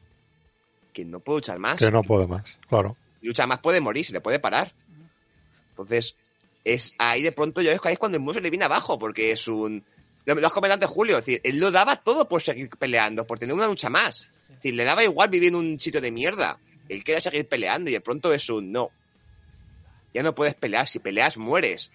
[0.93, 2.95] que no puede luchar más que no puede más, claro.
[3.22, 4.74] lucha más puede morir, se le puede parar.
[5.72, 6.15] Entonces,
[6.74, 8.65] es ahí de pronto yo es que ahí es cuando el mundo se le viene
[8.65, 9.84] abajo, porque es un...
[10.26, 13.26] Lo, lo has comentado antes, Julio, es decir, él lo daba todo por seguir peleando,
[13.26, 14.30] por tener una lucha más.
[14.43, 16.59] Es decir, le daba igual vivir en un sitio de mierda.
[16.88, 18.91] Él quería seguir peleando y de pronto es un no.
[20.13, 21.91] Ya no puedes pelear, si peleas mueres.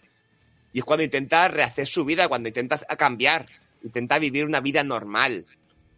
[0.72, 3.46] Y es cuando intenta rehacer su vida, cuando intenta cambiar,
[3.82, 5.46] intenta vivir una vida normal.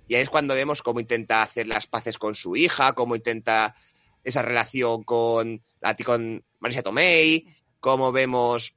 [0.08, 3.74] Y ahí es cuando vemos cómo intenta hacer las paces con su hija, cómo intenta
[4.22, 5.62] esa relación con,
[6.04, 7.46] con Marisa Tomei,
[7.80, 8.74] cómo vemos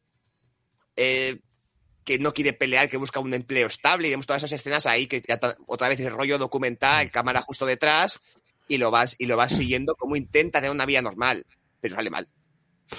[0.95, 1.39] eh,
[2.03, 5.07] que no quiere pelear, que busca un empleo estable, y vemos todas esas escenas ahí
[5.07, 5.21] que
[5.67, 8.19] otra vez el rollo documental, cámara justo detrás,
[8.67, 11.45] y lo vas, y lo vas siguiendo cómo intenta tener una vida normal,
[11.81, 12.27] pero sale mal.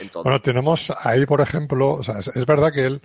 [0.00, 0.22] En todo.
[0.22, 3.02] Bueno, tenemos ahí, por ejemplo, o sea, es, es verdad que él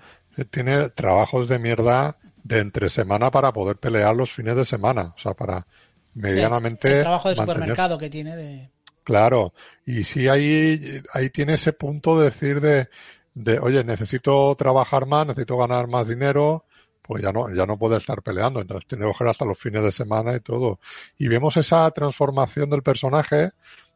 [0.52, 5.20] tiene trabajos de mierda de entre semana para poder pelear los fines de semana, o
[5.20, 5.66] sea, para
[6.14, 8.70] medianamente El trabajo de mantener- supermercado que tiene de...
[9.06, 9.54] Claro,
[9.86, 12.90] y sí ahí, ahí tiene ese punto de decir de,
[13.36, 16.66] de, oye, necesito trabajar más, necesito ganar más dinero,
[17.04, 19.84] pues ya no, ya no puede estar peleando, entonces tiene que coger hasta los fines
[19.84, 20.80] de semana y todo.
[21.20, 23.52] Y vemos esa transformación del personaje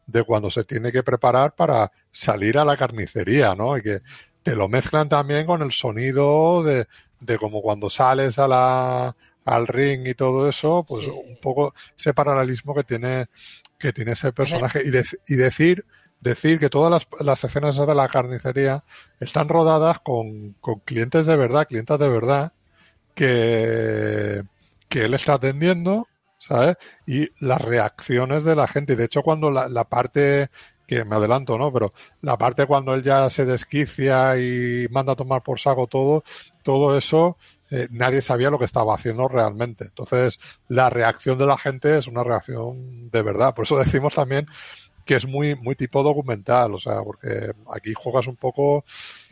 [0.05, 3.77] de cuando se tiene que preparar para salir a la carnicería, ¿no?
[3.77, 4.01] Y que
[4.43, 6.87] te lo mezclan también con el sonido de,
[7.19, 11.11] de como cuando sales a la, al ring y todo eso, pues Sí.
[11.11, 13.25] un poco ese paralelismo que tiene,
[13.79, 15.85] que tiene ese personaje y, dec- y decir,
[16.21, 18.83] decir que todas las, las escenas de la carnicería
[19.19, 22.53] están rodadas con, con clientes de verdad, clientas de verdad,
[23.15, 24.43] que,
[24.89, 26.07] que él está atendiendo,
[26.39, 26.77] ¿sabes?
[27.05, 28.93] Y las reacciones de la gente.
[28.93, 30.49] Y de hecho, cuando la, la parte,
[30.87, 31.71] que me adelanto, ¿no?
[31.71, 36.23] Pero la parte cuando él ya se desquicia y manda a tomar por saco todo,
[36.63, 37.37] todo eso,
[37.71, 39.85] eh, nadie sabía lo que estaba haciendo realmente.
[39.85, 43.53] Entonces, la reacción de la gente es una reacción de verdad.
[43.53, 44.45] Por eso decimos también
[45.05, 48.85] que es muy, muy tipo documental, o sea, porque aquí juegas un poco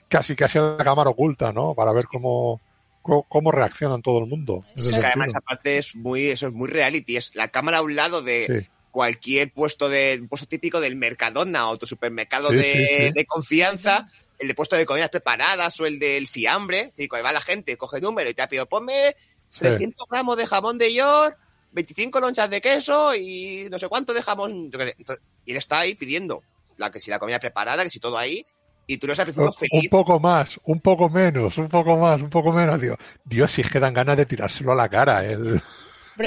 [0.07, 1.75] casi casi a la cámara oculta, ¿no?
[1.75, 2.61] Para ver cómo,
[3.01, 4.61] cómo, reaccionan todo el mundo.
[4.75, 7.17] que además esa parte es muy, eso es muy reality.
[7.17, 8.69] Es la cámara a un lado de Sí.
[8.91, 14.09] cualquier puesto de un puesto típico del Mercadona o tu supermercado Sí, de confianza,
[14.39, 16.93] el de puesto de comidas preparadas o el del fiambre.
[16.97, 19.15] Y cuando va la gente, coge número y te ha pedido, ponme
[19.49, 19.59] Sí.
[19.59, 21.37] 300 gramos de jamón de york,
[21.71, 24.69] 25 lonchas de queso y no sé cuánto de jamón.
[24.69, 24.95] yo qué sé.
[24.97, 26.43] Entonces, Y él está ahí pidiendo
[26.75, 28.45] la que si la comida preparada, que si todo ahí,
[28.85, 29.89] y tú lo estás Un, principio un feliz.
[29.89, 32.79] poco más, un poco menos, un poco más, un poco menos.
[32.81, 35.25] Digo, Dios, si es que dan ganas de tirárselo a la cara.
[35.25, 35.61] El...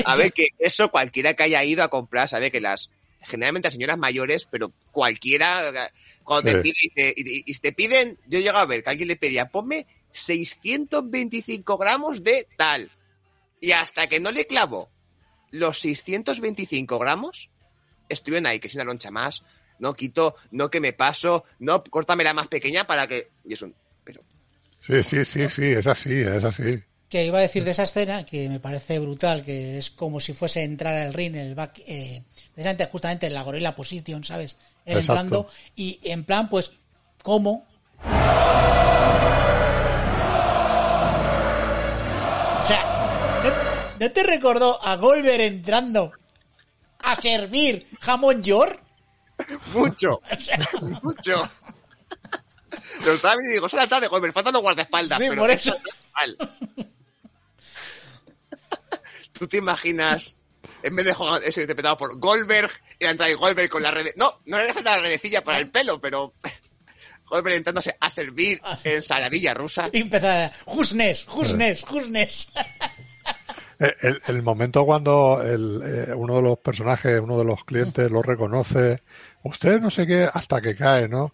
[0.05, 2.91] A ver, que eso cualquiera que haya ido a comprar sabe que las
[3.23, 5.91] generalmente a señoras mayores, pero cualquiera
[6.25, 6.63] cuando te Sí.
[6.63, 7.15] pide y te,
[7.51, 12.23] y- te piden, yo he llegado a ver que alguien le pedía, ponme 625 gramos
[12.23, 12.91] de tal.
[13.61, 14.91] Y hasta que no le clavo
[15.51, 17.51] los 625 gramos,
[18.09, 19.43] estuvieron ahí, que es una loncha más,
[19.79, 23.29] no quito, no que me paso, no, córtame la más pequeña para que...
[23.45, 23.75] Y es un...
[24.05, 24.23] Pero,
[24.87, 26.83] Sí, sí, sí, sí, es así, es así.
[27.11, 30.33] Que iba a decir de esa escena que me parece brutal, que es como si
[30.33, 32.23] fuese entrar al ring en el back, eh,
[32.55, 34.57] precisamente justamente en la gorilla position, ¿sabes?
[34.87, 35.21] Él Exacto.
[35.21, 36.71] entrando y en plan, pues,
[37.25, 37.67] ¿cómo?
[42.59, 46.13] O sea, ¿no, no te recordó a Goldberg entrando
[47.01, 48.81] a servir jamón york?
[49.75, 50.21] mucho,
[51.03, 51.51] mucho.
[53.05, 55.19] Lo estaba viendo y digo, son la tarde, joder, me faltan los guardaespaldas.
[55.19, 55.75] Sí, pero por eso.
[55.75, 56.37] es.
[59.41, 60.37] ¿Tú te imaginas,
[60.83, 62.69] en vez de jugar, es interpretado por Goldberg,
[62.99, 64.09] y la entrada de Goldberg con la red...
[64.17, 66.35] No, no le falta la redecilla para el pelo, pero
[67.25, 69.89] Goldberg entrándose a servir Ah, en saladilla rusa.
[69.95, 70.53] Y empezar a...
[70.67, 72.53] Husnes, Husnes, Husnes.
[73.83, 78.11] Eh, El, el momento cuando el, eh, uno de los personajes, uno de los clientes
[78.11, 79.01] lo reconoce,
[79.43, 81.33] usted no sé qué, hasta que cae, ¿no?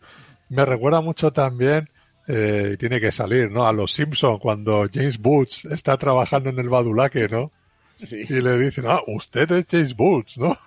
[0.51, 1.91] Me recuerda mucho también,
[2.29, 3.67] eh, y tiene que salir, ¿no?
[3.67, 7.51] A los Simpson cuando James Boots está trabajando en el Badulaque, ¿no?
[8.01, 10.59] Y le dicen, ah, usted es James Boots, ¿no?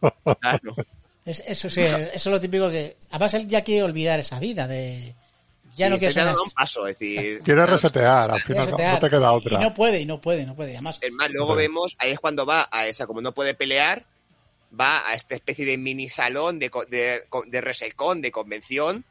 [0.40, 0.76] Claro.
[1.24, 2.96] Es- eso sí, eso es lo típico que...
[3.10, 5.14] Además él ya quiere olvidar esa vida de...
[5.74, 7.40] Ya Sí, no quiere una- un paso, es decir...
[7.44, 8.94] Quiere resetear, al final no, setear.
[8.94, 9.58] no te queda otra.
[9.58, 10.72] Y no puede, y no puede, no puede.
[10.72, 14.06] Además, Es más, luego vemos, ahí es cuando va a esa, como no puede pelear,
[14.78, 19.04] va a esta especie de mini salón de, de, co- de resecón, de convención.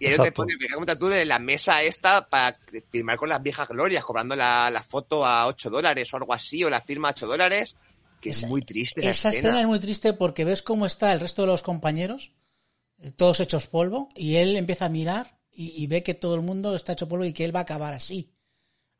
[0.00, 0.42] Y ahí te Exacto.
[0.42, 0.54] pone,
[0.86, 2.58] me tú, de la mesa esta para
[2.90, 6.64] firmar con las viejas glorias, cobrando la, la foto a 8 dólares o algo así,
[6.64, 7.76] o la firma a 8 dólares,
[8.20, 9.06] que Esa- es muy triste.
[9.06, 12.32] esa escena es muy triste porque ves cómo está el resto de los compañeros,
[13.02, 16.40] eh, todos hechos polvo, y él empieza a mirar y, y ve que todo el
[16.42, 18.32] mundo está hecho polvo y que él va a acabar así.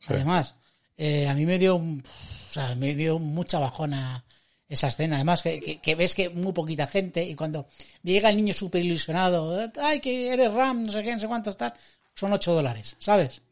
[0.06, 0.56] Además,
[0.98, 2.04] eh, a mí me dio, un-
[2.50, 4.22] o sea, me dio mucha bajona
[4.70, 5.16] esa escena.
[5.16, 7.66] Además, que, que- que ves que muy poquita gente y cuando
[8.02, 11.56] llega el niño súper ilusionado, ay, que eres Ram, no sé qué, no sé cuántos
[11.58, 11.74] tal,
[12.14, 13.42] son 8 dólares, ¿sabes?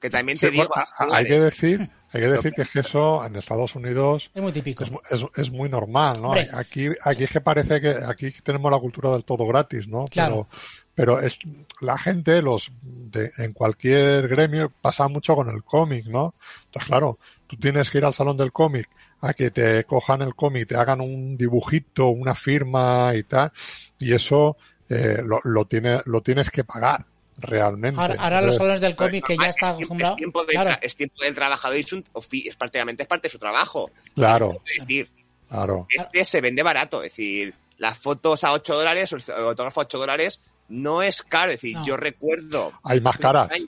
[0.00, 2.62] Que también Sí, te digo, bueno, a- a- hay que decir, hay que decir que
[2.62, 4.82] es que eso en Estados Unidos Es muy típico.
[4.84, 6.28] es, mu- es, es muy normal, ¿no?
[6.30, 6.48] Hombre.
[6.52, 10.06] Aquí, aquí es que parece que aquí tenemos la cultura del todo gratis, ¿no?
[10.06, 10.48] Claro.
[10.94, 11.38] Pero, pero es
[11.80, 16.34] la gente, los de, en cualquier gremio pasa mucho con el cómic, ¿no?
[16.64, 18.88] Entonces, claro, tú tienes que ir al salón del cómic
[19.22, 23.50] a que te cojan el cómic, te hagan un dibujito, una firma y tal,
[23.98, 24.56] y eso
[24.90, 27.06] eh, lo, lo, tiene, lo tienes que pagar
[27.38, 27.98] realmente.
[28.00, 30.14] Ahora, ahora los salones del cómic que ya es está acostumbrado.
[30.14, 30.76] Es tiempo, de- Claro.
[30.82, 33.90] es tiempo del trabajador y es, un, ofi- es prácticamente es parte de su trabajo.
[34.14, 35.08] Claro, Es decir,
[35.48, 35.86] claro.
[35.88, 37.02] este se vende barato.
[37.02, 41.22] Es decir, las fotos a 8 dólares, o el autógrafo a 8 dólares, no es
[41.22, 41.52] caro.
[41.52, 41.86] Es decir, No.
[41.86, 42.72] yo recuerdo.
[42.84, 43.50] Hay más caras.
[43.50, 43.66] años-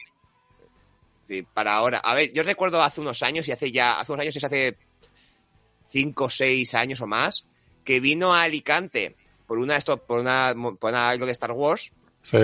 [1.26, 1.98] Sí, para ahora.
[1.98, 4.76] A ver, yo recuerdo hace unos años, y hace ya, hace unos años, es hace
[5.94, 7.46] 5 o 6 años o más,
[7.84, 9.14] que vino a Alicante
[9.46, 11.92] por una, esto, por una, por una algo de Star Wars,
[12.22, 12.38] Sí,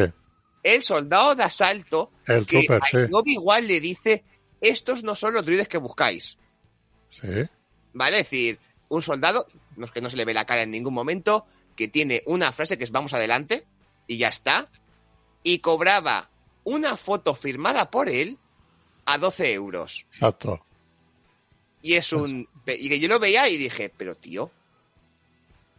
[0.62, 2.98] el soldado de asalto, el que super, a sí.
[3.10, 4.24] Obi-Wan le dice,
[4.60, 6.36] estos no son los druides que buscáis.
[7.08, 7.48] Sí.
[7.94, 8.20] ¿Vale?
[8.20, 8.58] Es decir,
[8.88, 9.46] un soldado,
[9.76, 12.52] no es que no se le ve la cara en ningún momento, que tiene una
[12.52, 13.66] frase que es vamos adelante,
[14.06, 14.68] y ya está,
[15.42, 16.30] y cobraba
[16.64, 18.38] una foto firmada por él
[19.06, 20.06] a 12 euros.
[20.10, 20.64] Exacto.
[21.82, 22.46] Y es un...
[22.66, 24.50] Y que yo lo veía y dije, pero tío,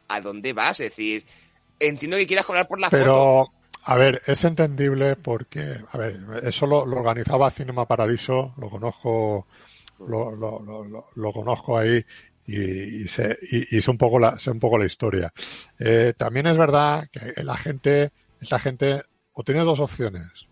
[0.08, 0.80] ¿a dónde vas?
[0.80, 1.26] Es decir,
[1.80, 3.02] entiendo que quieras cobrar por la foto.
[3.02, 3.52] Pero,
[3.84, 9.48] a ver, es entendible porque, a ver, eso lo, lo organizaba Cinema Paradiso, lo conozco,
[10.08, 10.32] lo,
[11.16, 12.04] lo, conozco ahí
[12.46, 15.34] y, y sé, y, y sé un poco la, sé un poco la historia.
[15.80, 19.04] Eh, también es verdad que la gente, esta gente,
[19.34, 20.48] o tiene dos opciones.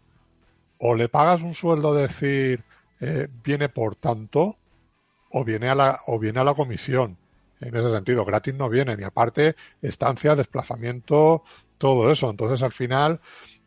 [0.79, 2.63] O le pagas un sueldo de decir,
[3.01, 4.57] eh, viene por tanto,
[5.31, 7.17] o viene a la, o viene a la comisión.
[7.61, 8.25] en ese sentido.
[8.25, 11.43] Gratis no vienen y aparte estancia, desplazamiento,
[11.77, 12.29] todo eso.
[12.29, 13.19] Entonces al final,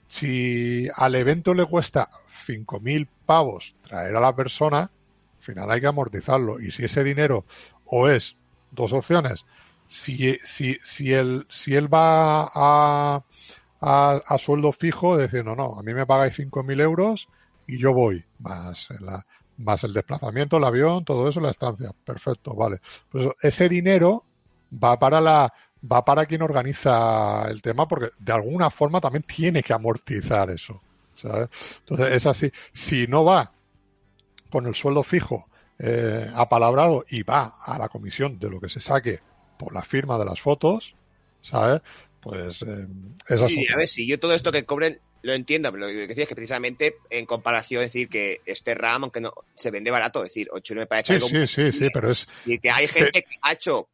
[0.08, 2.10] si al evento le cuesta
[2.46, 6.60] 5.000 pavos traer a la persona, al final hay que amortizarlo.
[6.60, 7.44] Y si ese dinero
[7.86, 8.36] o es
[8.70, 9.44] dos opciones,
[9.88, 13.22] si, si, si, él, si él va a,
[13.80, 17.28] a, a sueldo fijo, diciendo, no, a mí me pagáis 5.000 euros
[17.66, 19.26] y yo voy, más, la,
[19.58, 21.92] más el desplazamiento, el avión, todo eso, la estancia.
[22.04, 22.80] Perfecto, vale.
[23.10, 24.24] Pues ese dinero
[24.72, 25.52] va para la
[25.90, 30.80] va para quien organiza el tema porque de alguna forma también tiene que amortizar eso.
[31.14, 31.48] ¿sabes?
[31.80, 32.52] Entonces es así.
[32.72, 33.52] Si no va
[34.50, 35.48] con el sueldo fijo
[35.78, 39.20] eh, apalabrado y va a la comisión de lo que se saque
[39.58, 40.94] por la firma de las fotos,
[41.40, 41.80] ¿sabes?
[42.20, 42.86] Pues eh,
[43.28, 46.06] eso Sí, a ver, si yo todo esto que cobren lo entiendo, pero lo que
[46.08, 49.90] decía es que precisamente en comparación, es decir, que este RAM, aunque no se vende
[49.90, 52.28] barato, es decir, 8 no me parece Sí, algo sí, muy- sí, sí, pero es
[52.44, 53.88] Y que hay gente que ha hecho,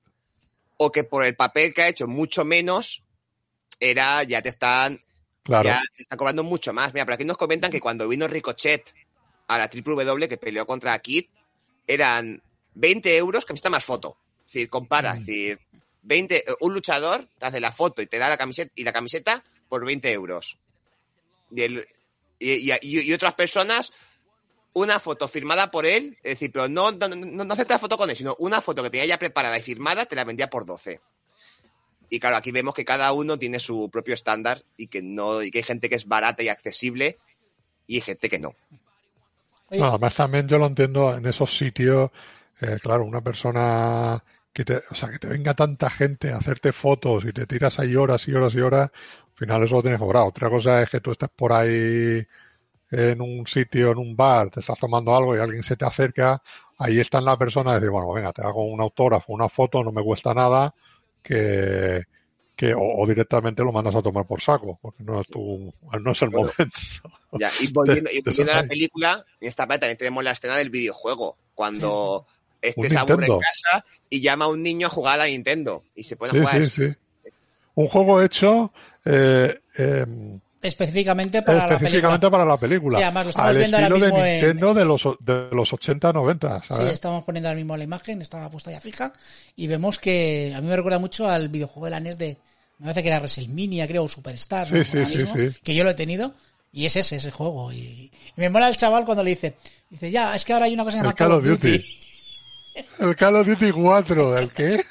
[0.78, 3.02] o que por el papel que ha hecho mucho menos,
[3.80, 5.02] era, ya te están,
[5.42, 5.68] claro.
[5.68, 6.92] ya te están cobrando mucho más.
[6.94, 8.94] Mira, por aquí nos comentan que cuando vino Ricochet
[9.48, 11.26] a la triple W que peleó contra Kid,
[11.86, 12.42] eran
[12.74, 14.16] 20 euros, camiseta más foto.
[14.46, 15.58] Es decir, compara, es decir,
[16.02, 18.92] 20, eh, un luchador te hace la foto y te da la camiseta, y la
[18.92, 20.56] camiseta por 20 euros.
[21.50, 21.64] Y,
[22.38, 23.92] y, y- y- otras personas,
[24.74, 27.96] una foto firmada por él, es decir, pero no, no, no, no hacerte la foto
[27.96, 30.66] con él, sino una foto que tenía ya preparada y firmada, te la vendía por
[30.66, 31.00] 12.
[32.10, 35.50] Y claro, aquí vemos que cada uno tiene su propio estándar y que no, y
[35.50, 37.18] que hay gente que es barata y accesible
[37.86, 38.54] y hay gente que no.
[39.70, 42.10] No, además también yo lo entiendo en esos sitios,
[42.60, 44.22] eh, claro, una persona
[44.58, 47.78] que te, o sea, que te venga tanta gente a hacerte fotos y te tiras
[47.78, 50.26] ahí horas y horas y horas, al final eso lo tienes cobrado.
[50.26, 52.26] Otra cosa es que tú estés por ahí
[52.90, 56.42] en un sitio, en un bar, te estás tomando algo y alguien se te acerca,
[56.78, 59.84] ahí está en la persona y decir, bueno, venga, te hago un autógrafo, una foto,
[59.84, 60.74] no me cuesta nada,
[61.22, 62.04] que,
[62.56, 65.72] que o, o directamente lo mandas a tomar por saco, porque no es tu,
[66.02, 66.80] no es el Bueno, momento.
[67.32, 70.24] Ya, y volviendo, y De- de volviendo a la película, en esta parte también tenemos
[70.24, 72.26] la escena del videojuego, cuando
[72.60, 73.38] este Un se aburre en Nintendo.
[73.40, 76.38] casa y llama a un niño a jugar a la Nintendo y se a Sí,
[76.38, 76.64] jugar.
[76.64, 76.94] sí, sí.
[77.74, 78.72] Un juego hecho
[79.04, 80.06] eh, eh,
[80.62, 82.30] específicamente para la específicamente película.
[82.30, 82.98] para la película.
[82.98, 85.48] Sí, además lo estamos al viendo ahora estilo de mismo en- Nintendo de los, de
[85.52, 86.92] los 80-90, Sí, ¿sabes?
[86.94, 89.12] estamos poniendo ahora mismo la imagen, estaba puesta ya fija,
[89.54, 92.36] y vemos que a mí me recuerda mucho al videojuego de la NES de,
[92.78, 94.84] me parece que era WrestleMania, creo, o Superstar, Sí, ¿no?
[94.84, 95.56] sí, sí, mismo, sí.
[95.62, 96.34] que yo lo he tenido,
[96.72, 97.72] y es ese, ese juego.
[97.72, 99.54] Y, y me mola el chaval cuando le dice,
[99.88, 101.84] dice, ya, es que ahora hay una cosa El llamada Call of Duty.
[102.98, 104.84] El Call of Duty 4, ¿el qué?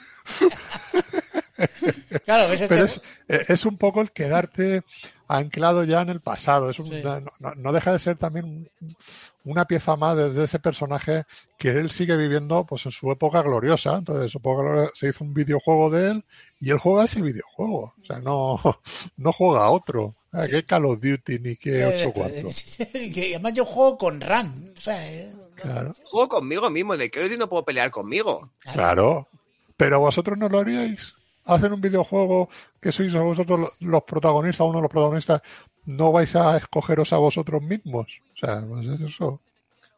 [2.26, 2.76] Claro, ves este...
[2.76, 4.84] Pero es, eh, es un poco el quedarte
[5.28, 6.70] anclado ya en el pasado.
[6.70, 7.02] Es un- Sí.
[7.04, 8.96] no, no- deja de ser también un-
[9.44, 11.26] una pieza más desde ese personaje
[11.58, 13.96] que él sigue viviendo pues en su época gloriosa.
[13.98, 16.26] Entonces, su época gloriosa, se hizo un videojuego de él
[16.60, 17.94] y él juega ese videojuego.
[18.02, 18.60] O sea, no,
[19.18, 20.16] no juega a otro.
[20.32, 23.12] Ah, ¿Qué Call of Duty ni qué eh, 8-4?
[23.14, 24.74] que además yo juego con Ran.
[24.78, 25.32] O sea, eh,
[25.62, 28.52] Claro, Juego conmigo mismo, de que no puedo pelear conmigo.
[28.74, 29.28] claro.
[29.76, 31.14] Pero vosotros no lo haríais.
[31.46, 32.50] Hacen un videojuego
[32.82, 35.42] que sois vosotros lo- los protagonistas, uno de los protagonistas,
[35.86, 38.08] no vais a escogeros a vosotros mismos.
[38.36, 39.40] O sea, pues es eso.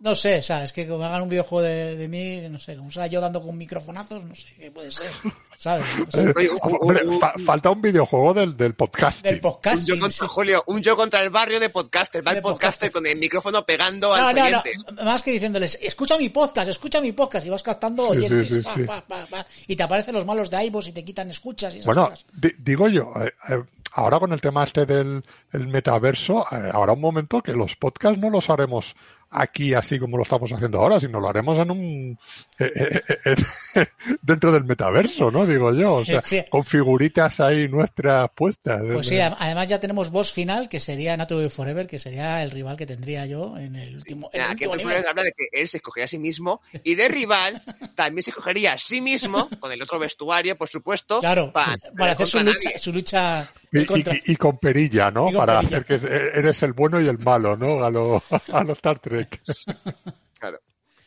[0.01, 2.77] No sé, o sea, es que como hagan un videojuego de, de mí, no sé,
[2.77, 5.11] como sea yo dando con microfonazos, no sé qué puede ser,
[5.57, 5.85] ¿sabes?
[5.97, 6.33] No sé.
[6.37, 9.21] Oye, un- hombre, un- fa- falta un videojuego del, del podcast.
[9.23, 9.85] Del Un podcast.
[9.85, 13.05] yo contra, Julio, un yo contra el barrio de podcaster, va De el podcaster con
[13.07, 14.71] el micrófono pegando No, al no, oyente.
[14.93, 18.17] no, más que diciéndoles, escucha mi podcast, escucha mi podcast, y vas captando Sí, sí,
[18.25, 18.83] oyentes, sí, pa, sí.
[18.83, 21.79] pa, pa, pa, y te aparecen los malos de iVoox y te quitan escuchas y
[21.79, 22.25] esas Bueno, cosas.
[22.31, 26.93] di- digo yo, eh, eh, ahora con el tema este del el metaverso, eh, habrá
[26.93, 28.95] un momento que los podcasts no los haremos
[29.31, 32.19] aquí así como lo estamos haciendo ahora, sino lo haremos en un
[32.57, 33.35] eh, eh,
[33.75, 33.85] eh,
[34.21, 35.45] dentro del metaverso, ¿no?
[35.45, 36.41] Digo yo, o sea, Sí.
[36.49, 38.81] con figuritas ahí nuestras puestas.
[38.93, 42.75] Pues sí, además ya tenemos boss final, que sería Natural Forever, que sería el rival
[42.77, 45.07] que tendría yo en el último, en el Nah, que último nivel.
[45.07, 47.63] habla de que él se escogería a sí mismo y de rival
[47.95, 52.13] también se escogería a sí mismo con el otro vestuario, por supuesto, Claro, para, para
[52.13, 54.15] hacer su lucha, su lucha Y, en contra.
[54.15, 55.29] y- y con perilla, ¿no?
[55.29, 55.77] Y con Para perilla.
[55.79, 57.83] hacer que eres el bueno y el malo, ¿no?
[57.83, 58.23] A los
[58.53, 59.41] a los Star Trek.
[60.39, 60.59] Claro.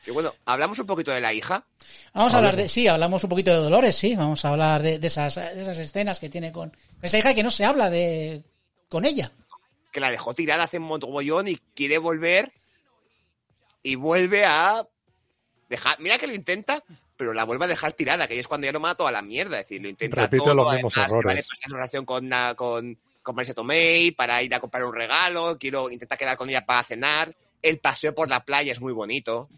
[0.06, 1.64] Y bueno, hablamos un poquito de la hija.
[2.12, 4.98] Vamos a hablar de, sí, hablamos un poquito de Dolores, sí, vamos a hablar de,
[4.98, 6.70] de esas, de esas escenas que tiene con
[7.01, 8.43] esa hija que no se habla de
[8.90, 9.32] con ella.
[9.93, 12.52] que la dejó tirada hace un mogollón y quiere volver
[13.82, 14.86] y vuelve a
[15.70, 16.82] dejar, mira que lo intenta,
[17.16, 19.22] pero la vuelve a dejar tirada, que ahí es cuando ya lo mata a la
[19.22, 21.24] mierda, es decir, lo intenta Repite todo, los mismos además, que errores.
[21.26, 25.56] vale pasar en relación con, con, con Marisa Tomei para ir a comprar un regalo,
[25.59, 29.48] quiero intentar quedar con ella para cenar, el paseo por la playa es muy bonito,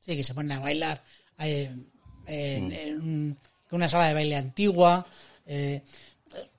[0.00, 1.02] Sí, que se ponen a bailar
[1.38, 1.70] eh,
[2.26, 3.38] en, en
[3.70, 5.04] una sala de baile antigua.
[5.46, 5.82] eh,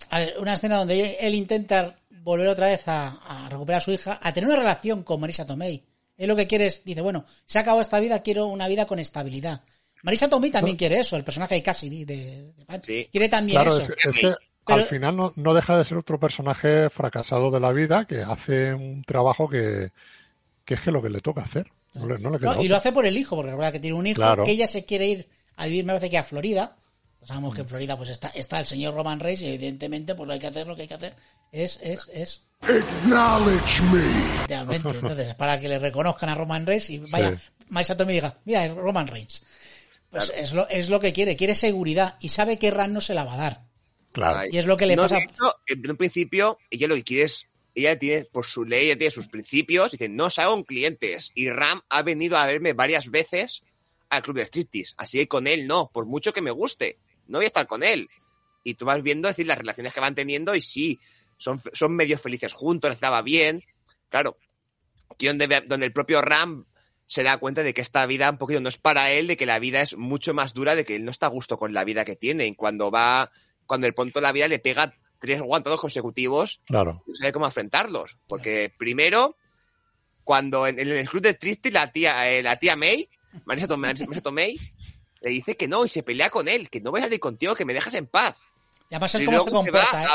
[0.10, 3.08] a ver, una escena donde él intenta volver otra vez a,
[3.46, 5.84] a recuperar a su hija, a tener una relación con Marisa Tomei.
[6.18, 8.86] Él lo que quiere es, dice, bueno, se ha acabado esta vida, quiero una vida
[8.86, 9.62] con estabilidad.
[10.04, 12.82] Marisa Tomei también quiere eso, el personaje de Cassidy de, de Pan.
[12.82, 13.08] Sí.
[13.12, 13.92] Quiere también Claro, eso.
[13.92, 14.22] es, es que
[14.66, 18.22] Pero- al final no, no deja de ser otro personaje fracasado de la vida que
[18.22, 19.92] hace un trabajo que,
[20.66, 21.72] que es que lo que le toca hacer.
[21.96, 23.80] No le, no le queda No, y lo hace por el hijo, porque recuerda que
[23.80, 24.44] tiene un hijo, Claro.
[24.44, 26.76] que ella se quiere ir a vivir, me parece que a Florida.
[27.18, 30.26] Pues sabemos que en Florida pues está, está el señor Roman Reigns y evidentemente pues
[30.28, 31.16] lo hay que hacer, lo que hay que hacer
[31.52, 34.76] es, es, es, Acknowledge me.
[34.76, 37.50] Entonces, para que le reconozcan a Roman Reigns y vaya, Sí.
[37.70, 39.44] Maisa Tomei diga, mira, es Roman Reigns.
[40.12, 43.14] Pues es, lo, es lo que quiere, quiere seguridad y sabe que Ran no se
[43.14, 43.66] la va a dar.
[44.12, 44.50] Claro.
[44.52, 47.24] Y es lo que le No, pasa- hecho, en un principio, ella lo que quiere
[47.26, 47.46] es,
[47.76, 51.32] ella tiene, por su ley, ella tiene sus principios, dice, no salgo con clientes.
[51.36, 53.62] Y Ram ha venido a verme varias veces
[54.10, 54.96] al club de striptease.
[54.98, 56.98] Así que con él no, por mucho que me guste.
[57.28, 58.10] No voy a estar con él.
[58.64, 61.00] Y tú vas viendo, es decir, las relaciones que van teniendo y sí,
[61.38, 63.64] son, son medio felices juntos, les estaba bien.
[64.10, 64.38] Claro,
[65.12, 66.66] aquí donde, donde el propio Ram
[67.10, 69.48] se da cuenta de que esta vida un poquito no es para él, de que
[69.48, 71.84] la vida es mucho más dura, de que él no está a gusto con la
[71.84, 72.46] vida que tiene.
[72.46, 73.32] Y cuando va,
[73.66, 77.02] cuando el punto de la vida le pega tres guantazos consecutivos, Claro.
[77.08, 78.16] no sabe cómo enfrentarlos.
[78.28, 79.36] Porque primero,
[80.24, 83.10] cuando en, en el club de Tristy la tía, eh, la tía May,
[83.46, 84.60] Marisa Tomei, Marisa Tomei,
[85.22, 87.56] le dice que no y se pelea con él, que no voy a salir contigo,
[87.56, 88.36] que me dejas en paz.
[88.92, 90.08] Y además él Y cómo se se va comporta, ¿eh?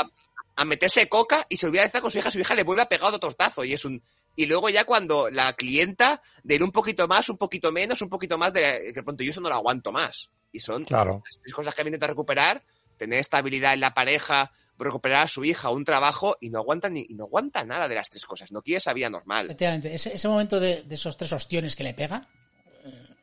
[0.55, 2.63] a, a meterse coca y se olvida de estar con su hija, su hija le
[2.63, 4.01] vuelve a pegar otro tortazo y es un
[4.35, 8.09] y luego ya cuando la clienta de ir un poquito más, un poquito menos, un
[8.09, 10.29] poquito más de que pronto yo eso no lo aguanto más.
[10.51, 11.21] Y son Claro.
[11.25, 12.63] las tres cosas que me intenta recuperar,
[12.97, 17.05] tener estabilidad en la pareja, recuperar a su hija, un trabajo y no aguanta ni
[17.07, 19.45] y no aguanta nada de las tres cosas, no quiere esa vida normal.
[19.45, 22.27] Efectivamente, ese, ese momento de, de esos tres ostiones que le pega,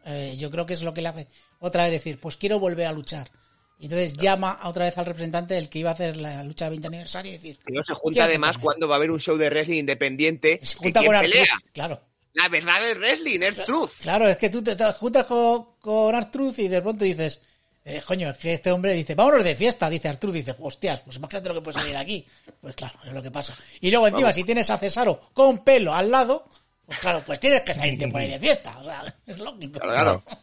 [0.04, 1.28] eh, yo creo que es lo que le hace
[1.60, 3.30] otra vez decir, pues quiero volver a luchar.
[3.82, 6.70] Y entonces llama otra vez al representante del que iba a hacer la lucha de
[6.70, 9.36] 20 aniversario y decir, no se ¿Qué junta además cuando va a haber un show
[9.36, 11.32] de wrestling independiente se que junta quién con Artruth.
[11.32, 11.58] pelea.
[11.72, 12.00] Claro,
[12.34, 13.90] La verdad del wrestling, es truth.
[14.00, 17.40] claro, es que tú te, te juntas con, con Artruth y de pronto dices,
[17.84, 21.16] eh, coño, es que este hombre dice, vámonos de fiesta, dice Artruth, dice, hostias, pues
[21.16, 22.24] imagínate lo que puede salir aquí.
[22.60, 23.52] Pues claro, es lo que pasa.
[23.80, 24.36] Y luego encima, Vamos.
[24.36, 26.46] si tienes a Cesaro con pelo al lado,
[26.86, 29.80] pues claro, pues tienes que salirte por ahí de fiesta, o sea, es lógico.
[29.80, 30.42] Claro, claro.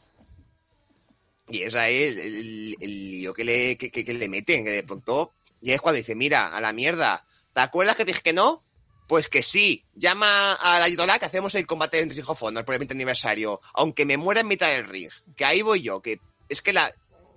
[1.49, 5.33] Y esa es el, lío que le, que, que- que le meten, que de pronto
[5.61, 8.63] ya es cuando dice, mira, a la mierda, ¿te acuerdas que dije que no?
[9.07, 12.63] Pues que sí, llama a la idola que hacemos el combate en Ring of Honor
[12.63, 16.01] por el 20 aniversario, aunque me muera en mitad del ring, que ahí voy yo,
[16.01, 16.93] que es que la,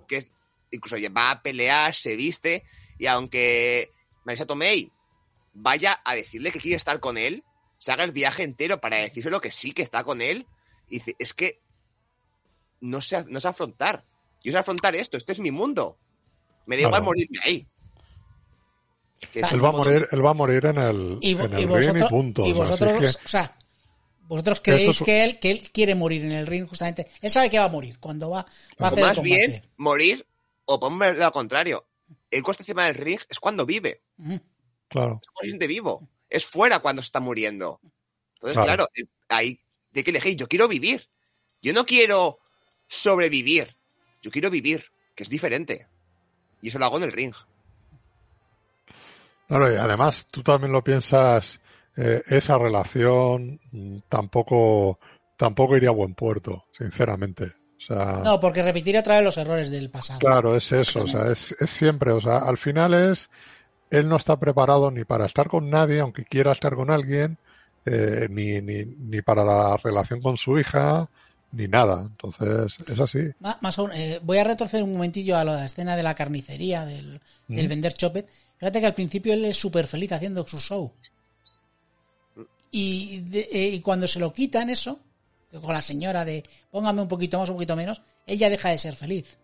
[0.07, 0.27] que
[0.69, 2.63] incluso va a pelear, se viste,
[2.99, 3.91] y aunque
[4.23, 4.91] Marisa Tomei
[5.53, 7.43] vaya a decirle que quiere estar con él,
[7.79, 10.45] se haga el viaje entero para decírselo que sí, que está con él,
[10.87, 11.59] y dice, es que
[12.83, 14.05] no sé, no sé afrontar.
[14.43, 15.97] Yo sé afrontar esto, este es mi mundo.
[16.65, 17.05] Me da igual Claro.
[17.05, 17.67] morirme ahí.
[19.31, 21.51] Que es Él va a morir, él va a morir en el, y, en el
[21.51, 22.45] y ring vosotros, y punto.
[22.45, 23.57] y vosotros, que- o sea,
[24.27, 27.07] vosotros creéis es- que él, que él quiere morir en el ring justamente.
[27.21, 28.45] Él sabe que va a morir cuando va, va
[28.79, 29.47] a o hacer el más combate.
[29.47, 30.27] bien morir
[30.65, 31.85] o ponerme lo contrario.
[32.29, 34.03] El coste encima del ring es cuando vive.
[34.89, 35.13] Claro.
[35.23, 36.07] No se siente vivo.
[36.29, 37.79] Es fuera cuando se está muriendo.
[38.35, 38.65] Entonces, Claro.
[38.65, 39.59] claro, eh, ahí
[39.95, 40.35] hay que elegir.
[40.35, 41.09] Yo quiero vivir.
[41.61, 42.39] Yo no quiero
[42.93, 43.75] sobrevivir.
[44.21, 45.87] Yo quiero vivir, que es diferente.
[46.61, 47.33] Y eso lo hago en el ring.
[49.47, 51.59] Claro, y además tú también lo piensas,
[51.97, 54.99] eh, esa relación mm, tampoco,
[55.37, 57.53] tampoco iría a buen puerto, sinceramente.
[57.77, 60.19] O sea, No, porque repetiría otra vez los errores del pasado.
[60.19, 63.29] claro, es eso, o sea, es, es siempre, o sea, al final es,
[63.89, 67.37] él no está preparado ni para estar con nadie, aunque quiera estar con alguien,
[67.85, 71.09] eh, ni, ni, ni para la relación con su hija,
[71.53, 72.01] ni nada.
[72.01, 73.19] Entonces, es así.
[73.39, 77.21] Más aún, eh, voy a retroceder un momentillo a la escena de la carnicería, del,
[77.47, 78.29] del vender chopet.
[78.57, 80.91] Fíjate que al principio él es súper feliz haciendo su show.
[82.71, 84.99] Y, de- eh, y cuando se lo quitan eso,
[85.61, 88.95] con la señora de póngame un poquito más, un poquito menos, ella deja de ser
[88.95, 89.37] feliz.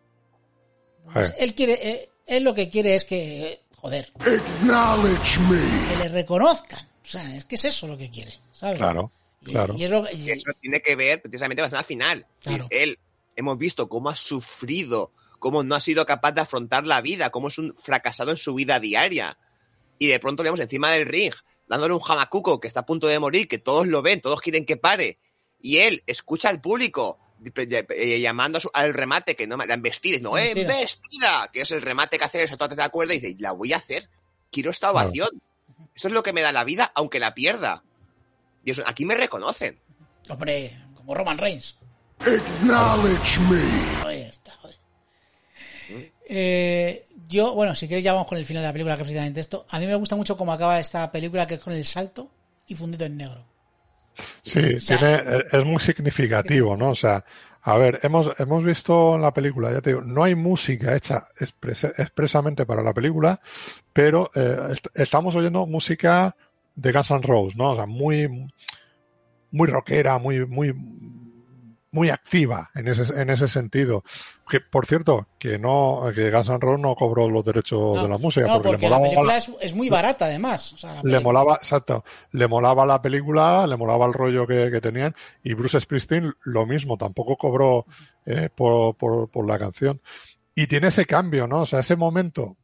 [1.08, 1.44] Entonces, Eh.
[1.44, 5.88] él quiere, eh, él lo que quiere es que, eh, joder, Acknowledge me.
[5.90, 6.84] que le reconozcan.
[7.04, 8.78] O sea, es que es eso lo que quiere, ¿sabes?
[8.78, 9.12] Claro,
[9.44, 9.76] claro.
[9.78, 12.26] y es lo que- y- que eso tiene que ver precisamente con la final.
[12.42, 12.68] Claro.
[12.70, 12.98] Él,
[13.36, 17.48] hemos visto cómo ha sufrido, cómo no ha sido capaz de afrontar la vida, cómo
[17.48, 19.38] es un fracasado en su vida diaria.
[19.98, 21.34] Y de pronto le vemos encima del ring,
[21.68, 24.66] dándole un jamacuco que está a punto de morir, que todos lo ven, todos quieren
[24.66, 25.20] que pare.
[25.62, 27.20] Y él escucha al público
[27.56, 31.50] eh, llamando a su- al remate, que no me la embestida, no, ¡eh, Embestida.
[31.54, 34.10] Que es el remate que hace eso, te acuerdas y dice, la voy a hacer,
[34.52, 35.06] quiero esta Claro.
[35.08, 35.30] ovación.
[35.96, 37.84] Esto es lo que me da la vida, aunque la pierda.
[38.64, 39.80] Y eso, aquí me reconocen.
[40.30, 41.78] hombre, como Roman Reigns.
[42.20, 44.08] Acknowledge me.
[44.08, 44.76] Ahí está, joder.
[46.28, 49.08] Eh, yo, bueno, si queréis ya vamos con el final de la película, que es
[49.08, 49.66] precisamente esto.
[49.70, 52.30] A mí me gusta mucho cómo acaba esta película, que es con el salto
[52.68, 53.46] y fundido en negro.
[54.44, 56.90] Sí, O sea, tiene, es muy significativo, ¿no?
[56.92, 57.24] O sea,
[57.62, 61.28] a ver, hemos, hemos visto en la película, ya te digo, no hay música hecha
[61.40, 63.40] expres- expresamente para la película,
[63.94, 66.36] pero eh, est- estamos oyendo música
[66.80, 67.72] de Guns N' Roses, ¿no?
[67.72, 68.48] O sea, muy,
[69.52, 70.74] muy rockera, muy, muy,
[71.92, 74.04] muy activa en ese, en ese sentido.
[74.48, 78.10] Que, por cierto, que no, que Guns N' Roses no cobró los derechos No, de
[78.10, 80.74] la música, no, porque, porque, le la molaba película es, es muy barata, además.
[80.74, 84.72] O sea, la le molaba, exacto, le molaba la película, le molaba el rollo que,
[84.72, 87.86] que tenían y Bruce Springsteen lo mismo, tampoco cobró
[88.26, 90.02] eh, por, por, por la canción.
[90.56, 91.62] Y tiene ese cambio, ¿no?
[91.62, 92.58] O sea, ese momento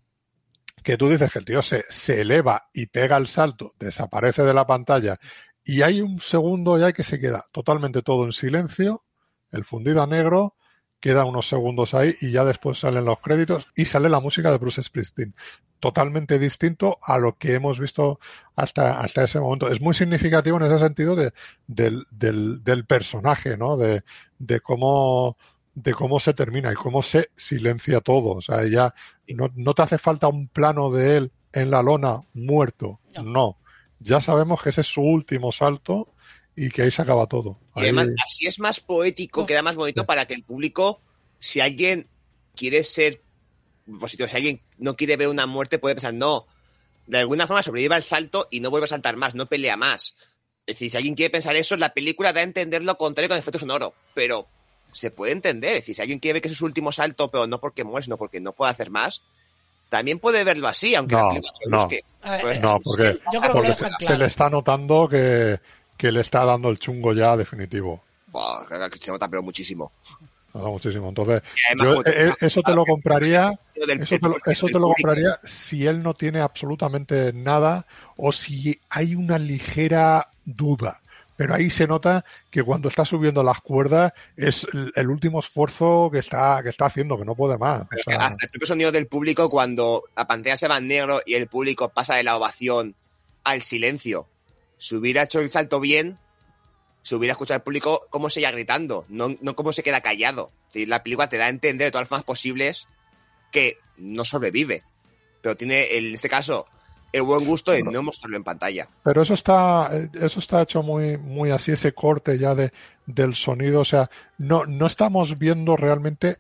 [0.86, 4.53] que tú dices que el tío se, se eleva y pega el salto, desaparece de
[4.53, 5.20] la pantalla
[5.64, 9.03] y hay un segundo ya que se queda totalmente todo en silencio,
[9.52, 10.56] el fundido a negro,
[10.99, 14.60] queda unos segundos ahí y ya después salen los créditos y sale la música de
[14.60, 15.34] Bruce Springsteen.
[15.80, 18.20] Totalmente distinto a lo que hemos visto
[18.56, 19.70] hasta, hasta ese momento.
[19.70, 21.34] Es muy significativo en ese sentido de,
[21.66, 23.76] del, del, del personaje, ¿no?
[23.76, 24.03] De,
[24.38, 25.38] de cómo
[25.76, 28.30] de cómo se termina y cómo se silencia todo.
[28.32, 28.94] O sea, ya
[29.28, 33.00] no, no te hace falta un plano de él en la lona muerto.
[33.16, 33.24] No.
[33.24, 33.58] No.
[34.00, 36.14] Ya sabemos que ese es su último salto
[36.56, 37.60] y que ahí se acaba todo.
[37.76, 41.02] Y Ahí- además, así es más poético, queda más bonito para que el público,
[41.40, 42.08] si alguien
[42.56, 43.22] quiere ser
[44.00, 46.48] positivo, si alguien no quiere ver una muerte, puede pensar, no,
[47.08, 50.16] de alguna forma sobrevive al salto y no vuelve a saltar más, no pelea más.
[50.66, 53.38] Es decir, si alguien quiere pensar eso, la película da a entender lo contrario con
[53.38, 54.48] efecto sonoro, pero
[54.96, 55.72] se puede entender.
[55.76, 58.04] Es decir, si alguien quiere ver que es su último salto, pero no porque muere,
[58.06, 59.22] sino porque no puede hacer más,
[59.90, 61.78] también puede verlo así, aunque No, la no.
[61.78, 62.02] busque.
[62.42, 63.76] Pues, No, porque, Yo creo que porque lo
[64.08, 65.60] se, le está notando que,
[65.98, 68.02] que le está dando el chungo ya definitivo.
[69.00, 69.92] se nota, pero muchísimo.
[70.54, 71.10] Nota muchísimo.
[71.10, 71.44] Entonces,
[71.78, 75.40] yo, te- eh, eso te lo compraría, del- eso te lo, eso te lo compraría
[75.44, 77.86] si él no tiene absolutamente nada
[78.16, 81.02] o si hay una ligera duda.
[81.36, 86.20] Pero ahí se nota que cuando está subiendo las cuerdas es el, último esfuerzo que
[86.20, 87.82] está, que está haciendo, que no puede más.
[87.82, 91.22] O sea, hasta el propio sonido del público cuando la pantalla se va en negro
[91.26, 92.95] y el público pasa de la ovación
[93.44, 94.28] al silencio.
[94.78, 96.18] Si hubiera hecho el salto bien,
[97.03, 100.52] se hubiera escuchado al público cómo seguía gritando, no, no cómo se queda callado.
[100.68, 102.88] Es decir, la película te da a entender de todas las formas posibles
[103.52, 104.84] que no sobrevive.
[105.41, 106.66] Pero tiene, en este caso,
[107.16, 108.88] el buen gusto de no mostrarlo en pantalla.
[109.04, 112.74] Pero eso está, eso está hecho muy, muy así, ese corte ya de,
[113.06, 113.80] del sonido.
[113.80, 116.40] O sea, no, no estamos viendo realmente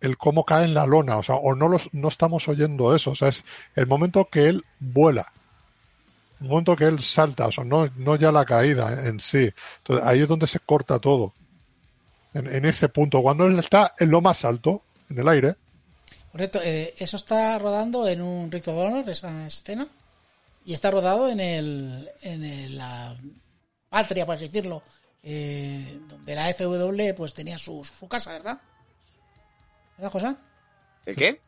[0.00, 3.12] el cómo cae en la lona, o sea, o no los, no estamos oyendo eso.
[3.12, 3.44] O sea, es
[3.76, 5.32] el momento que él vuela.
[6.40, 9.50] El momento que él salta, o sea, no, no ya la caída en sí.
[9.78, 11.32] Entonces, ahí es donde se corta todo.
[12.34, 15.56] En, en ese punto, cuando él está en lo más alto, en el aire,
[16.32, 19.88] Correcto, eh, eso está rodando en un Rito de Honor, esa escena.
[20.68, 22.10] Y está rodado en el.
[22.20, 23.16] en el, la
[23.88, 24.82] patria, por así decirlo.
[25.22, 28.60] eh, donde la FW pues tenía su, su casa, ¿verdad?
[29.96, 30.34] ¿Verdad, José?
[31.06, 31.40] ¿El qué?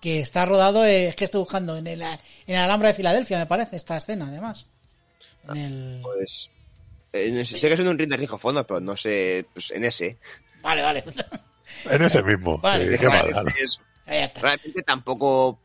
[0.00, 3.36] Que está rodado, eh, es que estoy buscando, en el, en el Alhambra de Filadelfia,
[3.36, 4.66] me parece, esta escena, además.
[5.50, 6.00] En el...
[6.02, 6.50] Pues.
[7.12, 10.16] eh, sé, que es en un ring de rijofono, pero no sé, pues en ese.
[10.62, 11.04] Vale, vale.
[11.90, 12.56] en ese mismo.
[12.56, 12.96] Vale.
[12.96, 13.04] Sí,
[14.06, 14.40] Ahí está.
[14.40, 15.58] realmente tampoco.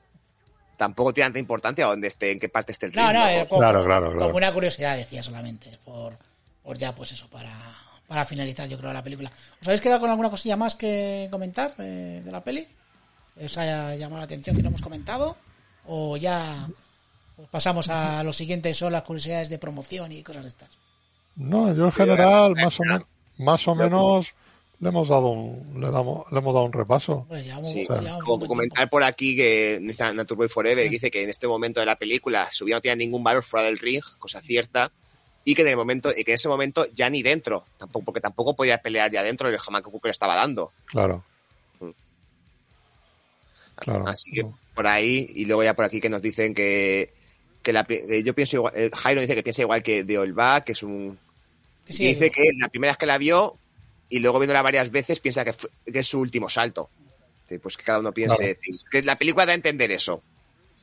[0.79, 3.03] Tampoco tiene tanta importancia donde esté, en qué parte esté el ring.
[3.03, 4.19] No, no, eh, como, Claro, claro, claro.
[4.21, 6.17] como una curiosidad decía solamente, por,
[6.63, 7.51] por ya pues eso, para,
[8.07, 9.29] para finalizar yo creo la película.
[9.61, 12.65] ¿Os habéis quedado con alguna cosilla más que comentar eh, de la peli?
[13.43, 15.35] ¿Os haya llamado la atención que no hemos comentado?
[15.85, 16.41] ¿O ya
[17.35, 20.69] pues, pasamos a lo siguiente, son las curiosidades de promoción y cosas de estas?
[21.35, 23.05] No, yo en general, más o, men-
[23.37, 24.27] más o menos,
[24.79, 27.25] le hemos dado un, le damos, le hemos dado un repaso.
[27.29, 27.87] Hombre, Sí,
[28.23, 31.85] como comentar por aquí que dice Naturboy Forever que dice que en este momento de
[31.85, 34.91] la película su vida no tiene ningún valor fuera del ring, cosa cierta,
[35.43, 38.21] y que en el momento, y que en ese momento ya ni dentro, tampoco, porque
[38.21, 40.71] tampoco podía pelear ya dentro del jamán que le estaba dando.
[40.85, 41.23] Claro.
[41.81, 41.89] Mm.
[43.75, 44.07] Claro.
[44.07, 47.13] Así que por ahí, y luego ya por aquí que nos dicen que,
[47.61, 47.85] que la,
[48.23, 51.19] yo pienso igual, eh, Jairo dice que piensa igual que de Olva, que es un,
[51.83, 53.57] sí, dice que la primera vez que la vio
[54.09, 55.53] y luego viéndola varias veces piensa que,
[55.85, 56.89] es su último salto.
[57.61, 58.79] Pues que cada uno piense, Claro.
[58.91, 60.21] que la película da a entender eso.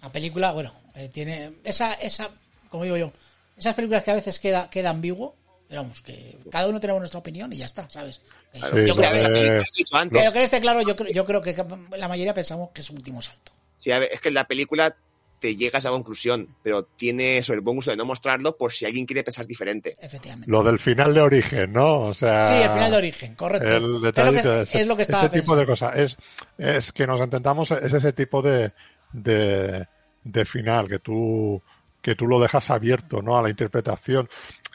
[0.03, 2.29] La película, bueno, eh, tiene esa, esa,
[2.71, 3.13] como digo yo,
[3.57, 5.37] esas películas que a veces queda, queda ambiguo,
[5.69, 8.21] pero vamos, que cada uno tenemos nuestra opinión y ya está, ¿sabes?
[8.53, 10.43] Eh, Claro, Sí, yo creo que la de- película, lo he dicho antes, Pero que
[10.43, 11.55] esté claro, yo creo, yo creo que
[11.97, 13.53] la mayoría pensamos que es su último salto.
[13.79, 14.97] Sí, a ver, es que la película
[15.39, 18.73] te llegas a la conclusión, pero tiene eso, el buen gusto de no mostrarlo por
[18.73, 19.95] si alguien quiere pensar diferente.
[20.01, 20.51] Efectivamente.
[20.51, 22.03] Lo del final de origen, ¿no?
[22.03, 23.69] O sea, Sí, el final de origen, correcto.
[23.69, 24.03] El es, lo
[24.43, 25.97] que, es lo que estaba ese tipo de cosas.
[25.97, 26.17] Es,
[26.59, 28.73] es que nos intentamos, es ese tipo de,
[29.13, 29.87] de,
[30.25, 31.61] de final que tú,
[32.01, 33.39] que tú lo dejas abierto, ¿no?
[33.39, 34.29] A la interpretación.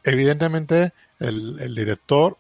[0.04, 2.38] Evidentemente, el, el director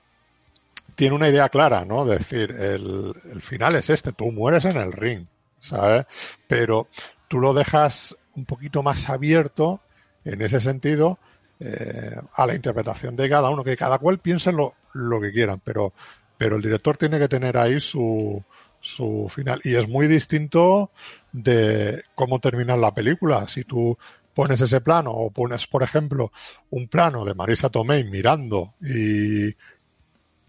[0.95, 2.05] tiene una idea clara, ¿no?
[2.05, 5.25] De decir, el, el final es este, tú mueres en el ring,
[5.59, 6.05] ¿sabes?
[6.47, 6.87] Pero
[7.31, 9.79] tú lo dejas un poquito más abierto
[10.25, 11.17] en ese sentido
[11.61, 15.61] eh, a la interpretación de cada uno, que cada cual piense lo, lo que quieran,
[15.63, 15.93] pero,
[16.37, 18.43] pero el director tiene que tener ahí su,
[18.81, 19.61] su final.
[19.63, 20.91] Y es muy distinto
[21.31, 23.47] de cómo termina la película.
[23.47, 23.97] Si tú
[24.33, 26.33] pones ese plano o pones, por ejemplo,
[26.71, 29.55] un plano de Marisa Tomei mirando y, y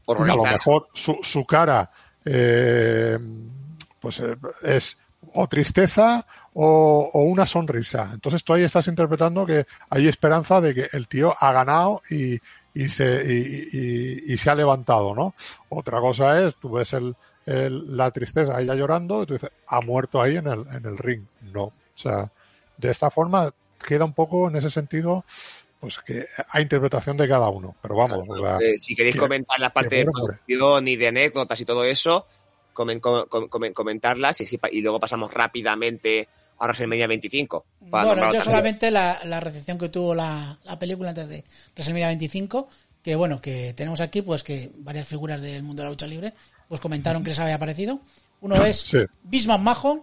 [0.09, 1.93] a lo mejor su, su cara
[2.25, 3.17] eh,
[4.01, 4.99] pues eh, es
[5.35, 8.11] o tristeza o, o una sonrisa.
[8.13, 12.39] Entonces tú ahí estás interpretando que hay esperanza de que el tío ha ganado y,
[12.75, 15.35] y se, y, y- y se ha levantado, ¿no?
[15.69, 17.15] Otra cosa es, tú ves el,
[17.47, 20.99] el- la tristeza ella llorando y tú dices, ha muerto ahí en el, en el
[20.99, 21.25] ring.
[21.53, 21.65] No.
[21.65, 22.31] O sea,
[22.77, 23.53] de esta forma
[23.87, 25.25] queda un poco en ese sentido,
[25.81, 27.75] pues que a interpretación de cada uno.
[27.83, 31.09] Pero vamos, o sea, Eh, si queréis que- comentar la parte de producción y de
[31.09, 32.27] anécdotas y todo eso,
[32.73, 36.29] comen- com- com- com- comentarlas y, y luego pasamos rápidamente
[36.59, 37.65] a WrestleMania 25.
[37.91, 41.45] para Bueno, yo solamente la, la recepción que tuvo la, la película antes de
[41.75, 42.69] WrestleMania 25,
[43.03, 46.33] que bueno, que tenemos aquí pues que varias figuras del mundo de la lucha libre
[46.69, 48.01] pues comentaron que les había parecido.
[48.41, 48.99] Uno es Sí.
[49.25, 50.03] Bisman Mahon,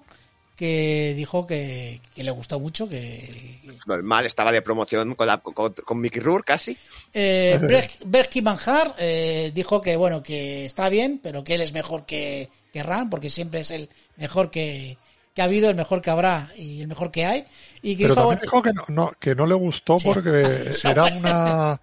[0.56, 5.74] que dijo que, que le gustó mucho, que, Normal, estaba de promoción con, la, con,
[5.74, 6.78] con Mickey Rourke casi.
[7.14, 11.72] Eh, Berk- Berkey Manjar eh, dijo que bueno que está bien, pero que él es
[11.72, 14.98] mejor que, que Ram, porque siempre es el mejor que,
[15.34, 17.46] que ha habido, el mejor que habrá y el mejor que hay.
[17.82, 20.08] Y que Pero dijo, también bueno, dijo que no, no- que no le gustó Sí.
[20.08, 21.82] porque era una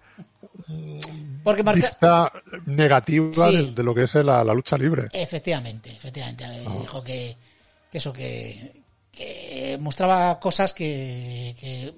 [1.43, 2.31] porque marca, vista
[2.65, 3.55] negativa Sí.
[3.67, 5.07] de, de lo que es la, la lucha libre.
[5.13, 6.77] efectivamente, efectivamente, eh, Ah.
[6.81, 7.35] dijo que,
[7.91, 11.93] que eso que, que mostraba cosas que, que,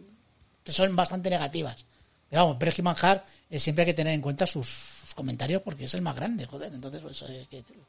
[0.64, 1.86] que son bastante negativas.
[2.30, 5.86] Pero vamos, Berkey Manjar eh, siempre hay que tener en cuenta sus, sus comentarios porque
[5.86, 7.84] es el más grande, joder, entonces pues, que decirlo.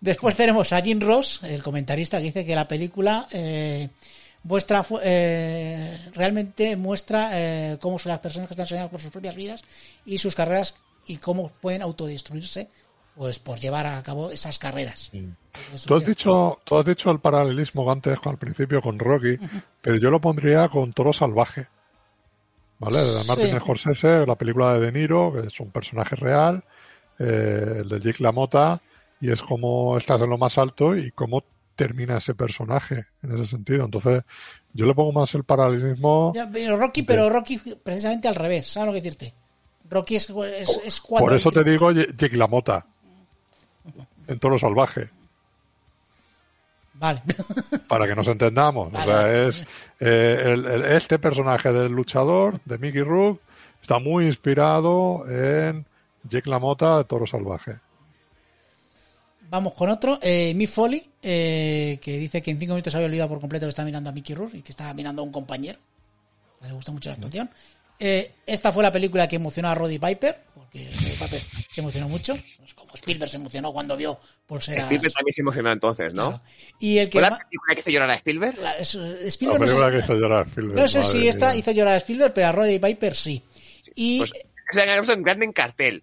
[0.00, 3.88] Después tenemos a Jim Ross, el comentarista, que dice que la película eh,
[4.44, 9.36] muestra, eh, realmente muestra eh, cómo son las personas que están soñando por sus propias
[9.36, 9.64] vidas
[10.06, 10.74] y sus carreras
[11.06, 12.68] y cómo pueden autodestruirse
[13.14, 15.10] pues por llevar a cabo esas carreras.
[15.74, 19.36] Eso Tú has dicho, tú has dicho el paralelismo antes al principio con Rocky,
[19.82, 21.66] pero yo lo pondría con Toro Salvaje.
[22.78, 22.98] ¿Vale?
[22.98, 23.28] De Sí.
[23.28, 26.64] Martin Scorsese, la película de De Niro, que es un personaje real,
[27.18, 28.80] eh, el de Jake LaMotta,
[29.20, 31.42] y es como estás en lo más alto y cómo
[31.76, 33.84] termina ese personaje en ese sentido.
[33.84, 34.22] Entonces,
[34.74, 36.32] yo le pongo más el paralelismo.
[36.34, 39.34] Ya, pero Rocky, pero Rocky precisamente al revés, ¿sabes lo que decirte?
[39.88, 41.26] Rocky es, es, es cuando...
[41.26, 42.86] Por eso te digo Jake LaMotta.
[44.28, 45.08] En Toro Salvaje.
[46.94, 47.22] Vale.
[47.88, 48.92] para que nos entendamos.
[48.92, 49.10] Vale.
[49.10, 49.66] O sea, es
[50.00, 53.40] eh, el- el- este personaje del luchador, de Mickey Rourke,
[53.80, 55.86] está muy inspirado en
[56.24, 57.78] Jake LaMotta de Toro Salvaje.
[59.50, 60.18] Vamos con otro.
[60.22, 63.66] Eh, Mick Foley, eh, que dice que en cinco minutos se había olvidado por completo
[63.66, 65.78] que estaba mirando a Mickey Rourke y que estaba mirando a un compañero.
[66.62, 67.50] Le gusta mucho la actuación.
[67.98, 72.08] Eh, esta fue la película que emocionó a Roddy Piper, porque Roddy Piper se emocionó
[72.08, 72.38] mucho.
[72.58, 74.84] Pues como Spielberg se emocionó cuando vio pulseras.
[74.84, 76.28] Spielberg también se emocionó entonces, ¿no?
[76.28, 76.42] Claro.
[76.78, 78.58] Y el que ¿Fue la película que hizo llorar a Spielberg?
[78.58, 81.56] la- es- La Spielberg no sé- que hizo llorar Spielberg, no sé si esta mía.
[81.56, 83.42] hizo llorar a Spielberg, pero a Roddy Piper sí.
[83.96, 84.30] Y Pues
[84.72, 86.02] se puesto en grande en cartel.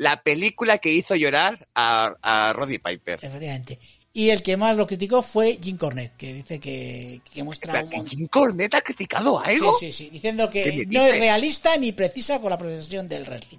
[0.00, 3.18] La película que hizo llorar a, a Roddy Piper.
[3.20, 3.78] Efectivamente.
[4.14, 8.06] Y el que más lo criticó fue Jim Cornette, que dice que, que muestra un.
[8.06, 9.74] Jim Cornette ha criticado algo.
[9.78, 13.24] Sí, sí, sí, diciendo ¿Qué que no es realista ni precisa con la progresión del
[13.26, 13.58] wrestling.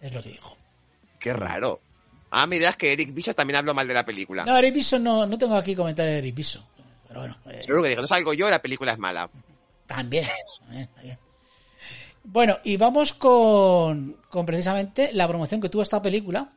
[0.00, 0.56] Es lo que dijo.
[1.18, 1.80] Qué raro.
[2.30, 4.44] Ah, me dirás que Eric Bishop también habló mal de la película.
[4.44, 6.64] No, Eric Bison no, no tengo aquí comentarios de Eric Bison.
[7.08, 9.28] Pero bueno, eh, Seguro que digo, no salgo yo, la película es mala.
[9.88, 10.24] también.
[10.72, 11.18] está bien.
[12.32, 16.48] Bueno, y vamos con, con precisamente la promoción que tuvo esta película,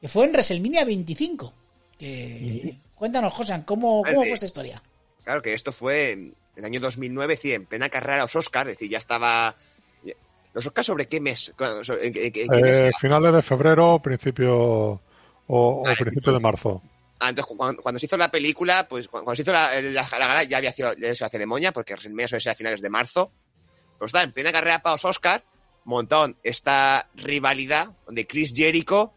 [0.00, 1.54] que fue en WrestleMania 25.
[1.98, 4.82] Que, cuéntanos, Josan, ¿cómo, cómo fue esta historia?
[5.22, 8.70] Claro que esto fue en el año 2009, sí, en plena carrera de los Oscars,
[8.70, 9.54] es decir, ya estaba...
[10.52, 11.52] ¿Los Oscars sobre qué mes?
[11.56, 15.00] Cuando- sobre- ¿En, qué- en qué- en qué mes Eh, finales de febrero, principio o,
[15.46, 15.96] o Vale.
[15.96, 16.82] principio de marzo.
[17.20, 19.80] Ah, entonces, cu- cuando, cuando se hizo la película, pues cuando, cuando se hizo la,
[19.80, 22.52] la, la gala ya había sido ya había sido la ceremonia, porque WrestleMania suele ser
[22.52, 23.32] a finales de marzo.
[23.98, 25.42] Pero está en plena carrera para los Oscars,
[25.84, 29.12] montón esta rivalidad donde Chris Jericho,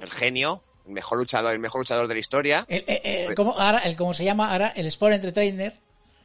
[0.00, 3.78] el genio, el mejor luchador, el mejor luchador de la historia, El, eh, ¿cómo, ahora,
[3.80, 4.68] el, ¿Cómo se llama ahora?
[4.76, 5.78] El Sport Entertainer.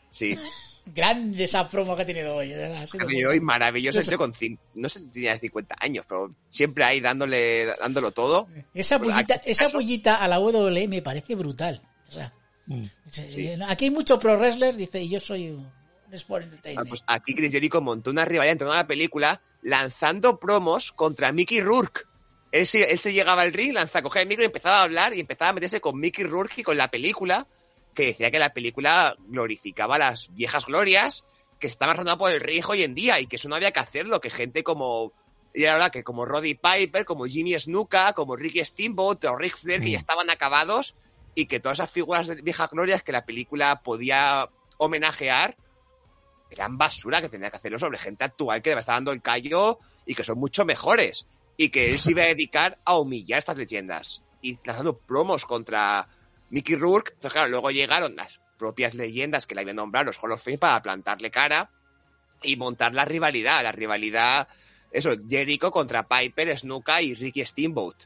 [0.09, 0.37] sí,
[0.85, 2.51] Grande esa promo que ha tenido hoy.
[2.53, 6.83] Ha sido muy- hoy maravilloso, con cin- no sé si tenía 50 años, pero siempre
[6.83, 8.47] ahí dándole, dándolo todo.
[8.73, 11.81] Esa Pues pullita, aquí, esa pullita a la WWE me parece brutal.
[12.09, 12.33] O sea,
[12.65, 12.83] Mm.
[13.09, 15.71] sí, aquí hay mucho pro wrestler, dice, y yo soy un
[16.15, 16.45] sport
[16.77, 16.83] Ah.
[16.87, 21.31] Pues aquí Chris Jericho montó una rivalidad en torno a la película lanzando promos contra
[21.31, 22.03] Mickey Rourke.
[22.51, 25.13] Él se, él se llegaba al ring, lanzaba, cogía el micro y empezaba a hablar
[25.15, 27.47] y empezaba a meterse con Mickey Rourke y con la película,
[27.95, 31.23] que decía que la película glorificaba las viejas glorias
[31.59, 33.71] que se estaban rondando por el ring hoy en día y que eso no había
[33.71, 35.13] que hacerlo, que gente como
[35.53, 39.81] y ahora que como Roddy Piper, como Jimmy Snuka, como Ricky Steamboat o Rick Flair,
[39.81, 40.95] que ya estaban acabados
[41.35, 45.55] y que todas esas figuras de viejas glorias que la película podía homenajear
[46.53, 49.79] eran basura que tenía que hacerlo sobre gente actual que le está dando el callo
[50.05, 51.27] y que son mucho mejores.
[51.55, 54.23] Y que él se iba a dedicar a humillar estas leyendas.
[54.41, 56.07] Y lanzando promos contra
[56.49, 57.11] Mickey Rourke.
[57.13, 60.57] Entonces, claro, luego llegaron las propias leyendas que le habían nombrado los Hall of Fame
[60.57, 61.69] para plantarle cara
[62.41, 63.63] y montar la rivalidad.
[63.63, 64.47] La rivalidad,
[64.91, 68.05] eso, Jericho contra Piper, Snuka y Ricky Steamboat.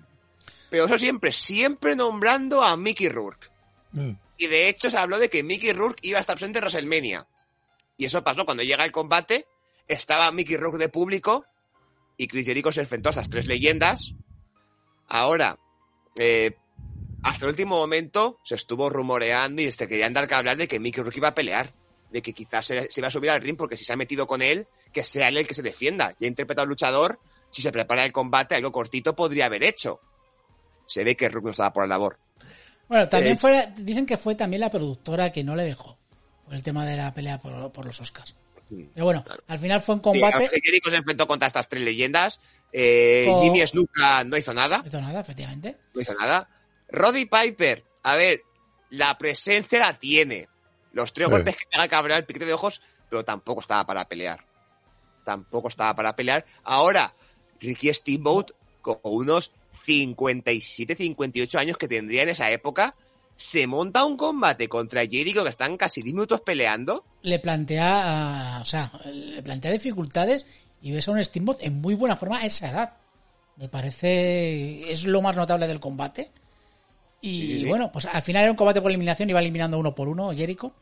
[0.69, 3.48] Pero eso siempre, siempre nombrando a Mickey Rourke.
[3.94, 4.11] Mm.
[4.38, 7.26] Y de hecho se habló de que Mickey Rourke iba a estar presente en WrestleMania.
[7.98, 9.48] Y eso pasó cuando llega el combate.
[9.88, 11.45] Estaba Mickey Rourke de público
[12.18, 14.14] y Chris Jericho se enfrentó a esas tres leyendas.
[15.07, 15.57] Ahora,
[16.15, 16.56] eh,
[17.24, 20.80] hasta el último momento se estuvo rumoreando y se querían dar que hablar de que
[20.80, 21.74] Mickey Rourke iba a pelear.
[22.11, 24.28] De que quizás se, se iba a subir al ring porque si se ha metido
[24.28, 26.15] con él, que sea él el que se defienda.
[26.19, 27.19] Ya ha interpretado al luchador.
[27.52, 29.99] Si se prepara el combate, algo cortito podría haber hecho.
[30.86, 32.18] Se ve que Rourke no estaba por la labor.
[32.88, 35.97] Bueno, también Eh, fue, dicen que fue también la productora que no le dejó
[36.48, 38.34] por el tema de la pelea por, por los Oscars.
[38.94, 40.49] Pero bueno, al final fue un Sí, combate.
[40.64, 42.40] Jericho se enfrentó contra estas tres leyendas.
[42.72, 44.78] Eh, Jimmy Snuka no hizo nada.
[44.80, 45.76] No hizo nada, efectivamente.
[45.94, 46.49] No hizo nada.
[46.90, 48.41] Roddy Piper, a ver,
[48.91, 50.48] la presencia la tiene.
[50.94, 51.32] Los tres Sí.
[51.34, 54.45] golpes que pega Cabral, el piquete de ojos, pero tampoco estaba para pelear.
[55.26, 56.45] Tampoco estaba para pelear.
[56.64, 57.14] Ahora,
[57.60, 58.52] Ricky Steamboat,
[58.82, 59.52] con unos
[59.86, 62.95] 57, 58 años que tendría en esa época,
[63.38, 67.06] se monta un combate contra Jericho que están casi 10 minutos peleando.
[67.22, 70.46] Le plantea, o sea, le plantea dificultades
[70.82, 72.94] y ves a un Steamboat en muy buena forma a esa edad.
[73.56, 76.32] Me parece, es lo más notable del combate.
[77.22, 77.66] Y Sí, sí, sí.
[77.66, 80.74] bueno, pues al final era un combate por eliminación, iba eliminando uno por uno Jericho.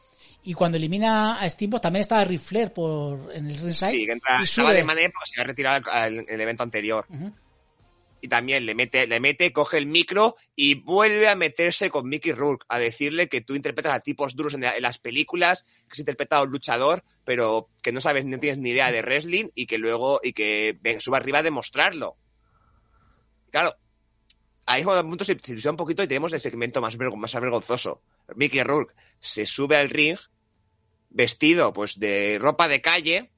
[0.44, 3.92] Y cuando elimina a Steamboat también estaba Ric Flair por, en el ringside.
[3.92, 4.78] Sí, que entra, y estaba sube.
[4.78, 5.92] de manera porque se había retirado
[6.28, 7.06] el evento anterior.
[8.26, 12.32] Y también le mete, le mete, coge el micro y vuelve a meterse con Mickey
[12.32, 15.92] Rourke a decirle que tú interpretas a tipos duros en, la- en las películas, que
[15.94, 19.46] has interpretado a un luchador, pero que no sabes, no tienes ni idea de wrestling
[19.54, 22.18] y que luego, y que suba arriba a demostrarlo.
[23.52, 23.76] Claro,
[24.66, 28.02] ahí es cuando punto se, se un poquito y tenemos el segmento más, más vergonzoso.
[28.36, 30.18] Mickey Rourke se sube al ring
[31.10, 33.32] vestido pues de ropa de calle,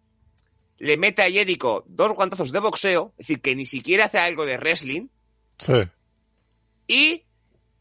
[0.78, 4.46] le mete a Jericho dos guantazos de boxeo, es decir, que ni siquiera hace algo
[4.46, 5.08] de wrestling,
[5.60, 5.74] Sí.
[6.88, 7.24] y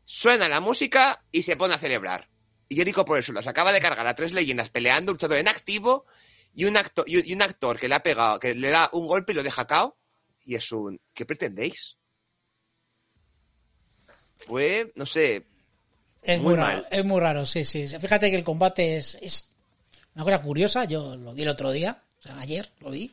[0.05, 2.28] suena la música y se pone a celebrar.
[2.68, 6.06] Y Jericho por eso los acaba de cargar a tres leyendas peleando, luchador en activo,
[6.55, 8.89] y un, actor, y, un- y un actor que le ha pegado, que le da
[8.93, 9.97] un golpe y lo deja cao,
[10.44, 10.98] y es un...
[11.12, 11.97] ¿Qué pretendéis?
[14.39, 15.47] Fue, no sé,
[16.23, 16.89] Es Muy muy, raro, mal.
[16.90, 17.86] es muy raro, sí, sí.
[17.89, 19.51] Fíjate que el combate es, es
[20.14, 20.85] una cosa curiosa.
[20.85, 23.11] Yo lo vi el otro día, sea, ayer lo vi,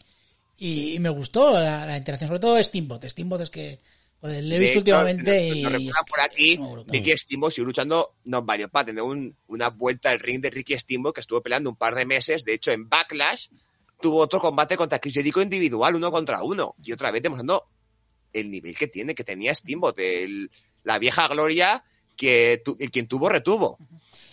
[0.58, 3.06] y, y me gustó la, la interacción, sobre todo Steamboat.
[3.06, 3.80] Steamboat es que
[4.22, 5.86] joder, le he De visto hecho, últimamente nos- y.
[5.88, 6.60] nos que por aquí.
[6.88, 10.78] Ricky Steamboat sigue luchando no varios para tener un- una vuelta al ring de Ricky
[10.78, 12.44] Steamboat que estuvo peleando un par de meses.
[12.46, 13.48] De hecho, en Backlash
[14.02, 16.76] tuvo otro combate contra Chris Jericho individual, uno contra uno.
[16.84, 17.66] Y otra vez demostrando
[18.32, 20.00] el nivel que tiene, que tenía Steamboat.
[20.00, 20.50] el-
[20.84, 21.84] la vieja gloria
[22.18, 23.78] que tu- quien tuvo, retuvo.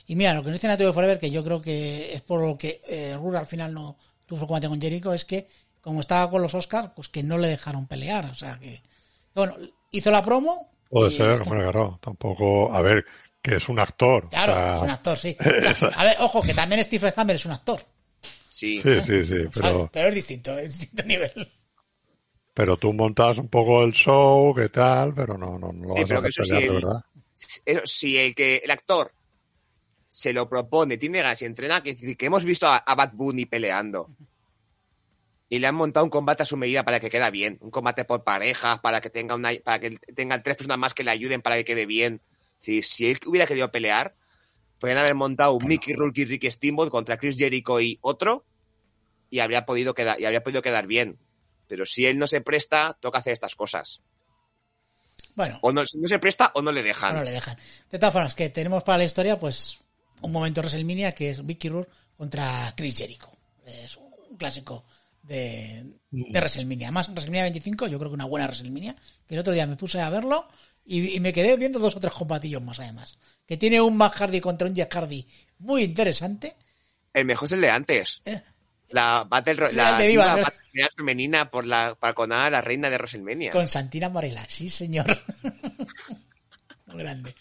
[0.06, 2.58] Y mira, lo que nos dice Nativo Forever, que yo creo que es por lo
[2.58, 3.96] que eh, Ruhr al final no
[4.30, 5.48] tuvo su combate con Jericho, es que
[5.80, 8.26] como estaba con los Oscars, pues que no le dejaron pelear.
[8.26, 8.80] O sea que.
[9.34, 9.56] Bueno,
[9.90, 10.70] hizo la promo.
[10.88, 11.98] Puede ser, hombre, claro.
[12.00, 12.72] Tampoco.
[12.72, 13.04] A ver,
[13.42, 14.28] que es un actor.
[14.28, 15.36] Claro, o sea, es un actor, sí.
[15.96, 17.80] A ver, ojo, que también Steve Hammer es un actor.
[18.48, 18.80] Sí.
[18.82, 19.34] Sí, sí.
[19.54, 21.48] Pero, Pero es distinto, es distinto nivel.
[22.54, 25.12] pero tú montas un poco el show, ¿qué tal?
[25.14, 27.04] Pero no, no, no lo Sí, vas a pelear sí, verdad.
[27.64, 29.12] Eso, si el que el actor
[30.10, 33.46] se lo propone, tiene ganas y entrena, que, que hemos visto a, a Bad Bunny
[33.46, 34.10] peleando.
[35.48, 37.58] Y le han montado un combate a su medida para que quede bien.
[37.60, 41.04] Un combate por parejas, para que tenga una, para que tengan tres personas más que
[41.04, 42.20] le ayuden para que quede bien.
[42.60, 44.14] Si, si él hubiera querido pelear,
[44.80, 48.44] podrían haber montado un Mickey Rourke y Ricky Steamboat contra Chris Jericho y otro,
[49.30, 51.18] y habría podido quedar, y habría podido quedar bien.
[51.68, 54.00] Pero si él no se presta, toca hacer estas cosas.
[55.36, 57.14] Bueno, O no, no se presta o no le dejan.
[57.14, 57.56] no le dejan.
[57.90, 59.79] De todas formas, que tenemos para la historia, pues
[60.22, 63.30] un momento de WrestleMania que es Vicky Rourke contra Chris Jericho.
[63.66, 64.84] Es un clásico
[65.22, 66.88] de, de WrestleMania.
[66.88, 68.94] Además, WrestleMania 25, yo creo que una buena WrestleMania,
[69.26, 70.46] que el otro día me puse a verlo
[70.84, 73.18] y, y me quedé viendo dos o tres combatillos más además.
[73.46, 75.26] Que tiene un Matt Hardy contra un Jeff Hardy
[75.58, 76.56] muy interesante.
[77.12, 78.22] El mejor es el de antes.
[78.24, 78.40] Eh.
[78.90, 80.42] La Battle, Ro- La la, Diva, diva ¿no?
[80.42, 83.52] Battle Royale femenina por la, para a la reina de WrestleMania.
[83.52, 85.06] Con Santina Varela, sí señor.
[86.94, 87.34] Grande.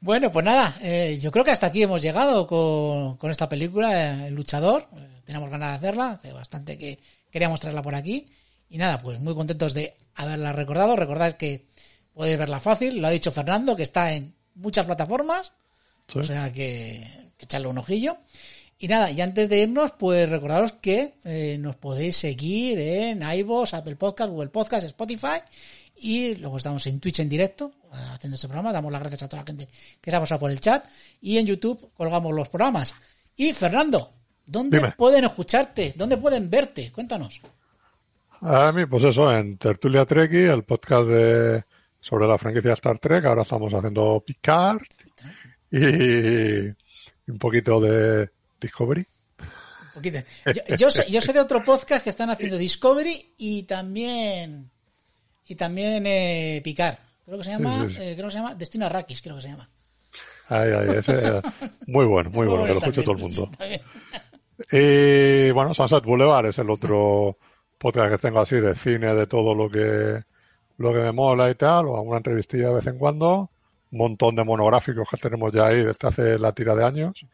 [0.00, 4.24] Bueno, pues nada, eh, yo creo que hasta aquí hemos llegado con, con esta película,
[4.24, 4.88] eh, El Luchador.
[4.96, 6.98] Eh, tenemos ganas de hacerla, hace bastante que
[7.30, 8.26] queríamos traerla por aquí.
[8.68, 10.96] Y nada, pues muy contentos de haberla recordado.
[10.96, 11.66] Recordad que
[12.12, 15.52] podéis verla fácil, lo ha dicho Fernando, que está en muchas plataformas.
[16.12, 16.18] Sí.
[16.18, 18.18] O sea que, que echarle un ojillo.
[18.78, 23.72] Y nada, y antes de irnos, pues recordaros que eh, nos podéis seguir en iVoox,
[23.74, 25.40] Apple Podcast, Google Podcast, Spotify.
[25.96, 28.72] Y luego estamos en Twitch en directo haciendo este programa.
[28.72, 29.68] Damos las gracias a toda la gente
[30.00, 30.86] que se ha pasado por el chat.
[31.20, 32.94] Y en YouTube colgamos los programas.
[33.36, 34.12] Y Fernando,
[34.46, 34.92] ¿dónde Dime.
[34.92, 35.94] pueden escucharte?
[35.96, 36.90] ¿Dónde pueden verte?
[36.92, 37.40] Cuéntanos.
[38.40, 41.64] A mí, pues eso, en Tertulia Treki, el podcast de,
[42.00, 43.24] sobre la franquicia Star Trek.
[43.24, 44.82] Ahora estamos haciendo Picard
[45.70, 46.68] y
[47.30, 48.30] un poquito de
[48.60, 49.06] Discovery.
[49.40, 50.18] Un poquito.
[50.46, 54.70] Yo, yo sé, yo sé de otro podcast que están haciendo Discovery y también
[55.46, 56.98] y también eh, Picar.
[57.24, 59.42] Creo que se llama, Sí, sí, eh, creo que se llama Destino Arrakis, creo que
[59.42, 59.68] se llama.
[60.48, 61.40] Ahí, ahí, ese,
[61.86, 63.50] muy bueno, muy bueno, que lo escuche todo el mundo.
[64.70, 67.38] Y bueno, Sunset Boulevard es el otro
[67.78, 70.22] podcast que tengo así de cine, de todo lo que
[70.76, 73.50] lo que me mola y tal, o alguna entrevistilla de vez en cuando,
[73.92, 77.24] un montón de monográficos que tenemos ya ahí desde hace la tira de años.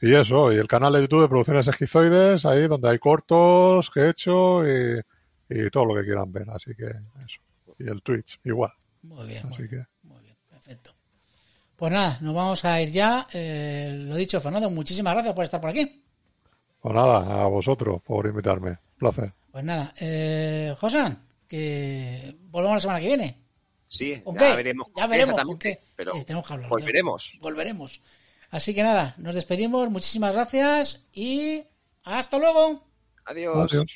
[0.00, 4.00] Y eso, y el canal de YouTube de Producciones Esquizoides, ahí donde hay cortos que
[4.00, 5.00] he hecho y,
[5.48, 7.40] y todo lo que quieran ver, así que eso.
[7.78, 8.72] Y el Twitch, igual.
[9.02, 10.94] Muy bien, muy Así bien, que, muy bien, perfecto.
[11.76, 13.26] Pues nada, nos vamos a ir ya.
[13.32, 16.04] Eh, lo dicho, Fernando, muchísimas gracias por estar por aquí.
[16.80, 18.70] pues nada, a vosotros por invitarme.
[18.70, 19.32] Un placer.
[19.50, 23.38] Pues nada, eh, Josan, que volvamos la semana que viene.
[23.88, 24.86] Sí, ¿Con ya veremos.
[24.96, 25.80] Ya veremos qué.
[25.96, 26.70] Pero tenemos que hablar.
[26.70, 27.32] volveremos.
[27.40, 28.00] Volveremos.
[28.50, 29.90] Así que nada, nos despedimos.
[29.90, 31.64] Muchísimas gracias y
[32.04, 32.86] hasta luego.
[33.26, 33.72] Adiós.
[33.72, 33.86] Adiós.